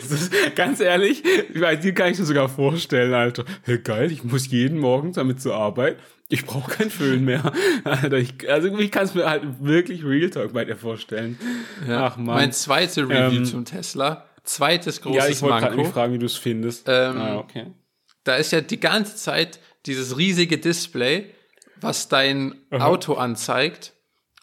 Das 0.00 0.10
ist, 0.10 0.32
ganz 0.56 0.80
ehrlich, 0.80 1.22
bei 1.54 1.76
dir 1.76 1.94
kann 1.94 2.10
ich 2.10 2.18
mir 2.18 2.24
sogar 2.24 2.48
vorstellen, 2.48 3.14
Alter. 3.14 3.44
Hey, 3.62 3.78
geil, 3.78 4.10
ich 4.10 4.24
muss 4.24 4.48
jeden 4.48 4.78
Morgen 4.78 5.12
damit 5.12 5.40
zur 5.40 5.54
Arbeit. 5.54 5.98
Ich 6.28 6.44
brauche 6.44 6.72
kein 6.72 6.90
Föhn 6.90 7.24
mehr. 7.24 7.52
Alter, 7.84 8.16
ich, 8.16 8.50
also 8.50 8.76
ich 8.78 8.90
kann 8.90 9.04
es 9.04 9.14
mir 9.14 9.28
halt 9.30 9.44
wirklich 9.60 10.02
Real 10.04 10.30
Talk 10.30 10.52
bei 10.54 10.64
dir 10.64 10.76
vorstellen. 10.76 11.38
Ja. 11.86 12.06
Ach 12.06 12.16
man. 12.16 12.34
Mein 12.34 12.52
zweites 12.52 12.96
Review 12.98 13.36
Ähm, 13.38 13.44
zum 13.44 13.64
Tesla. 13.64 14.26
Zweites 14.42 14.96
ja, 14.96 15.02
großes 15.04 15.28
ich 15.28 15.42
wollte 15.42 15.58
gerade 15.60 15.66
Manko. 15.76 15.82
mich 15.84 15.92
fragen, 15.92 16.12
wie 16.14 16.18
du 16.18 16.26
es 16.26 16.36
findest. 16.36 16.88
Ähm, 16.88 17.16
ah, 17.16 17.36
okay. 17.36 17.66
Da 18.24 18.34
ist 18.36 18.50
ja 18.50 18.60
die 18.60 18.80
ganze 18.80 19.14
Zeit 19.14 19.60
dieses 19.86 20.16
riesige 20.16 20.58
Display, 20.58 21.34
was 21.80 22.08
dein 22.08 22.54
Auto 22.70 23.14
anzeigt 23.14 23.92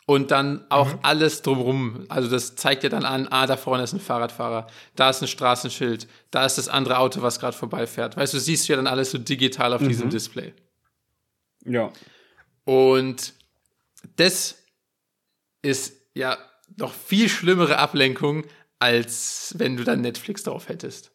und 0.05 0.31
dann 0.31 0.65
auch 0.69 0.97
alles 1.03 1.43
drumrum. 1.43 2.05
Also 2.09 2.29
das 2.29 2.55
zeigt 2.55 2.81
dir 2.81 2.89
dann 2.89 3.05
an, 3.05 3.27
ah, 3.29 3.45
da 3.45 3.57
vorne 3.57 3.83
ist 3.83 3.93
ein 3.93 3.99
Fahrradfahrer, 3.99 4.67
da 4.95 5.11
ist 5.11 5.21
ein 5.21 5.27
Straßenschild, 5.27 6.07
da 6.31 6.45
ist 6.45 6.57
das 6.57 6.67
andere 6.67 6.97
Auto, 6.97 7.21
was 7.21 7.39
gerade 7.39 7.55
vorbeifährt. 7.55 8.17
Weißt 8.17 8.33
du, 8.33 8.39
siehst 8.39 8.67
du 8.67 8.73
ja 8.73 8.77
dann 8.77 8.87
alles 8.87 9.11
so 9.11 9.19
digital 9.19 9.71
auf 9.71 9.87
diesem 9.87 10.09
Display. 10.09 10.53
Ja. 11.63 11.91
Und 12.65 13.33
das 14.15 14.63
ist 15.61 15.93
ja 16.15 16.37
noch 16.77 16.93
viel 16.93 17.29
schlimmere 17.29 17.77
Ablenkung, 17.77 18.45
als 18.79 19.53
wenn 19.57 19.77
du 19.77 19.83
dann 19.83 20.01
Netflix 20.01 20.43
drauf 20.43 20.69
hättest. 20.69 21.11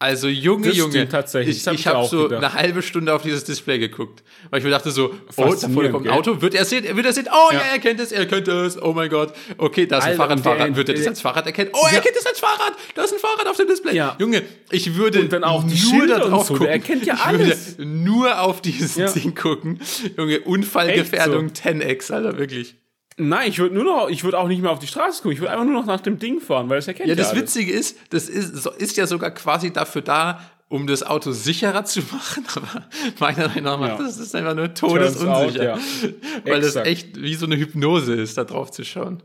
Also 0.00 0.28
Junge, 0.28 0.68
Das 0.68 0.76
Junge, 0.76 1.08
tatsächlich. 1.08 1.56
ich, 1.56 1.66
hab 1.66 1.74
ich 1.74 1.86
habe 1.86 1.98
auch 1.98 2.10
so 2.10 2.24
gedacht. 2.24 2.42
eine 2.44 2.52
halbe 2.52 2.82
Stunde 2.82 3.14
auf 3.14 3.22
dieses 3.22 3.44
Display 3.44 3.78
geguckt, 3.78 4.22
weil 4.50 4.58
ich 4.58 4.64
mir 4.64 4.70
dachte 4.70 4.90
so, 4.90 5.14
oh, 5.36 5.54
da 5.54 5.68
vorne 5.68 5.90
kommt 5.90 6.06
ein? 6.08 6.12
Auto, 6.12 6.42
wird 6.42 6.54
er 6.54 6.64
sehen, 6.64 6.84
wird 6.96 7.06
er 7.06 7.12
sehen, 7.12 7.28
oh 7.32 7.52
ja, 7.52 7.58
Ja. 7.60 7.64
er 7.72 7.78
kennt 7.78 8.00
es, 8.00 8.10
er 8.12 8.26
kennt 8.26 8.48
es, 8.48 8.80
oh 8.82 8.92
mein 8.92 9.08
Gott, 9.08 9.32
okay, 9.56 9.86
da 9.86 9.98
ist 9.98 10.04
ein 10.04 10.16
Fahrradfahrer, 10.16 10.58
der- 10.66 10.76
wird 10.76 10.88
er 10.88 10.96
das 10.96 11.06
als 11.06 11.20
Fahrrad 11.20 11.46
erkennen, 11.46 11.70
oh, 11.72 11.86
er 11.86 11.94
Ja. 11.94 12.00
kennt 12.00 12.16
es 12.16 12.26
als 12.26 12.38
Fahrrad, 12.40 12.72
da 12.94 13.04
ist 13.04 13.12
ein 13.14 13.18
Fahrrad 13.20 13.46
auf 13.46 13.56
dem 13.56 13.68
Display. 13.68 13.94
Ja. 13.94 14.16
Junge, 14.18 14.42
ich 14.72 14.94
würde 14.96 15.20
Und 15.20 15.32
dann 15.32 15.44
auch 15.44 15.62
die 15.64 15.80
nur 15.80 16.00
Schilder 16.00 16.18
drauf 16.18 16.48
so, 16.48 16.54
gucken. 16.54 16.64
der 16.66 16.72
erkennt 16.74 17.06
ja 17.06 17.14
alles. 17.22 17.76
Nur 17.78 18.40
auf 18.40 18.60
dieses. 18.60 18.94
Ding 19.14 19.34
gucken. 19.34 19.80
Junge, 20.18 20.40
Unfallgefährdung 20.40 21.52
10x, 21.52 22.12
Alter, 22.12 22.36
wirklich. 22.36 22.74
Nein, 23.16 23.48
ich 23.48 23.58
würde 23.60 23.74
nur 23.74 23.84
noch, 23.84 24.08
ich 24.08 24.24
würde 24.24 24.38
auch 24.38 24.48
nicht 24.48 24.60
mehr 24.60 24.70
auf 24.72 24.80
die 24.80 24.86
Straße 24.88 25.18
gucken. 25.22 25.32
Ich 25.32 25.40
würde 25.40 25.52
einfach 25.52 25.64
nur 25.64 25.74
noch 25.74 25.86
nach 25.86 26.00
dem 26.00 26.18
Ding 26.18 26.40
fahren, 26.40 26.68
weil 26.68 26.78
es 26.78 26.88
erkennt 26.88 27.08
Ja, 27.08 27.14
ja, 27.14 27.16
das 27.16 27.30
alles. 27.30 27.42
Witzige 27.42 27.72
ist, 27.72 27.96
das 28.10 28.28
ist, 28.28 28.66
ist 28.66 28.96
ja 28.96 29.06
sogar 29.06 29.30
quasi 29.30 29.72
dafür 29.72 30.02
da, 30.02 30.40
um 30.68 30.86
das 30.88 31.04
Auto 31.04 31.30
sicherer 31.30 31.84
zu 31.84 32.00
machen, 32.00 32.44
aber 32.56 32.88
meiner 33.20 33.48
Meinung 33.48 33.80
nach 33.80 33.98
Ja. 33.98 34.04
das 34.04 34.18
ist 34.18 34.34
einfach 34.34 34.54
nur 34.56 34.74
Turns 34.74 35.18
out, 35.18 35.54
todesunsicher. 35.54 35.64
ja. 35.64 35.78
Weil 36.44 36.60
das 36.60 36.70
Exakt. 36.70 36.86
echt 36.88 37.20
wie 37.22 37.34
so 37.36 37.46
eine 37.46 37.56
Hypnose 37.56 38.14
ist, 38.14 38.36
da 38.36 38.42
drauf 38.44 38.72
zu 38.72 38.84
schauen. 38.84 39.22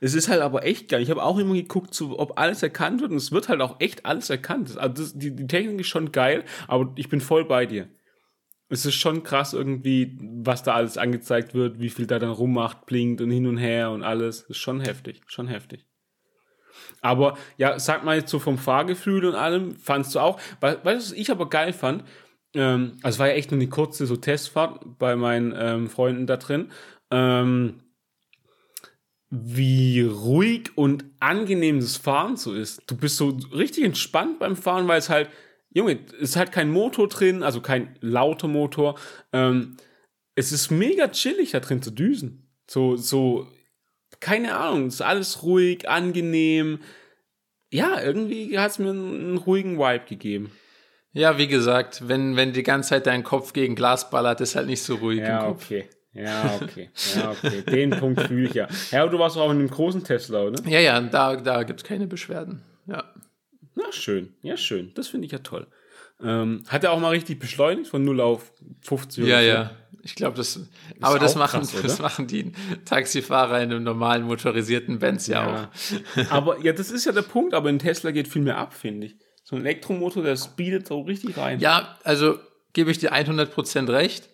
Es 0.00 0.14
ist 0.14 0.28
halt 0.28 0.40
aber 0.40 0.64
echt 0.64 0.88
geil. 0.88 1.02
Ich 1.02 1.10
habe 1.10 1.22
auch 1.22 1.38
immer 1.38 1.54
geguckt, 1.54 1.92
so, 1.92 2.18
ob 2.18 2.38
alles 2.38 2.62
erkannt 2.62 3.00
wird 3.00 3.10
und 3.10 3.16
es 3.16 3.32
wird 3.32 3.48
halt 3.48 3.60
auch 3.60 3.76
echt 3.80 4.06
alles 4.06 4.30
erkannt. 4.30 4.78
Also 4.78 5.02
das, 5.02 5.18
die, 5.18 5.34
die 5.34 5.46
Technik 5.46 5.80
ist 5.80 5.88
schon 5.88 6.12
geil, 6.12 6.44
aber 6.68 6.92
ich 6.96 7.08
bin 7.08 7.20
voll 7.20 7.44
bei 7.44 7.66
dir. 7.66 7.88
Es 8.72 8.86
ist 8.86 8.94
schon 8.94 9.22
krass 9.22 9.52
irgendwie, 9.52 10.18
was 10.20 10.62
da 10.62 10.72
alles 10.74 10.96
angezeigt 10.96 11.54
wird, 11.54 11.78
wie 11.78 11.90
viel 11.90 12.06
da 12.06 12.18
dann 12.18 12.30
rummacht, 12.30 12.86
blinkt 12.86 13.20
und 13.20 13.30
hin 13.30 13.46
und 13.46 13.58
her 13.58 13.90
und 13.90 14.02
alles. 14.02 14.42
Ist 14.42 14.56
schon 14.56 14.80
heftig, 14.80 15.20
schon 15.26 15.46
heftig. 15.46 15.84
Aber 17.02 17.36
ja, 17.58 17.78
sag 17.78 18.02
mal 18.02 18.16
jetzt 18.16 18.30
so 18.30 18.38
vom 18.38 18.56
Fahrgefühl 18.56 19.26
und 19.26 19.34
allem, 19.34 19.76
fandst 19.76 20.14
du 20.14 20.20
auch, 20.20 20.40
weißt 20.60 20.78
du, 20.84 20.84
was 20.84 21.12
ich 21.12 21.30
aber 21.30 21.50
geil 21.50 21.74
fand? 21.74 22.04
Ähm, 22.54 22.98
also 23.02 23.18
war 23.18 23.28
ja 23.28 23.34
echt 23.34 23.50
nur 23.50 23.60
eine 23.60 23.68
kurze 23.68 24.06
so 24.06 24.16
Testfahrt 24.16 24.98
bei 24.98 25.16
meinen 25.16 25.54
ähm, 25.54 25.90
Freunden 25.90 26.26
da 26.26 26.38
drin. 26.38 26.70
Ähm, 27.10 27.82
wie 29.28 30.02
ruhig 30.02 30.70
und 30.76 31.04
angenehm 31.20 31.80
das 31.80 31.96
Fahren 31.96 32.36
so 32.36 32.54
ist. 32.54 32.82
Du 32.86 32.96
bist 32.96 33.16
so 33.16 33.36
richtig 33.52 33.84
entspannt 33.84 34.38
beim 34.38 34.56
Fahren, 34.56 34.88
weil 34.88 34.98
es 34.98 35.08
halt, 35.08 35.28
Junge, 35.74 35.98
es 36.16 36.30
ist 36.30 36.36
halt 36.36 36.52
kein 36.52 36.70
Motor 36.70 37.08
drin, 37.08 37.42
also 37.42 37.60
kein 37.60 37.96
lauter 38.00 38.48
Motor. 38.48 38.98
Ähm, 39.32 39.76
es 40.34 40.52
ist 40.52 40.70
mega 40.70 41.08
chillig 41.08 41.50
da 41.52 41.60
drin 41.60 41.82
zu 41.82 41.90
düsen. 41.90 42.48
So, 42.68 42.96
so, 42.96 43.46
keine 44.20 44.56
Ahnung, 44.56 44.86
es 44.86 44.94
ist 44.94 45.02
alles 45.02 45.42
ruhig, 45.42 45.88
angenehm. 45.88 46.80
Ja, 47.72 48.00
irgendwie 48.02 48.58
hat 48.58 48.72
es 48.72 48.78
mir 48.78 48.90
einen, 48.90 49.38
ruhigen 49.38 49.78
Vibe 49.78 50.04
gegeben. 50.06 50.52
Ja, 51.12 51.36
wie 51.38 51.48
gesagt, 51.48 52.06
wenn, 52.08 52.36
wenn 52.36 52.52
die 52.52 52.62
ganze 52.62 52.90
Zeit 52.90 53.06
dein 53.06 53.24
Kopf 53.24 53.52
gegen 53.52 53.74
Glas 53.74 54.10
ballert, 54.10 54.40
ist 54.40 54.56
halt 54.56 54.66
nicht 54.66 54.82
so 54.82 54.96
ruhig 54.96 55.18
im 55.18 55.24
Ja, 55.24 55.44
Kopf. 55.46 55.64
okay. 55.64 55.88
Ja, 56.14 56.58
okay. 56.60 56.90
Ja, 57.16 57.30
okay. 57.30 57.62
Den 57.62 57.90
Punkt 57.90 58.20
fühle 58.22 58.46
ich 58.48 58.54
ja. 58.54 58.68
Ja, 58.90 59.02
aber 59.02 59.10
du 59.10 59.18
warst 59.18 59.38
auch 59.38 59.50
in 59.50 59.58
einem 59.58 59.70
großen 59.70 60.04
Tesla, 60.04 60.42
oder? 60.42 60.62
Ja, 60.68 60.80
ja, 60.80 61.00
da, 61.00 61.36
da 61.36 61.62
gibt 61.62 61.80
es 61.80 61.88
keine 61.88 62.06
Beschwerden. 62.06 62.62
Ja. 62.86 63.04
Na, 63.74 63.84
schön. 63.92 64.34
Ja, 64.42 64.56
schön. 64.56 64.92
Das 64.94 65.08
finde 65.08 65.26
ich 65.26 65.32
ja 65.32 65.38
toll. 65.38 65.66
Ähm, 66.22 66.62
hat 66.68 66.84
er 66.84 66.92
auch 66.92 67.00
mal 67.00 67.08
richtig 67.10 67.38
beschleunigt 67.40 67.88
von 67.88 68.04
0 68.04 68.20
auf 68.20 68.52
50 68.82 69.24
Ja, 69.24 69.36
oder 69.36 69.42
so? 69.42 69.48
ja. 69.48 69.70
Ich 70.04 70.14
glaube, 70.14 70.36
das. 70.36 70.60
Aber 71.00 71.18
das 71.18 71.36
machen, 71.36 71.60
krass, 71.60 71.80
das 71.80 71.98
machen 72.00 72.26
die 72.26 72.52
Taxifahrer 72.84 73.60
in 73.62 73.70
einem 73.70 73.84
normalen 73.84 74.24
motorisierten 74.24 74.98
Benz 74.98 75.26
ja, 75.28 75.46
Ja. 75.46 75.70
auch. 75.70 76.30
aber 76.30 76.60
ja, 76.60 76.72
das 76.72 76.90
ist 76.90 77.04
ja 77.04 77.12
der 77.12 77.22
Punkt, 77.22 77.54
aber 77.54 77.68
ein 77.68 77.78
Tesla 77.78 78.10
geht 78.10 78.28
viel 78.28 78.42
mehr 78.42 78.58
ab, 78.58 78.74
finde 78.74 79.06
ich. 79.08 79.16
So 79.44 79.56
ein 79.56 79.62
Elektromotor, 79.62 80.22
der 80.22 80.36
speedet 80.36 80.88
so 80.88 81.00
richtig 81.02 81.36
rein. 81.36 81.60
Ja, 81.60 81.98
also 82.04 82.38
gebe 82.72 82.90
ich 82.90 82.98
dir 82.98 83.12
100% 83.12 83.92
recht. 83.92 84.28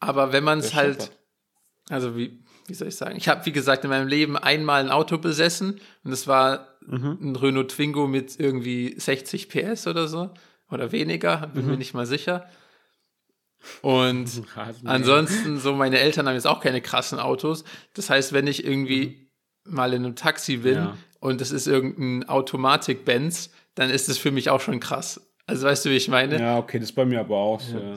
Aber 0.00 0.32
wenn 0.32 0.44
man 0.44 0.58
es 0.58 0.74
halt, 0.74 1.10
also 1.88 2.16
wie, 2.16 2.42
wie 2.66 2.74
soll 2.74 2.88
ich 2.88 2.96
sagen? 2.96 3.16
Ich 3.16 3.28
habe, 3.28 3.44
wie 3.46 3.52
gesagt, 3.52 3.84
in 3.84 3.90
meinem 3.90 4.08
Leben 4.08 4.36
einmal 4.36 4.82
ein 4.82 4.90
Auto 4.90 5.18
besessen 5.18 5.80
und 6.04 6.10
das 6.10 6.26
war 6.26 6.75
mhm. 6.86 7.18
ein 7.20 7.36
Renault 7.36 7.70
Twingo 7.70 8.06
mit 8.06 8.38
irgendwie 8.38 8.94
60 8.98 9.48
PS 9.48 9.86
oder 9.86 10.08
so 10.08 10.30
oder 10.70 10.92
weniger, 10.92 11.48
bin 11.48 11.64
mhm. 11.64 11.72
mir 11.72 11.76
nicht 11.76 11.94
mal 11.94 12.06
sicher. 12.06 12.48
Und 13.82 14.42
ansonsten, 14.84 15.58
so 15.58 15.74
meine 15.74 15.98
Eltern 15.98 16.26
haben 16.26 16.34
jetzt 16.34 16.46
auch 16.46 16.60
keine 16.60 16.80
krassen 16.80 17.18
Autos. 17.18 17.64
Das 17.94 18.10
heißt, 18.10 18.32
wenn 18.32 18.46
ich 18.46 18.64
irgendwie 18.64 19.28
mhm. 19.64 19.74
mal 19.74 19.92
in 19.92 20.04
einem 20.04 20.16
Taxi 20.16 20.58
bin 20.58 20.74
ja. 20.74 20.96
und 21.20 21.40
es 21.40 21.50
ist 21.50 21.66
irgendein 21.66 22.28
Automatik-Benz, 22.28 23.50
dann 23.74 23.90
ist 23.90 24.08
es 24.08 24.18
für 24.18 24.30
mich 24.30 24.50
auch 24.50 24.60
schon 24.60 24.80
krass. 24.80 25.20
Also 25.46 25.66
weißt 25.66 25.84
du, 25.84 25.90
wie 25.90 25.96
ich 25.96 26.08
meine? 26.08 26.40
Ja, 26.40 26.58
okay, 26.58 26.78
das 26.78 26.90
ist 26.90 26.96
bei 26.96 27.04
mir 27.04 27.20
aber 27.20 27.36
auch 27.36 27.60
so. 27.60 27.78
Ja, 27.78 27.94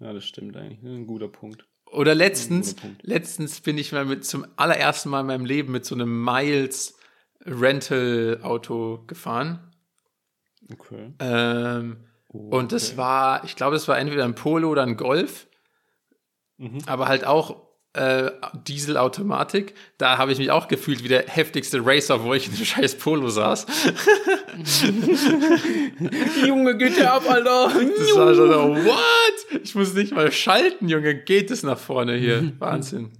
ja 0.00 0.12
das 0.12 0.24
stimmt 0.24 0.56
eigentlich. 0.56 0.82
Ein 0.82 1.06
guter 1.06 1.28
Punkt. 1.28 1.66
Oder 1.92 2.14
letztens, 2.14 2.76
letztens 3.02 3.60
bin 3.60 3.76
ich 3.76 3.90
mal 3.90 4.04
mit 4.04 4.24
zum 4.24 4.46
allerersten 4.56 5.10
Mal 5.10 5.20
in 5.20 5.26
meinem 5.26 5.44
Leben 5.44 5.72
mit 5.72 5.84
so 5.84 5.94
einem 5.94 6.24
Miles 6.24 6.96
Rental 7.44 8.40
Auto 8.42 9.04
gefahren. 9.06 9.72
Okay. 10.72 11.12
Ähm, 11.18 12.04
oh. 12.28 12.56
Und 12.56 12.72
das 12.72 12.96
war, 12.96 13.44
ich 13.44 13.56
glaube, 13.56 13.74
das 13.74 13.88
war 13.88 13.98
entweder 13.98 14.24
ein 14.24 14.34
Polo 14.34 14.68
oder 14.68 14.82
ein 14.82 14.96
Golf. 14.96 15.48
Mhm. 16.58 16.78
Aber 16.86 17.08
halt 17.08 17.24
auch 17.24 17.69
äh, 17.92 18.30
Dieselautomatik. 18.68 19.74
Da 19.98 20.18
habe 20.18 20.32
ich 20.32 20.38
mich 20.38 20.50
auch 20.50 20.68
gefühlt 20.68 21.02
wie 21.02 21.08
der 21.08 21.26
heftigste 21.26 21.84
Racer, 21.84 22.22
wo 22.22 22.34
ich 22.34 22.46
in 22.46 22.54
einem 22.54 22.64
scheiß 22.64 22.96
Polo 22.96 23.28
saß. 23.28 23.66
Junge, 26.46 26.76
geht 26.76 26.96
der 26.96 27.14
ab, 27.14 27.28
Alter. 27.28 27.72
Das 27.74 28.16
war 28.16 28.34
schon 28.34 28.52
so, 28.52 28.86
what? 28.86 29.62
Ich 29.62 29.74
muss 29.74 29.94
nicht 29.94 30.12
mal 30.12 30.30
schalten, 30.30 30.88
Junge. 30.88 31.16
Geht 31.16 31.50
es 31.50 31.62
nach 31.62 31.78
vorne 31.78 32.16
hier? 32.16 32.52
Wahnsinn. 32.60 33.12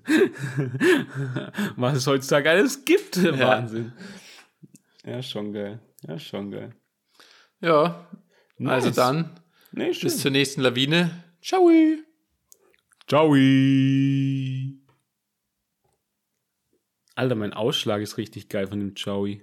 Was 1.76 1.96
es 1.96 2.06
heutzutage 2.06 2.50
alles 2.50 2.84
gibt. 2.84 3.16
Ja. 3.16 3.38
Wahnsinn. 3.38 3.92
Ja, 5.04 5.22
schon 5.22 5.52
geil. 5.52 5.80
Ja, 6.06 6.18
schon 6.18 6.50
geil. 6.50 6.74
Ja. 7.60 8.06
Nice. 8.58 8.84
Also 8.84 8.90
dann. 8.90 9.30
Nee, 9.72 9.92
bis 10.00 10.18
zur 10.18 10.30
nächsten 10.30 10.60
Lawine. 10.60 11.10
Ciao. 11.42 11.70
Ciao. 13.10 13.34
Alter, 17.16 17.34
mein 17.34 17.52
Ausschlag 17.52 18.02
ist 18.02 18.18
richtig 18.18 18.48
geil 18.48 18.68
von 18.68 18.78
dem 18.78 18.94
Joey. 18.94 19.42